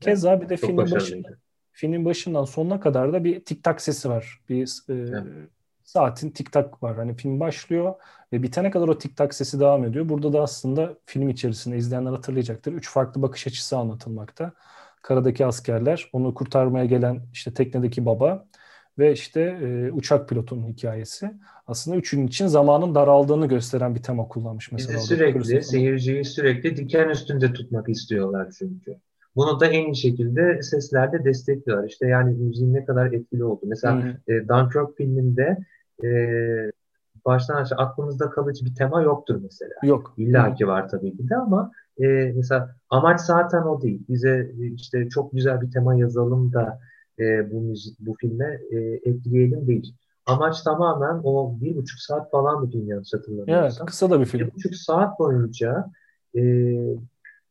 Keza 0.00 0.40
bir 0.40 0.48
de 0.48 0.56
filmin 0.56 0.90
başında, 0.90 1.28
filmin 1.72 2.04
başından 2.04 2.44
sonuna 2.44 2.80
kadar 2.80 3.12
da 3.12 3.24
bir 3.24 3.44
tik 3.44 3.64
tak 3.64 3.80
sesi 3.80 4.08
var. 4.08 4.40
Bir 4.48 4.78
e, 4.88 4.92
evet. 4.92 5.24
Saatin 5.84 6.30
tik 6.30 6.52
tak 6.52 6.82
var. 6.82 6.96
Hani 6.96 7.16
film 7.16 7.40
başlıyor 7.40 7.94
ve 8.32 8.42
bitene 8.42 8.70
kadar 8.70 8.88
o 8.88 8.98
tik 8.98 9.16
tak 9.16 9.34
sesi 9.34 9.60
devam 9.60 9.84
ediyor. 9.84 10.08
Burada 10.08 10.32
da 10.32 10.42
aslında 10.42 10.94
film 11.06 11.28
içerisinde 11.28 11.76
izleyenler 11.76 12.10
hatırlayacaktır. 12.10 12.72
Üç 12.72 12.90
farklı 12.90 13.22
bakış 13.22 13.46
açısı 13.46 13.76
anlatılmakta. 13.76 14.52
Karadaki 15.02 15.46
askerler, 15.46 16.10
onu 16.12 16.34
kurtarmaya 16.34 16.84
gelen 16.84 17.22
işte 17.32 17.54
teknedeki 17.54 18.06
baba, 18.06 18.46
ve 18.98 19.12
işte 19.12 19.40
e, 19.40 19.90
uçak 19.92 20.28
pilotunun 20.28 20.68
hikayesi. 20.68 21.30
Aslında 21.66 21.96
üçünün 21.96 22.26
için 22.26 22.46
zamanın 22.46 22.94
daraldığını 22.94 23.48
gösteren 23.48 23.94
bir 23.94 24.02
tema 24.02 24.28
kullanmış 24.28 24.72
mesela. 24.72 24.98
Bizi 24.98 25.06
sürekli, 25.06 25.62
seyirciyi 25.62 26.24
sürekli 26.24 26.76
diken 26.76 27.08
üstünde 27.08 27.52
tutmak 27.52 27.88
istiyorlar 27.88 28.48
çünkü. 28.58 28.96
Bunu 29.36 29.60
da 29.60 29.66
en 29.66 29.92
iyi 29.92 29.96
şekilde 29.96 30.62
seslerde 30.62 31.24
destekliyorlar. 31.24 31.88
İşte 31.88 32.06
yani 32.06 32.34
müziğin 32.34 32.74
ne 32.74 32.84
kadar 32.84 33.12
etkili 33.12 33.44
oldu. 33.44 33.60
Mesela 33.66 34.02
hmm. 34.02 34.34
e, 34.34 34.48
Dunkirk 34.48 34.96
filminde 34.96 35.58
e, 36.04 36.10
baştan 37.24 37.56
aşağı 37.56 37.78
aklımızda 37.78 38.30
kalıcı 38.30 38.64
bir 38.64 38.74
tema 38.74 39.02
yoktur 39.02 39.40
mesela. 39.42 39.74
Yok. 39.82 40.14
İlla 40.16 40.54
ki 40.54 40.66
var 40.66 40.88
tabii 40.88 41.16
ki 41.16 41.28
de 41.28 41.36
ama 41.36 41.70
e, 41.98 42.06
mesela 42.36 42.76
amaç 42.90 43.20
zaten 43.20 43.62
o 43.62 43.82
değil. 43.82 44.02
Bize 44.08 44.52
işte 44.74 45.08
çok 45.08 45.32
güzel 45.32 45.60
bir 45.60 45.70
tema 45.70 45.94
yazalım 45.94 46.52
da 46.52 46.80
e, 47.18 47.52
bu 47.52 47.60
müzik, 47.60 48.00
bu 48.00 48.14
filme 48.20 48.60
e, 48.70 48.76
etkileyelim 49.10 49.66
değil. 49.66 49.94
Amaç 50.26 50.62
tamamen 50.62 51.20
o 51.24 51.60
bir 51.60 51.76
buçuk 51.76 52.00
saat 52.00 52.30
falan 52.30 52.70
film 52.70 52.88
yanlış 52.88 53.14
hatırlamıyorsam. 53.14 53.84
Evet, 53.84 53.86
kısa 53.86 54.10
da 54.10 54.20
bir 54.20 54.24
film. 54.24 54.46
Bir 54.46 54.54
buçuk 54.54 54.74
saat 54.74 55.18
boyunca 55.18 55.90
e, 56.34 56.42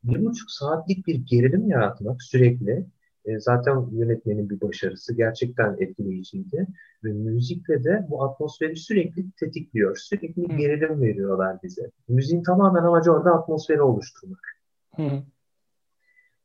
bir 0.03 0.25
buçuk 0.25 0.51
saatlik 0.51 1.07
bir 1.07 1.15
gerilim 1.15 1.69
yaratmak 1.69 2.23
sürekli 2.23 2.85
e, 3.25 3.39
zaten 3.39 3.87
yönetmenin 3.91 4.49
bir 4.49 4.61
başarısı 4.61 5.15
gerçekten 5.15 5.77
etkileyiciydi 5.79 6.67
ve 7.03 7.13
müzikle 7.13 7.83
de 7.83 8.05
bu 8.09 8.23
atmosferi 8.23 8.75
sürekli 8.75 9.31
tetikliyor. 9.31 9.97
Sürekli 9.97 10.53
Hı. 10.53 10.57
gerilim 10.57 11.01
veriyorlar 11.01 11.57
bize. 11.63 11.91
Müziğin 12.07 12.43
tamamen 12.43 12.83
amacı 12.83 13.11
orada 13.11 13.31
atmosferi 13.31 13.81
oluşturmak. 13.81 14.57
Hı. 14.95 15.23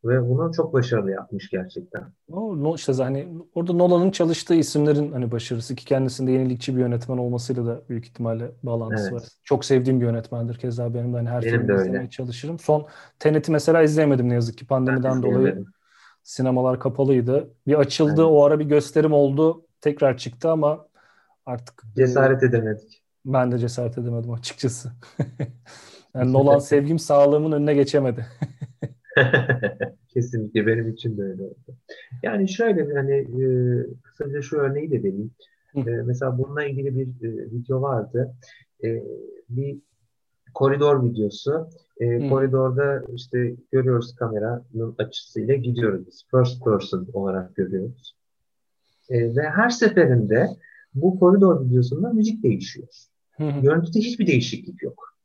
Ve 0.05 0.29
bunu 0.29 0.53
çok 0.53 0.73
başarılı 0.73 1.11
yapmış 1.11 1.51
gerçekten. 1.51 2.05
O 2.33 2.63
no, 2.63 2.75
işte 2.75 2.93
hani 2.93 3.29
orada 3.55 3.73
Nolan'ın 3.73 4.11
çalıştığı 4.11 4.55
isimlerin 4.55 5.13
hani 5.13 5.31
başarısı 5.31 5.75
ki 5.75 5.85
kendisinde 5.85 6.33
yenilikçi 6.33 6.77
bir 6.77 6.81
yönetmen 6.81 7.19
olmasıyla 7.19 7.67
da 7.67 7.83
büyük 7.89 8.07
ihtimalle 8.07 8.51
bağlantısı 8.63 9.11
evet. 9.11 9.23
var. 9.23 9.29
Çok 9.45 9.65
sevdiğim 9.65 10.01
bir 10.01 10.07
yönetmendir. 10.07 10.59
Keza 10.59 10.95
benim 10.95 11.13
de 11.13 11.17
hani 11.17 11.29
her 11.29 11.43
filmi 11.43 11.75
izlemeye 11.75 12.11
çalışırım. 12.11 12.59
Son 12.59 12.87
Tenet'i 13.19 13.53
mesela 13.53 13.83
izleyemedim 13.83 14.29
ne 14.29 14.35
yazık 14.35 14.59
ki 14.59 14.67
pandemiden 14.67 15.23
dolayı. 15.23 15.65
Sinemalar 16.27 16.81
kapalıydı. 16.81 17.51
Bir 17.67 17.75
açıldı 17.75 18.11
evet. 18.11 18.31
o 18.31 18.45
ara 18.45 18.59
bir 18.59 18.65
gösterim 18.65 19.13
oldu. 19.13 19.67
Tekrar 19.81 20.17
çıktı 20.17 20.51
ama 20.51 20.89
artık 21.47 21.83
cesaret 21.97 22.43
e, 22.43 22.47
edemedik. 22.47 23.03
Ben 23.25 23.53
de 23.53 23.59
cesaret 23.59 23.99
edemedim 23.99 24.31
açıkçası. 24.31 24.93
yani 26.15 26.33
Nolan 26.33 26.59
sevgim 26.59 26.99
sağlığımın 26.99 27.53
önüne 27.53 27.75
geçemedi. 27.75 28.27
Kesinlikle 30.09 30.67
benim 30.67 30.89
için 30.89 31.19
de 31.19 31.23
öyle 31.23 31.43
oldu. 31.43 31.77
Yani 32.23 32.49
şöyle 32.49 32.95
hani 32.95 33.15
e, 33.15 33.47
kısaca 34.03 34.43
şu 34.43 34.57
örneği 34.57 34.91
de 34.91 34.99
vereyim. 34.99 35.31
E, 35.77 35.91
mesela 35.91 36.39
bununla 36.39 36.65
ilgili 36.65 36.97
bir 36.97 37.29
e, 37.29 37.51
video 37.51 37.83
vardı. 37.83 38.35
E, 38.85 39.03
bir 39.49 39.79
koridor 40.57 41.05
videosu. 41.05 41.69
E, 42.01 42.29
koridorda 42.29 43.03
işte 43.15 43.57
görüyoruz 43.73 44.15
kameranın 44.17 44.95
açısıyla 44.99 45.55
gidiyoruz 45.55 46.07
biz. 46.07 46.25
First 46.31 46.65
person 46.65 47.09
olarak 47.13 47.57
görüyoruz. 47.57 48.17
E, 49.09 49.37
ve 49.37 49.43
her 49.43 49.69
seferinde 49.69 50.49
bu 50.95 51.21
koridor 51.21 51.65
videosunda 51.65 52.13
müzik 52.13 52.43
değişiyor. 52.43 52.89
Görüntüde 53.39 53.99
hiçbir 53.99 54.27
değişiklik 54.27 54.83
yok. 54.83 55.17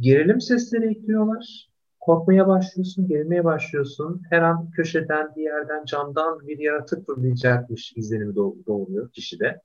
Gerilim 0.00 0.40
sesleri 0.40 0.90
ekliyorlar 0.90 1.68
korkmaya 2.00 2.48
başlıyorsun, 2.48 3.08
gerilmeye 3.08 3.44
başlıyorsun. 3.44 4.22
Her 4.30 4.42
an 4.42 4.70
köşeden, 4.70 5.34
bir 5.36 5.42
yerden, 5.42 5.84
camdan 5.84 6.40
bir 6.40 6.58
yaratık 6.58 7.06
fırlayacakmış 7.06 7.92
izlenimi 7.96 8.34
doğuruyor 8.36 9.10
kişide. 9.12 9.60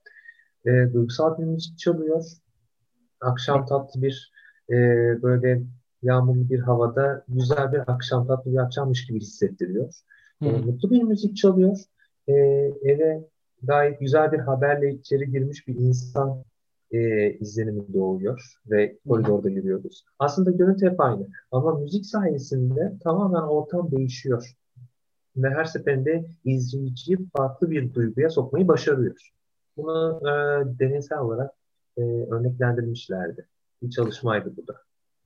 E, 0.66 0.70
duygusal 0.92 1.38
bir 1.38 1.44
müzik 1.44 1.78
çalıyor. 1.78 2.24
Akşam 3.20 3.66
tatlı 3.66 4.02
bir 4.02 4.32
e, 4.70 4.74
böyle 5.22 5.62
yağmurlu 6.02 6.50
bir 6.50 6.60
havada 6.60 7.24
güzel 7.28 7.72
bir 7.72 7.92
akşam 7.92 8.26
tatlı 8.26 8.52
bir 8.52 8.58
akşammış 8.58 9.06
gibi 9.06 9.20
hissettiriyor. 9.20 9.94
E, 10.42 10.50
mutlu 10.50 10.90
bir 10.90 11.02
müzik 11.02 11.36
çalıyor. 11.36 11.78
E, 12.28 12.32
eve 12.82 13.24
gayet 13.62 14.00
güzel 14.00 14.32
bir 14.32 14.38
haberle 14.38 14.94
içeri 14.94 15.30
girmiş 15.30 15.68
bir 15.68 15.74
insan 15.74 16.44
e, 16.90 17.30
izlenimi 17.32 17.94
doğuyor 17.94 18.60
ve 18.70 18.98
koridorda 19.08 19.50
yürüyoruz. 19.50 20.04
Aslında 20.18 20.50
görüntü 20.50 20.86
hep 20.86 21.00
aynı 21.00 21.26
ama 21.52 21.78
müzik 21.78 22.06
sayesinde 22.06 22.92
tamamen 23.04 23.42
ortam 23.42 23.90
değişiyor. 23.90 24.54
Ve 25.36 25.50
her 25.50 25.64
seferinde 25.64 26.24
izleyiciyi 26.44 27.18
farklı 27.36 27.70
bir 27.70 27.94
duyguya 27.94 28.30
sokmayı 28.30 28.68
başarıyor. 28.68 29.30
Bunu 29.76 30.20
e, 30.22 30.32
deneysel 30.78 31.18
olarak 31.18 31.50
e, 31.98 32.02
örneklendirmişlerdi. 32.02 33.46
Bir 33.82 33.90
çalışmaydı 33.90 34.52
bu 34.56 34.66
da. 34.66 34.74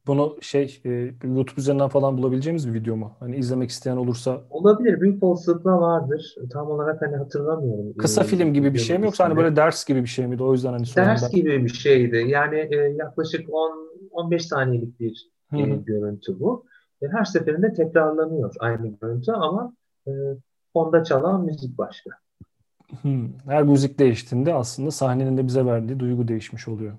Bunu 0.07 0.37
şey 0.41 0.81
e, 0.85 0.91
YouTube 1.25 1.61
üzerinden 1.61 1.89
falan 1.89 2.19
bulabileceğimiz 2.19 2.69
bir 2.69 2.75
video 2.75 2.97
mu? 2.97 3.13
Hani 3.21 3.37
izlemek 3.37 3.71
isteyen 3.71 3.97
olursa. 3.97 4.41
Olabilir. 4.51 5.01
Büyük 5.01 5.23
olasılıkla 5.23 5.81
vardır. 5.81 6.35
Tam 6.53 6.71
olarak 6.71 7.03
hani 7.03 7.17
hatırlamıyorum. 7.17 7.97
Kısa 7.97 8.23
ee, 8.23 8.27
film 8.27 8.55
gibi 8.55 8.75
bir 8.75 8.79
şey 8.79 8.99
mi 8.99 9.05
yoksa 9.05 9.25
hani 9.25 9.37
böyle 9.37 9.57
ders 9.57 9.85
gibi 9.85 10.03
bir 10.03 10.09
şey 10.09 10.27
miydi? 10.27 10.43
O 10.43 10.53
yüzden 10.53 10.73
hani 10.73 10.85
Ders 10.97 11.31
gibi 11.31 11.65
bir 11.65 11.69
şeydi. 11.69 12.17
Yani 12.29 12.69
e, 12.71 12.77
yaklaşık 12.77 13.55
10 13.55 13.93
15 14.11 14.47
saniyelik 14.47 15.01
bir 15.01 15.31
e, 15.53 15.63
görüntü 15.63 16.41
bu. 16.41 16.65
E, 17.03 17.07
her 17.09 17.25
seferinde 17.25 17.73
tekrarlanıyor 17.73 18.55
aynı 18.59 18.97
görüntü 19.01 19.33
ama 19.33 19.75
e, 20.07 20.11
fonda 20.73 21.05
çalan 21.05 21.45
müzik 21.45 21.79
başka. 21.79 22.11
Hmm. 23.01 23.29
Her 23.47 23.63
müzik 23.63 23.99
değiştiğinde 23.99 24.55
aslında 24.55 24.91
sahnenin 24.91 25.37
de 25.37 25.47
bize 25.47 25.67
verdiği 25.67 26.01
duygu 26.01 26.29
değişmiş 26.29 26.69
oluyor. 26.69 26.93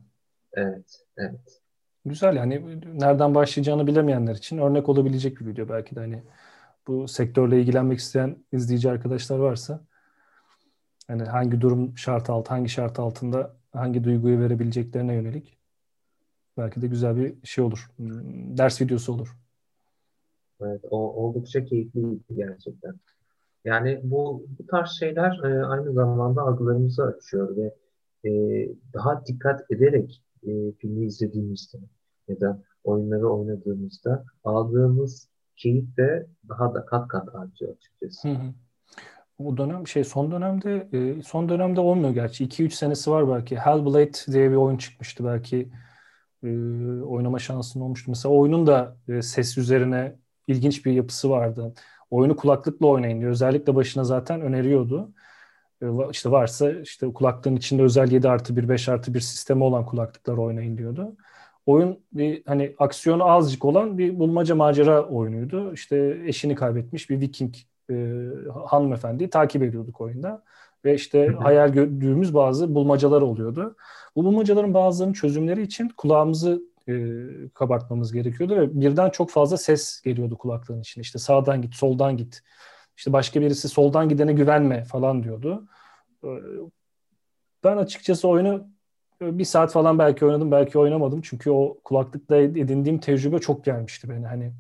Evet, 0.54 1.06
evet. 1.18 1.62
Güzel 2.06 2.36
yani 2.36 2.82
nereden 3.00 3.36
başlayacağını 3.36 3.88
bilemeyenler 3.88 4.36
için 4.36 4.58
örnek 4.58 4.90
olabilecek 4.90 5.40
bir 5.40 5.46
video 5.46 5.70
belki 5.70 5.96
de 5.96 6.00
hani 6.00 6.24
bu 6.88 7.08
sektörle 7.08 7.62
ilgilenmek 7.62 8.00
isteyen 8.00 8.38
izleyici 8.52 8.90
arkadaşlar 8.90 9.40
varsa 9.40 9.80
hani 11.08 11.24
hangi 11.24 11.62
durum 11.62 11.98
şart 11.98 12.30
altı, 12.30 12.50
hangi 12.50 12.70
şart 12.70 13.00
altında 13.00 13.56
hangi 13.72 14.04
duyguyu 14.04 14.40
verebileceklerine 14.40 15.14
yönelik 15.14 15.58
belki 16.58 16.82
de 16.82 16.88
güzel 16.88 17.18
bir 17.18 17.48
şey 17.48 17.64
olur. 17.64 17.92
Ders 18.58 18.82
videosu 18.82 19.14
olur. 19.14 19.38
Evet, 20.62 20.82
o 20.90 20.98
oldukça 20.98 21.66
keyifli 21.66 22.20
gerçekten. 22.36 23.00
Yani 23.66 24.00
bu, 24.04 24.46
bu 24.60 24.68
tarz 24.68 24.90
şeyler 24.90 25.40
e, 25.44 25.66
aynı 25.66 25.94
zamanda 25.94 26.42
algılarımızı 26.42 27.04
açıyor 27.04 27.58
ve 27.58 27.76
e, 28.30 28.32
daha 28.94 29.26
dikkat 29.26 29.72
ederek 29.72 30.24
e, 30.44 30.72
filmi 30.72 31.06
izlediğimizde 31.06 31.78
ya 32.28 32.40
da 32.40 32.62
oyunları 32.84 33.30
oynadığımızda 33.30 34.26
aldığımız 34.44 35.30
keyif 35.58 35.98
de 35.98 36.28
daha 36.50 36.74
da 36.74 36.86
kat 36.86 37.08
kat 37.08 37.36
artıyor 37.36 37.76
açıkçası. 37.76 38.30
Hı 38.30 38.34
hı. 38.34 38.54
O 39.38 39.58
dönem 39.58 39.88
şey 39.88 40.04
son 40.04 40.32
dönemde 40.32 40.88
e, 40.94 41.24
son 41.24 41.50
dönemde 41.50 41.80
olmuyor 41.80 42.14
gerçi. 42.14 42.46
2-3 42.46 42.70
senesi 42.70 43.12
var 43.12 43.30
belki. 43.30 43.58
Hellblade 43.58 44.32
diye 44.32 44.52
bir 44.52 44.56
oyun 44.56 44.78
çıkmıştı 44.78 45.26
belki. 45.26 45.70
E, 46.44 46.48
oynama 47.02 47.40
şansın 47.40 47.82
olmuştu. 47.82 48.12
Mesela 48.12 48.36
oyunun 48.36 48.68
da 48.68 48.98
e, 49.08 49.22
ses 49.22 49.58
üzerine 49.58 50.16
ilginç 50.48 50.86
bir 50.86 50.92
yapısı 50.92 51.30
vardı. 51.30 51.74
Oyunu 52.14 52.36
kulaklıkla 52.36 52.88
oynayın 52.88 53.20
diyor. 53.20 53.32
Özellikle 53.32 53.76
başına 53.76 54.04
zaten 54.04 54.42
öneriyordu. 54.42 55.12
E, 55.82 55.86
işte 56.12 56.32
varsa 56.32 56.72
işte 56.72 57.14
kulaklığın 57.14 57.56
içinde 57.56 57.84
özel 57.84 58.12
7 58.12 58.30
artı 58.30 58.56
1, 58.56 58.70
5 58.70 58.90
artı 58.90 59.14
1 59.14 59.20
sistemi 59.20 59.64
olan 59.64 59.86
kulaklıklar 59.86 60.38
oynayın 60.38 60.78
diyordu. 60.78 61.16
Oyun 61.66 62.00
bir 62.14 62.44
hani 62.46 62.76
aksiyonu 62.78 63.24
azıcık 63.24 63.66
olan 63.66 63.98
bir 63.98 64.20
bulmaca 64.20 64.56
macera 64.56 65.04
oyunuydu. 65.04 65.74
İşte 65.74 66.18
eşini 66.26 66.56
kaybetmiş 66.56 67.10
bir 67.10 67.20
Viking 67.20 67.56
e, 67.90 68.28
hanımefendiyi 68.66 69.30
takip 69.30 69.64
ediyorduk 69.64 70.02
oyunda. 70.02 70.44
Ve 70.86 70.96
işte 70.96 71.28
hayal 71.28 71.70
gördüğümüz 71.70 72.34
bazı 72.34 72.76
bulmacalar 72.76 73.22
oluyordu. 73.22 73.76
Bu 74.16 74.26
bulmacaların 74.26 74.74
bazılarının 74.74 75.14
çözümleri 75.14 75.62
için 75.62 75.90
kulağımızı 75.98 76.62
e, 76.88 76.94
kabartmamız 77.54 78.14
gerekiyordu 78.14 78.56
ve 78.56 78.82
birden 78.82 79.10
çok 79.10 79.30
fazla 79.30 79.58
ses 79.58 80.02
geliyordu 80.02 80.38
kulaklığın 80.38 80.82
içine. 80.82 81.02
İşte 81.02 81.20
sağdan 81.20 81.62
git, 81.62 81.76
soldan 81.76 82.18
git. 82.18 82.42
İşte 82.98 83.14
başka 83.14 83.42
birisi 83.42 83.70
soldan 83.70 84.10
gidene 84.10 84.34
güvenme 84.34 84.84
falan 84.84 85.24
diyordu. 85.24 85.68
E, 86.24 86.30
ben 87.64 87.78
açıkçası 87.78 88.28
oyunu 88.28 88.68
e, 89.22 89.38
bir 89.38 89.46
saat 89.46 89.72
falan 89.72 90.00
belki 90.00 90.26
oynadım, 90.26 90.52
belki 90.52 90.80
oynamadım. 90.80 91.22
Çünkü 91.22 91.50
o 91.50 91.78
kulaklıkta 91.84 92.38
edindiğim 92.38 93.00
tecrübe 93.00 93.40
çok 93.40 93.66
gelmişti 93.66 94.10
beni. 94.10 94.28
Hani 94.28 94.54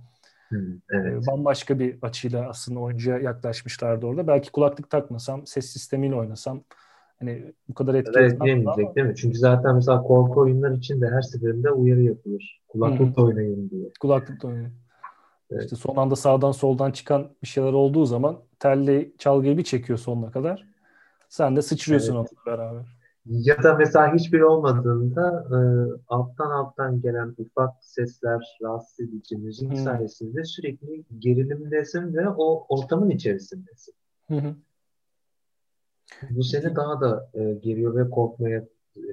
evet. 0.92 1.28
Bambaşka 1.28 1.80
bir 1.80 1.98
açıyla 2.02 2.50
aslında 2.50 2.80
oyuncuya 2.80 3.18
yaklaşmışlardı 3.18 4.06
orada. 4.06 4.28
Belki 4.28 4.52
kulaklık 4.52 4.90
takmasam, 4.90 5.48
ses 5.48 5.66
sistemiyle 5.66 6.16
oynasam 6.16 6.64
hani 7.20 7.54
bu 7.70 7.74
kadar 7.74 7.96
evet, 7.96 8.38
ama... 8.42 8.46
değil 8.96 9.08
mi? 9.08 9.16
Çünkü 9.16 9.38
zaten 9.38 9.76
mesela 9.76 10.04
korku 10.04 10.40
oyunlar 10.40 10.72
için 10.72 11.02
de 11.02 11.10
her 11.10 11.22
seferinde 11.22 11.72
uyarı 11.72 12.02
yapılır. 12.02 12.64
Kulaklıkla 12.68 13.22
hmm. 13.22 13.28
oynayın 13.28 13.70
diye. 13.70 13.90
Kulaklıkla 14.00 14.50
oynayın. 14.50 14.74
Evet. 15.52 15.64
İşte 15.64 15.76
son 15.76 15.96
anda 15.96 16.16
sağdan 16.16 16.52
soldan 16.52 16.92
çıkan 16.92 17.30
bir 17.42 17.48
şeyler 17.48 17.74
olduğu 17.74 18.06
zaman 18.06 18.40
telli 18.60 19.14
çalgıyı 19.18 19.58
bir 19.58 19.64
çekiyor 19.64 20.00
sonuna 20.00 20.32
kadar. 20.32 20.68
Sen 21.30 21.56
de 21.56 21.62
sıçrıyorsun 21.62 22.16
evet. 22.16 22.30
onunla 22.46 22.58
beraber. 22.58 23.04
Ya 23.26 23.64
da 23.64 23.76
mesela 23.76 24.14
hiçbir 24.14 24.42
olmadığında 24.42 25.48
e, 25.52 25.60
alttan 26.08 26.52
alttan 26.52 27.02
gelen 27.02 27.36
ufak 27.38 27.74
sesler, 27.82 28.58
rahatsız 28.62 29.00
edici 29.00 29.38
müzik 29.38 29.70
hmm. 29.70 29.78
sayesinde 29.78 30.44
sürekli 30.44 31.04
gerilimdesin 31.20 32.14
ve 32.14 32.30
o 32.30 32.66
ortamın 32.70 33.10
içerisindesin. 33.10 33.94
Hı 34.28 34.36
hı. 34.36 34.56
Bu 36.30 36.44
seni 36.44 36.76
daha 36.76 37.02
da 37.02 37.30
e, 37.34 37.54
geriyor 37.54 37.96
ve 37.96 38.10
korkmaya 38.10 38.64
e, 38.98 39.04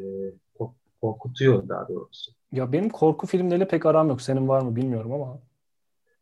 korkutuyor 1.01 1.69
daha 1.69 1.89
doğrusu. 1.89 2.33
Ya 2.53 2.73
benim 2.73 2.89
korku 2.89 3.27
filmleriyle 3.27 3.69
pek 3.69 3.87
aram 3.87 4.09
yok. 4.09 4.23
Senin 4.23 4.49
var 4.49 4.63
mı 4.63 4.77
bilmiyorum 4.77 5.13
ama. 5.13 5.39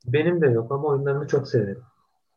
Benim 0.06 0.40
de 0.40 0.46
yok 0.46 0.72
ama 0.72 0.88
oyunlarını 0.88 1.28
çok 1.28 1.48
severim. 1.48 1.82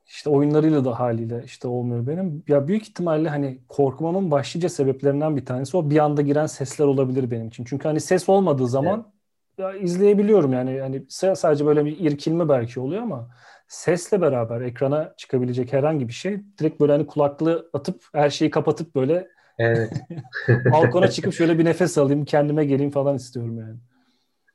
İşte 0.07 0.29
oyunlarıyla 0.29 0.85
da 0.85 0.99
haliyle 0.99 1.41
işte 1.45 1.67
olmuyor 1.67 2.07
benim. 2.07 2.43
Ya 2.47 2.67
büyük 2.67 2.83
ihtimalle 2.83 3.29
hani 3.29 3.59
korkmamın 3.69 4.31
başlıca 4.31 4.69
sebeplerinden 4.69 5.37
bir 5.37 5.45
tanesi 5.45 5.77
o 5.77 5.89
bir 5.89 5.97
anda 5.97 6.21
giren 6.21 6.45
sesler 6.45 6.85
olabilir 6.85 7.31
benim 7.31 7.47
için. 7.47 7.63
Çünkü 7.63 7.87
hani 7.87 7.99
ses 7.99 8.29
olmadığı 8.29 8.67
zaman 8.67 8.95
evet. 8.95 9.20
Ya 9.61 9.75
izleyebiliyorum 9.75 10.53
yani 10.53 10.79
hani 10.79 11.05
sadece 11.09 11.65
böyle 11.65 11.85
bir 11.85 11.99
irkilme 11.99 12.49
belki 12.49 12.79
oluyor 12.79 13.01
ama 13.01 13.29
sesle 13.67 14.21
beraber 14.21 14.61
ekrana 14.61 15.13
çıkabilecek 15.17 15.73
herhangi 15.73 16.07
bir 16.07 16.13
şey 16.13 16.39
direkt 16.59 16.81
böyle 16.81 16.91
hani 16.91 17.07
kulaklığı 17.07 17.69
atıp 17.73 18.03
her 18.13 18.29
şeyi 18.29 18.51
kapatıp 18.51 18.95
böyle 18.95 19.27
evet. 19.59 19.91
balkona 20.71 21.07
çıkıp 21.07 21.33
şöyle 21.33 21.59
bir 21.59 21.65
nefes 21.65 21.97
alayım 21.97 22.25
kendime 22.25 22.65
geleyim 22.65 22.91
falan 22.91 23.15
istiyorum 23.15 23.57
yani. 23.59 23.77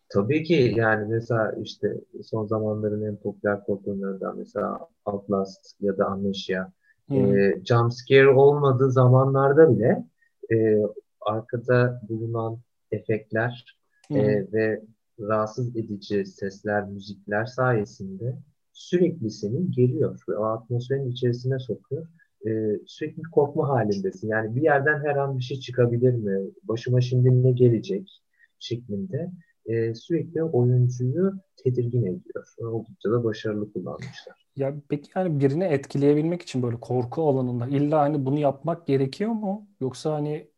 Tabii 0.08 0.44
ki 0.44 0.74
yani 0.76 1.06
mesela 1.08 1.54
işte 1.62 1.94
son 2.24 2.46
zamanların 2.46 3.06
en 3.06 3.16
popüler 3.16 3.64
korkularından 3.64 4.38
mesela 4.38 4.78
Outlast 5.04 5.76
ya 5.80 5.98
da 5.98 6.06
Amnesia 6.06 6.72
hmm. 7.08 7.38
e, 7.38 7.54
jumpscare 7.64 8.28
olmadığı 8.28 8.90
zamanlarda 8.90 9.76
bile 9.76 10.04
e, 10.52 10.78
arkada 11.20 12.00
bulunan 12.08 12.58
efektler 12.92 13.76
hmm. 14.08 14.16
e, 14.16 14.52
ve 14.52 14.82
rahatsız 15.20 15.76
edici 15.76 16.26
sesler, 16.26 16.88
müzikler 16.88 17.44
sayesinde 17.44 18.38
sürekli 18.72 19.30
seni 19.30 19.70
geriyor 19.70 20.20
ve 20.28 20.36
o 20.36 20.44
atmosferin 20.44 21.10
içerisine 21.10 21.58
sokuyor. 21.58 22.06
Ee, 22.46 22.80
sürekli 22.86 23.22
korkma 23.22 23.68
halindesin. 23.68 24.28
Yani 24.28 24.56
bir 24.56 24.62
yerden 24.62 25.04
her 25.04 25.16
an 25.16 25.38
bir 25.38 25.42
şey 25.42 25.60
çıkabilir 25.60 26.14
mi? 26.14 26.50
Başıma 26.62 27.00
şimdi 27.00 27.42
ne 27.42 27.52
gelecek? 27.52 28.22
şeklinde 28.58 29.30
e, 29.66 29.94
sürekli 29.94 30.42
oyuncuyu 30.42 31.32
tedirgin 31.56 32.02
ediyor. 32.02 32.54
Oldukça 32.58 33.10
da 33.10 33.24
başarılı 33.24 33.72
kullanmışlar. 33.72 34.46
Ya 34.56 34.74
peki 34.88 35.10
yani 35.14 35.40
birini 35.40 35.64
etkileyebilmek 35.64 36.42
için 36.42 36.62
böyle 36.62 36.80
korku 36.80 37.28
alanında 37.28 37.66
illa 37.66 38.00
hani 38.00 38.26
bunu 38.26 38.38
yapmak 38.38 38.86
gerekiyor 38.86 39.30
mu? 39.30 39.68
Yoksa 39.80 40.12
hani 40.12 40.50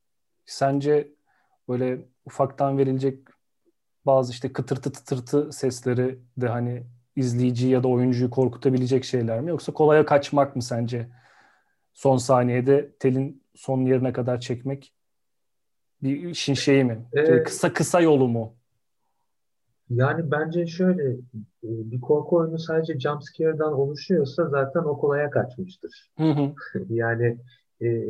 sence 0.47 1.13
böyle 1.69 2.05
ufaktan 2.27 2.79
verilecek 2.79 3.19
bazı 4.09 4.33
işte 4.33 4.53
kıtırtı 4.53 4.93
tıtırtı 4.93 5.53
sesleri 5.53 6.19
de 6.37 6.49
hani 6.49 6.87
izleyici 7.17 7.69
ya 7.69 7.83
da 7.83 7.89
oyuncuyu 7.89 8.31
korkutabilecek 8.31 9.05
şeyler 9.05 9.41
mi? 9.41 9.51
Yoksa 9.51 9.73
kolaya 9.73 10.07
kaçmak 10.07 10.57
mı 10.57 10.63
sence? 10.63 11.09
Son 11.95 12.17
saniyede 12.17 12.93
telin 13.01 13.43
son 13.55 13.81
yerine 13.81 14.13
kadar 14.13 14.41
çekmek 14.41 14.95
bir 16.03 16.31
işin 16.31 16.55
şeyi 16.55 16.85
mi? 16.85 17.07
Ee, 17.13 17.43
kısa 17.43 17.73
kısa 17.73 18.01
yolu 18.01 18.29
mu? 18.29 18.55
Yani 19.91 20.31
bence 20.31 20.67
şöyle 20.67 21.11
e, 21.13 21.19
bir 21.63 22.01
korku 22.01 22.37
oyunu 22.37 22.59
sadece 22.59 23.01
jumpscare'dan 23.01 23.73
oluşuyorsa 23.73 24.49
zaten 24.49 24.81
o 24.81 24.99
kolaya 24.99 25.31
kaçmıştır. 25.31 26.11
Hı 26.19 26.31
hı. 26.31 26.53
yani 26.89 27.39
e, 27.83 28.05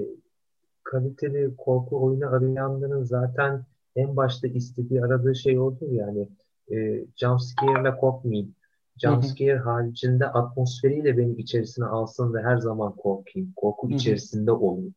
kaliteli 0.82 1.56
korku 1.56 2.04
oyunu 2.04 2.28
arayanların 2.28 3.02
zaten 3.02 3.64
en 3.98 4.16
başta 4.16 4.48
istediği 4.48 5.04
aradığı 5.04 5.34
şey 5.34 5.58
odur 5.58 5.90
yani 5.90 6.28
e, 6.72 7.04
jumpscare'le 7.16 7.96
korkmayayım. 8.00 8.54
Jumpscare 9.02 9.58
haricinde 9.58 10.26
atmosferiyle 10.26 11.18
beni 11.18 11.32
içerisine 11.32 11.84
alsın 11.84 12.34
ve 12.34 12.42
her 12.42 12.58
zaman 12.58 12.92
korkayım. 12.96 13.52
Korku 13.56 13.88
hı 13.88 13.92
hı. 13.92 13.96
içerisinde 13.96 14.52
olayım. 14.52 14.94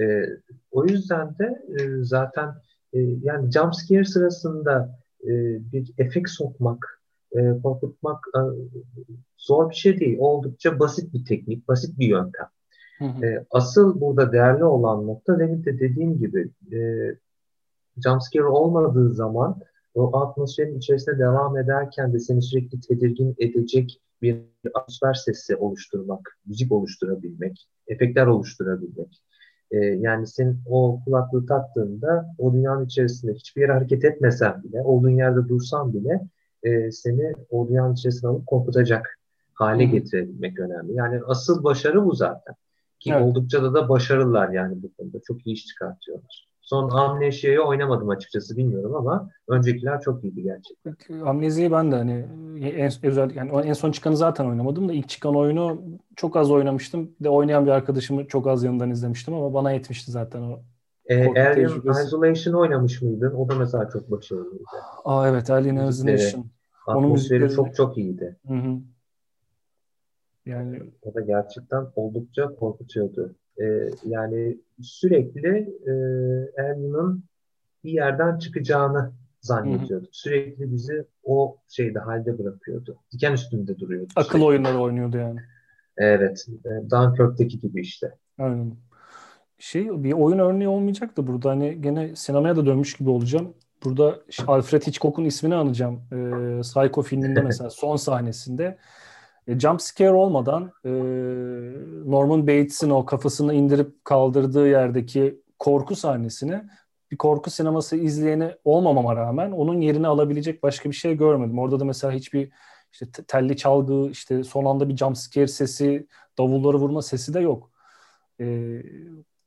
E, 0.00 0.04
o 0.70 0.86
yüzden 0.86 1.38
de 1.38 1.62
e, 1.78 2.04
zaten 2.04 2.54
e, 2.92 2.98
yani 3.00 3.52
jumpscare 3.52 4.04
sırasında 4.04 4.98
e, 5.24 5.30
bir 5.72 5.92
efekt 5.98 6.30
sokmak, 6.30 7.02
e, 7.36 7.60
korkutmak 7.62 8.24
e, 8.36 8.40
zor 9.38 9.70
bir 9.70 9.74
şey 9.74 10.00
değil. 10.00 10.16
Oldukça 10.20 10.78
basit 10.78 11.14
bir 11.14 11.24
teknik, 11.24 11.68
basit 11.68 11.98
bir 11.98 12.06
yöntem. 12.06 12.46
Hı 12.98 13.04
hı. 13.04 13.26
E, 13.26 13.46
asıl 13.50 14.00
burada 14.00 14.32
değerli 14.32 14.64
olan 14.64 15.06
nokta 15.06 15.38
demin 15.38 15.64
de 15.64 15.78
dediğim 15.78 16.18
gibi 16.18 16.50
e, 16.72 16.78
jumpscare 18.04 18.46
olmadığı 18.46 19.14
zaman 19.14 19.60
o 19.94 20.16
atmosferin 20.16 20.78
içerisinde 20.78 21.18
devam 21.18 21.56
ederken 21.56 22.12
de 22.12 22.18
seni 22.18 22.42
sürekli 22.42 22.80
tedirgin 22.80 23.34
edecek 23.38 24.00
bir 24.22 24.38
atmosfer 24.74 25.14
sesi 25.14 25.56
oluşturmak, 25.56 26.38
müzik 26.46 26.72
oluşturabilmek, 26.72 27.68
efektler 27.86 28.26
oluşturabilmek. 28.26 29.22
E, 29.70 29.76
yani 29.76 30.26
sen 30.26 30.58
o 30.66 31.00
kulaklığı 31.04 31.46
taktığında 31.46 32.34
o 32.38 32.52
dünyanın 32.52 32.86
içerisinde 32.86 33.32
hiçbir 33.32 33.60
yere 33.60 33.72
hareket 33.72 34.04
etmesen 34.04 34.62
bile, 34.62 34.82
olduğun 34.82 35.10
yerde 35.10 35.48
dursan 35.48 35.94
bile 35.94 36.20
e, 36.62 36.90
seni 36.90 37.32
o 37.50 37.68
dünyanın 37.68 37.94
içerisine 37.94 38.30
alıp 38.30 38.46
korkutacak 38.46 39.18
hale 39.54 39.84
getirebilmek 39.84 40.60
önemli. 40.60 40.94
Yani 40.94 41.20
asıl 41.26 41.64
başarı 41.64 42.04
bu 42.04 42.14
zaten. 42.14 42.54
Ki 43.00 43.10
evet. 43.10 43.22
oldukça 43.22 43.62
da 43.62 43.74
da 43.74 43.88
başarılılar 43.88 44.48
yani 44.48 44.82
bu 44.82 44.92
konuda. 44.94 45.18
Çok 45.26 45.46
iyi 45.46 45.52
iş 45.52 45.66
çıkartıyorlar. 45.66 46.51
Son 46.62 46.90
Amnesia'yı 46.90 47.60
oynamadım 47.60 48.08
açıkçası 48.08 48.56
bilmiyorum 48.56 48.94
ama 48.94 49.30
öncekiler 49.48 50.00
çok 50.00 50.24
iyiydi 50.24 50.42
gerçekten. 50.42 51.20
Amnezia'yı 51.20 51.72
ben 51.72 51.92
de 51.92 51.96
hani 51.96 52.26
en, 52.60 52.92
özel 53.02 53.34
yani 53.34 53.50
en 53.66 53.72
son 53.72 53.92
çıkanı 53.92 54.16
zaten 54.16 54.46
oynamadım 54.46 54.88
da 54.88 54.92
ilk 54.92 55.08
çıkan 55.08 55.36
oyunu 55.36 55.82
çok 56.16 56.36
az 56.36 56.50
oynamıştım. 56.50 57.10
Bir 57.20 57.24
de 57.24 57.28
oynayan 57.28 57.66
bir 57.66 57.70
arkadaşımı 57.70 58.26
çok 58.26 58.46
az 58.46 58.64
yanından 58.64 58.90
izlemiştim 58.90 59.34
ama 59.34 59.54
bana 59.54 59.72
yetmişti 59.72 60.10
zaten 60.10 60.42
o. 60.42 60.60
E, 61.06 61.26
Alien 61.26 62.02
Isolation 62.04 62.54
oynamış 62.54 63.02
mıydın? 63.02 63.34
O 63.34 63.48
da 63.48 63.54
mesela 63.54 63.88
çok 63.88 64.10
başarılıydı. 64.10 64.64
Aa 65.04 65.28
evet 65.28 65.50
Alien 65.50 65.86
Isolation. 65.86 66.46
Onun 66.86 67.12
müzikleri 67.12 67.54
çok 67.54 67.74
çok 67.74 67.98
iyiydi. 67.98 68.36
Hı 68.46 68.54
hı. 68.54 68.78
Yani 70.46 70.82
o 71.02 71.14
da 71.14 71.20
gerçekten 71.20 71.86
oldukça 71.96 72.54
korkutuyordu. 72.54 73.34
E, 73.62 73.90
yani 74.06 74.58
sürekli 74.80 75.48
e, 75.86 75.92
Alien'ın 76.62 77.24
bir 77.84 77.92
yerden 77.92 78.38
çıkacağını 78.38 79.12
zannediyorduk. 79.40 79.90
Hı-hı. 79.90 80.08
Sürekli 80.12 80.72
bizi 80.72 81.04
o 81.24 81.56
şeyde 81.68 81.98
halde 81.98 82.38
bırakıyordu. 82.38 82.96
Diken 83.12 83.32
üstünde 83.32 83.78
duruyordu. 83.78 84.12
Akıl 84.16 84.28
sürekli. 84.28 84.44
oyunları 84.44 84.78
oynuyordu 84.78 85.16
yani. 85.16 85.40
Evet. 85.96 86.46
E, 86.64 86.90
Dunkirk'teki 86.90 87.58
gibi 87.58 87.80
işte. 87.80 88.14
Aynen. 88.38 88.76
Şey 89.58 90.04
bir 90.04 90.12
oyun 90.12 90.38
örneği 90.38 90.68
olmayacak 90.68 91.16
da 91.16 91.26
burada 91.26 91.50
hani 91.50 91.80
gene 91.80 92.16
sinemaya 92.16 92.56
da 92.56 92.66
dönmüş 92.66 92.94
gibi 92.94 93.10
olacağım. 93.10 93.54
Burada 93.84 94.18
Alfred 94.46 94.82
Hitchcock'un 94.82 95.24
ismini 95.24 95.54
anacağım. 95.54 96.00
Ee, 96.12 96.60
Psycho 96.60 97.02
filminde 97.02 97.40
mesela 97.44 97.70
son 97.70 97.96
sahnesinde 97.96 98.78
e, 99.46 99.58
jump 99.60 99.82
scare 99.82 100.12
olmadan 100.12 100.72
e, 100.84 100.90
Norman 102.10 102.46
Bates'in 102.46 102.90
o 102.90 103.06
kafasını 103.06 103.54
indirip 103.54 104.04
kaldırdığı 104.04 104.68
yerdeki 104.68 105.42
korku 105.58 105.96
sahnesini 105.96 106.62
bir 107.10 107.16
korku 107.16 107.50
sineması 107.50 107.96
izleyeni 107.96 108.50
olmamama 108.64 109.16
rağmen 109.16 109.50
onun 109.50 109.80
yerini 109.80 110.06
alabilecek 110.06 110.62
başka 110.62 110.90
bir 110.90 110.94
şey 110.94 111.16
görmedim. 111.16 111.58
Orada 111.58 111.80
da 111.80 111.84
mesela 111.84 112.12
hiçbir 112.12 112.50
işte 112.92 113.06
telli 113.28 113.56
çalgı, 113.56 114.10
işte 114.10 114.44
son 114.44 114.64
anda 114.64 114.88
bir 114.88 114.96
jump 114.96 115.18
scare 115.18 115.46
sesi, 115.46 116.06
davulları 116.38 116.76
vurma 116.76 117.02
sesi 117.02 117.34
de 117.34 117.40
yok. 117.40 117.70
E, 118.40 118.78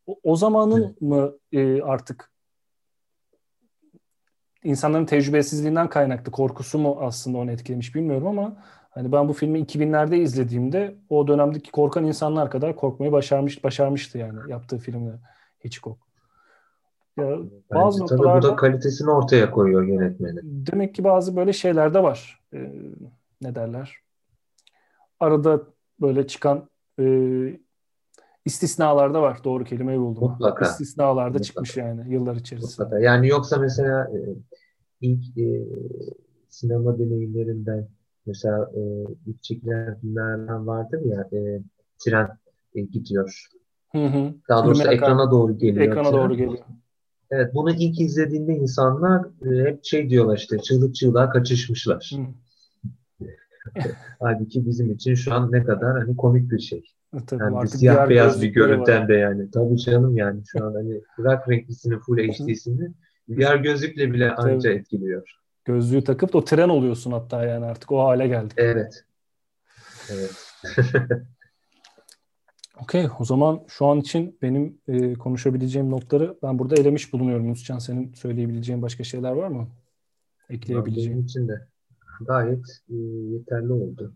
o, 0.08 0.20
o 0.24 0.36
zamanın 0.36 0.84
evet. 0.84 1.02
mı 1.02 1.34
e, 1.52 1.82
artık 1.82 2.32
insanların 4.64 5.06
tecrübesizliğinden 5.06 5.90
kaynaklı 5.90 6.32
korkusu 6.32 6.80
mu 6.80 6.98
aslında 7.02 7.38
onu 7.38 7.52
etkilemiş 7.52 7.96
bilmiyorum 7.96 8.28
ama 8.28 8.64
hani 8.96 9.12
ben 9.12 9.30
bu 9.30 9.34
filmi 9.34 9.60
2000'lerde 9.60 10.16
izlediğimde 10.16 10.96
o 11.10 11.28
dönemdeki 11.28 11.72
korkan 11.72 12.06
insanlar 12.06 12.52
kadar 12.52 12.76
korkmayı 12.76 13.12
başarmış 13.12 13.64
başarmıştı 13.64 14.18
yani 14.18 14.40
yaptığı 14.48 14.78
filmde 14.78 15.12
Hitchcock. 15.66 16.00
Ya 17.18 17.38
bazı 17.74 18.02
Bence, 18.02 18.16
tabii 18.16 18.38
bu 18.38 18.42
da 18.42 18.56
kalitesini 18.56 19.12
ortaya 19.12 19.52
koyuyor 19.52 19.84
yönetmeni. 19.84 20.40
Demek 20.44 20.96
ki 20.96 21.04
bazı 21.04 21.36
böyle 21.36 21.54
şeyler 21.54 21.94
de 21.94 22.04
var. 22.04 22.44
Ee, 22.54 22.72
ne 23.42 23.56
derler? 23.56 23.98
Arada 25.20 25.64
böyle 26.02 26.28
çıkan 26.28 26.70
e, 27.00 27.06
istisnalar 28.46 29.14
da 29.14 29.22
var. 29.22 29.40
Doğru 29.44 29.64
kelimeyi 29.64 30.00
buldum. 30.00 30.24
Mutlaka. 30.24 30.66
İstisnalar 30.66 31.34
da 31.34 31.40
çıkmış 31.40 31.78
yani 31.78 32.14
yıllar 32.14 32.36
içerisinde. 32.36 32.84
Mutlaka. 32.84 33.04
Yani 33.04 33.28
yoksa 33.28 33.58
mesela 33.58 34.12
e, 34.14 34.20
ilk 35.02 35.38
e, 35.38 35.66
sinema 36.50 37.00
deneyimlerinden 37.00 37.88
mesela 38.26 38.72
e, 38.76 38.82
ilk 39.26 39.44
çekilen 39.44 40.00
filmlerden 40.00 40.68
vardır 40.68 41.02
ya 41.06 41.28
e, 41.34 41.62
tren 41.98 42.30
e, 42.76 42.82
gidiyor. 42.82 43.48
Hı 43.92 44.06
hı. 44.06 44.34
Daha 44.50 44.66
doğrusu 44.66 44.82
Filmin 44.82 44.96
ekrana 44.96 45.32
doğru 45.32 45.58
geliyor. 45.58 45.86
Ekrana 45.86 46.10
tren. 46.10 46.20
doğru 46.20 46.36
geliyor. 46.36 46.66
Evet, 47.32 47.54
bunu 47.54 47.72
ilk 47.72 48.02
izlediğinde 48.02 48.54
insanlar 48.54 49.26
e, 49.26 49.70
hep 49.70 49.86
şey 49.86 50.10
diyorlar 50.10 50.38
işte 50.38 50.58
çığlık 50.58 50.96
çığlığa 50.96 51.30
kaçışmışlar. 51.30 52.12
Halbuki 54.20 54.66
bizim 54.66 54.92
için 54.92 55.16
şu 55.16 55.34
an 55.34 55.52
ne 55.52 55.64
kadar 55.64 55.98
hani 56.00 56.16
komik 56.16 56.52
bir 56.52 56.60
şey. 56.60 56.84
E, 57.14 57.18
tabii, 57.28 57.44
yani 57.44 57.64
bir 57.64 57.68
siyah 57.68 58.10
beyaz 58.10 58.42
bir 58.42 58.48
görüntüden 58.48 59.08
de 59.08 59.14
yani. 59.14 59.52
Tabii 59.52 59.78
canım 59.78 60.18
yani 60.18 60.42
şu 60.46 60.66
an 60.66 60.74
hani 60.74 61.02
bırak 61.18 61.50
renklisini 61.50 62.00
full 62.00 62.18
HD'sini 62.18 62.92
diğer 63.36 63.56
gözlükle 63.56 64.14
bile 64.14 64.32
anca 64.32 64.72
etkiliyor. 64.72 65.45
Gözlüğü 65.66 66.04
takıp 66.04 66.34
da 66.34 66.38
o 66.38 66.46
tren 66.46 66.70
oluyorsun 66.70 67.12
hatta 67.12 67.46
yani 67.46 67.66
artık 67.66 67.92
o 67.92 68.00
hale 68.00 68.28
geldik. 68.28 68.54
Evet. 68.58 69.06
Evet. 70.10 70.32
Okey, 72.82 73.08
o 73.20 73.26
zaman 73.26 73.64
şu 73.68 73.86
an 73.86 74.00
için 74.00 74.38
benim 74.42 74.78
e, 74.88 75.14
konuşabileceğim 75.14 75.92
notları 75.92 76.38
ben 76.44 76.60
burada 76.60 76.76
elemiş 76.76 77.14
bulunuyorum. 77.14 77.46
Yunuscan 77.46 77.80
senin 77.80 78.14
söyleyebileceğin 78.14 78.82
başka 78.82 79.04
şeyler 79.04 79.32
var 79.32 79.48
mı? 79.48 79.68
Ekleyebileceğin. 80.50 81.12
Benim 81.12 81.26
için 81.26 81.48
de 81.48 81.68
gayet 82.22 82.66
e, 82.90 82.96
yeterli 83.34 83.74
oldu. 83.74 84.14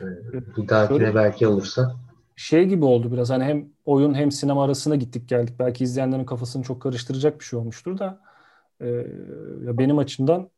E, 0.00 0.06
bir 0.32 0.68
dahakine 0.68 0.98
Şöyle, 0.98 1.14
belki 1.14 1.46
olursa. 1.46 1.96
Şey 2.36 2.64
gibi 2.64 2.84
oldu 2.84 3.12
biraz 3.12 3.30
hani 3.30 3.44
hem 3.44 3.68
oyun 3.84 4.14
hem 4.14 4.32
sinema 4.32 4.64
arasına 4.64 4.96
gittik 4.96 5.28
geldik. 5.28 5.54
Belki 5.58 5.84
izleyenlerin 5.84 6.24
kafasını 6.24 6.62
çok 6.62 6.82
karıştıracak 6.82 7.40
bir 7.40 7.44
şey 7.44 7.58
olmuştur 7.58 7.98
da 7.98 8.20
e, 8.80 8.86
ya 9.66 9.78
benim 9.78 9.98
açımdan 9.98 10.50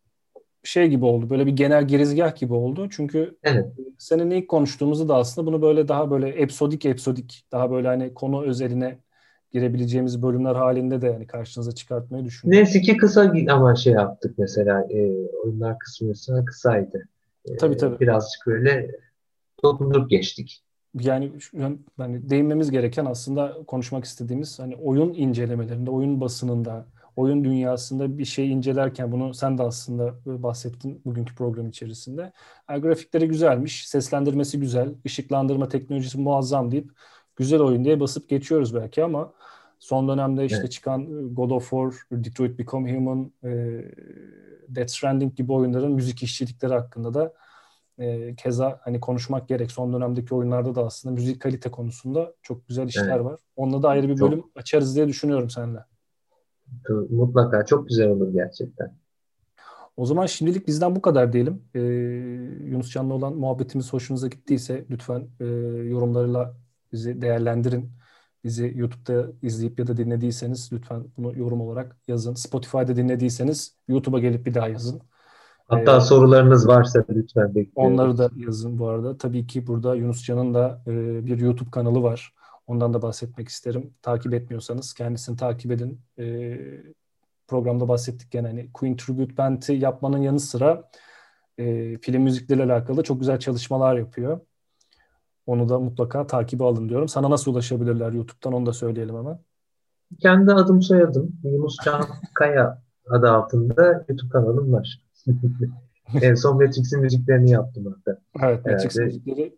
şey 0.68 0.88
gibi 0.88 1.04
oldu. 1.04 1.30
Böyle 1.30 1.46
bir 1.46 1.56
genel 1.56 1.88
girizgah 1.88 2.36
gibi 2.36 2.54
oldu. 2.54 2.88
Çünkü 2.90 3.36
evet. 3.42 3.66
senin 3.98 4.30
ilk 4.30 4.48
konuştuğumuzda 4.48 5.08
da 5.08 5.16
aslında 5.16 5.46
bunu 5.46 5.62
böyle 5.62 5.88
daha 5.88 6.10
böyle 6.10 6.28
episodik 6.28 6.86
episodik 6.86 7.44
daha 7.52 7.70
böyle 7.70 7.88
hani 7.88 8.14
konu 8.14 8.44
özeline 8.44 8.98
girebileceğimiz 9.52 10.22
bölümler 10.22 10.54
halinde 10.54 11.02
de 11.02 11.06
yani 11.06 11.26
karşınıza 11.26 11.72
çıkartmayı 11.72 12.24
düşünüyorum. 12.24 12.64
Neyse 12.64 12.80
ki 12.80 12.96
kısa 12.96 13.32
ama 13.48 13.74
şey 13.74 13.92
yaptık 13.92 14.38
mesela 14.38 14.86
e, 14.90 15.28
oyunlar 15.44 15.78
kısmı 15.78 16.08
mesela 16.08 16.44
kısaydı. 16.44 17.08
E, 17.44 17.56
tabii 17.56 17.76
tabii. 17.76 18.00
Birazcık 18.00 18.46
böyle 18.46 18.90
dokunup 19.62 20.10
geçtik. 20.10 20.62
Yani 21.00 21.32
yani 21.98 22.30
değinmemiz 22.30 22.70
gereken 22.70 23.04
aslında 23.04 23.56
konuşmak 23.66 24.04
istediğimiz 24.04 24.58
hani 24.58 24.76
oyun 24.76 25.14
incelemelerinde, 25.14 25.90
oyun 25.90 26.20
basınında, 26.20 26.86
oyun 27.16 27.44
dünyasında 27.44 28.18
bir 28.18 28.24
şey 28.24 28.52
incelerken 28.52 29.12
bunu 29.12 29.34
sen 29.34 29.58
de 29.58 29.62
aslında 29.62 30.14
bahsettin 30.26 31.02
bugünkü 31.04 31.34
program 31.34 31.68
içerisinde. 31.68 32.32
Yani 32.70 32.80
grafikleri 32.82 33.28
güzelmiş, 33.28 33.88
seslendirmesi 33.88 34.60
güzel, 34.60 34.94
ışıklandırma 35.06 35.68
teknolojisi 35.68 36.18
muazzam 36.18 36.70
deyip 36.70 36.90
güzel 37.36 37.60
oyun 37.60 37.84
diye 37.84 38.00
basıp 38.00 38.28
geçiyoruz 38.28 38.74
belki 38.74 39.04
ama 39.04 39.32
son 39.78 40.08
dönemde 40.08 40.44
işte 40.44 40.58
evet. 40.60 40.72
çıkan 40.72 41.34
God 41.34 41.50
of 41.50 41.70
War, 41.70 41.92
Detroit 42.10 42.58
Become 42.58 42.96
Human, 42.96 43.32
e, 43.44 43.50
Death 44.68 44.90
Stranding 44.90 45.36
gibi 45.36 45.52
oyunların 45.52 45.92
müzik 45.92 46.22
işçilikleri 46.22 46.74
hakkında 46.74 47.14
da 47.14 47.32
e, 47.98 48.34
keza 48.34 48.80
hani 48.84 49.00
konuşmak 49.00 49.48
gerek. 49.48 49.72
Son 49.72 49.92
dönemdeki 49.92 50.34
oyunlarda 50.34 50.74
da 50.74 50.86
aslında 50.86 51.14
müzik 51.14 51.40
kalite 51.40 51.70
konusunda 51.70 52.34
çok 52.42 52.68
güzel 52.68 52.88
işler 52.88 53.16
evet. 53.16 53.24
var. 53.24 53.40
Onunla 53.56 53.82
da 53.82 53.88
ayrı 53.88 54.08
bir 54.08 54.20
bölüm 54.20 54.40
çok. 54.40 54.50
açarız 54.56 54.96
diye 54.96 55.08
düşünüyorum 55.08 55.50
seninle. 55.50 55.78
Mutlaka 57.10 57.66
çok 57.66 57.88
güzel 57.88 58.08
olur 58.08 58.32
gerçekten. 58.32 58.94
O 59.96 60.06
zaman 60.06 60.26
şimdilik 60.26 60.66
bizden 60.66 60.96
bu 60.96 61.02
kadar 61.02 61.32
diyelim. 61.32 61.62
Ee, 61.74 61.80
Yunus 62.64 62.92
Can'la 62.92 63.14
olan 63.14 63.36
muhabbetimiz 63.36 63.92
hoşunuza 63.92 64.28
gittiyse 64.28 64.84
lütfen 64.90 65.28
e, 65.40 65.44
yorumlarıyla 65.88 66.54
bizi 66.92 67.22
değerlendirin. 67.22 67.90
Bizi 68.44 68.72
YouTube'da 68.76 69.26
izleyip 69.42 69.78
ya 69.78 69.86
da 69.86 69.96
dinlediyseniz 69.96 70.72
lütfen 70.72 71.04
bunu 71.16 71.38
yorum 71.38 71.60
olarak 71.60 71.96
yazın. 72.08 72.34
Spotify'da 72.34 72.96
dinlediyseniz 72.96 73.76
YouTube'a 73.88 74.20
gelip 74.20 74.46
bir 74.46 74.54
daha 74.54 74.68
yazın. 74.68 75.00
Hatta 75.66 75.96
ee, 75.96 76.00
sorularınız 76.00 76.68
varsa 76.68 77.04
lütfen 77.10 77.54
bekliyorum. 77.54 77.94
Onları 77.94 78.18
da 78.18 78.30
yazın 78.36 78.78
bu 78.78 78.88
arada. 78.88 79.18
Tabii 79.18 79.46
ki 79.46 79.66
burada 79.66 79.94
Yunus 79.94 80.24
Can'ın 80.24 80.54
da 80.54 80.82
e, 80.86 81.26
bir 81.26 81.38
YouTube 81.38 81.70
kanalı 81.70 82.02
var. 82.02 82.34
Ondan 82.66 82.94
da 82.94 83.02
bahsetmek 83.02 83.48
isterim. 83.48 83.94
Takip 84.02 84.34
etmiyorsanız 84.34 84.94
kendisini 84.94 85.36
takip 85.36 85.72
edin. 85.72 86.00
E, 86.18 86.56
programda 87.46 87.88
bahsettik 87.88 88.30
gene 88.30 88.46
hani 88.46 88.72
Queen 88.72 88.96
Tribute 88.96 89.36
Band'i 89.36 89.72
yapmanın 89.72 90.18
yanı 90.18 90.40
sıra 90.40 90.90
e, 91.58 91.96
film 91.98 92.22
müzikleriyle 92.22 92.72
alakalı 92.72 93.02
çok 93.02 93.20
güzel 93.20 93.38
çalışmalar 93.38 93.96
yapıyor. 93.96 94.40
Onu 95.46 95.68
da 95.68 95.78
mutlaka 95.78 96.26
takibi 96.26 96.64
alın 96.64 96.88
diyorum. 96.88 97.08
Sana 97.08 97.30
nasıl 97.30 97.52
ulaşabilirler 97.52 98.12
YouTube'dan 98.12 98.52
onu 98.52 98.66
da 98.66 98.72
söyleyelim 98.72 99.16
hemen. 99.16 99.38
Kendi 100.20 100.52
adım 100.52 100.82
soyadım 100.82 101.36
Yunus 101.44 101.76
Can 101.84 102.04
Kaya 102.34 102.82
adı 103.10 103.30
altında 103.30 104.04
YouTube 104.08 104.28
kanalım 104.30 104.72
var. 104.72 105.02
en 106.22 106.34
son 106.34 106.56
Matrix'in 106.56 107.00
müziklerini 107.00 107.50
yaptım 107.50 107.94
hatta. 107.96 108.20
Evet 108.46 108.66
Matrix 108.66 108.96
müzikleri 108.96 109.56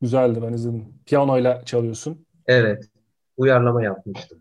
güzeldi 0.00 0.42
ben 0.42 0.52
izledim. 0.52 0.84
Piyanoyla 1.06 1.64
çalıyorsun. 1.64 2.26
Evet. 2.48 2.90
Uyarlama 3.36 3.82
yapmıştım. 3.82 4.38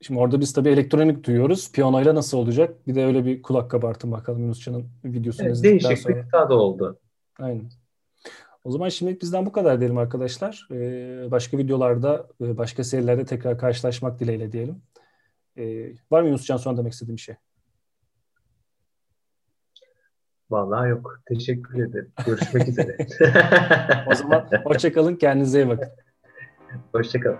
Şimdi 0.00 0.20
orada 0.20 0.40
biz 0.40 0.52
tabii 0.52 0.68
elektronik 0.68 1.24
duyuyoruz. 1.24 1.72
Piyanoyla 1.72 2.14
nasıl 2.14 2.38
olacak? 2.38 2.86
Bir 2.86 2.94
de 2.94 3.04
öyle 3.04 3.24
bir 3.24 3.42
kulak 3.42 3.70
kabartın 3.70 4.12
bakalım 4.12 4.42
Yunuscan'ın 4.42 4.88
videosunu 5.04 5.46
evet, 5.46 5.56
izledikten 5.56 5.88
değişik 5.90 6.02
sonra. 6.02 6.14
Değişik 6.14 6.32
bir 6.32 6.38
tadı 6.38 6.54
oldu. 6.54 6.98
Aynen. 7.38 7.70
O 8.64 8.70
zaman 8.70 8.88
şimdilik 8.88 9.22
bizden 9.22 9.46
bu 9.46 9.52
kadar 9.52 9.80
diyelim 9.80 9.98
arkadaşlar. 9.98 10.68
Ee, 10.70 11.30
başka 11.30 11.58
videolarda, 11.58 12.26
e, 12.40 12.58
başka 12.58 12.84
serilerde 12.84 13.24
tekrar 13.24 13.58
karşılaşmak 13.58 14.20
dileğiyle 14.20 14.52
diyelim. 14.52 14.82
Ee, 15.56 15.92
var 16.10 16.22
mı 16.22 16.28
Yunuscan 16.28 16.56
sonra 16.56 16.76
demek 16.76 16.92
istediğim 16.92 17.16
bir 17.16 17.22
şey? 17.22 17.34
Vallahi 20.50 20.88
yok. 20.88 21.20
Teşekkür 21.26 21.88
ederim. 21.88 22.12
Görüşmek 22.26 22.68
üzere. 22.68 22.96
o 24.10 24.14
zaman 24.14 24.48
hoşçakalın. 24.64 25.16
Kendinize 25.16 25.62
iyi 25.62 25.68
bakın. 25.68 25.88
Hoşçakalın. 26.92 27.38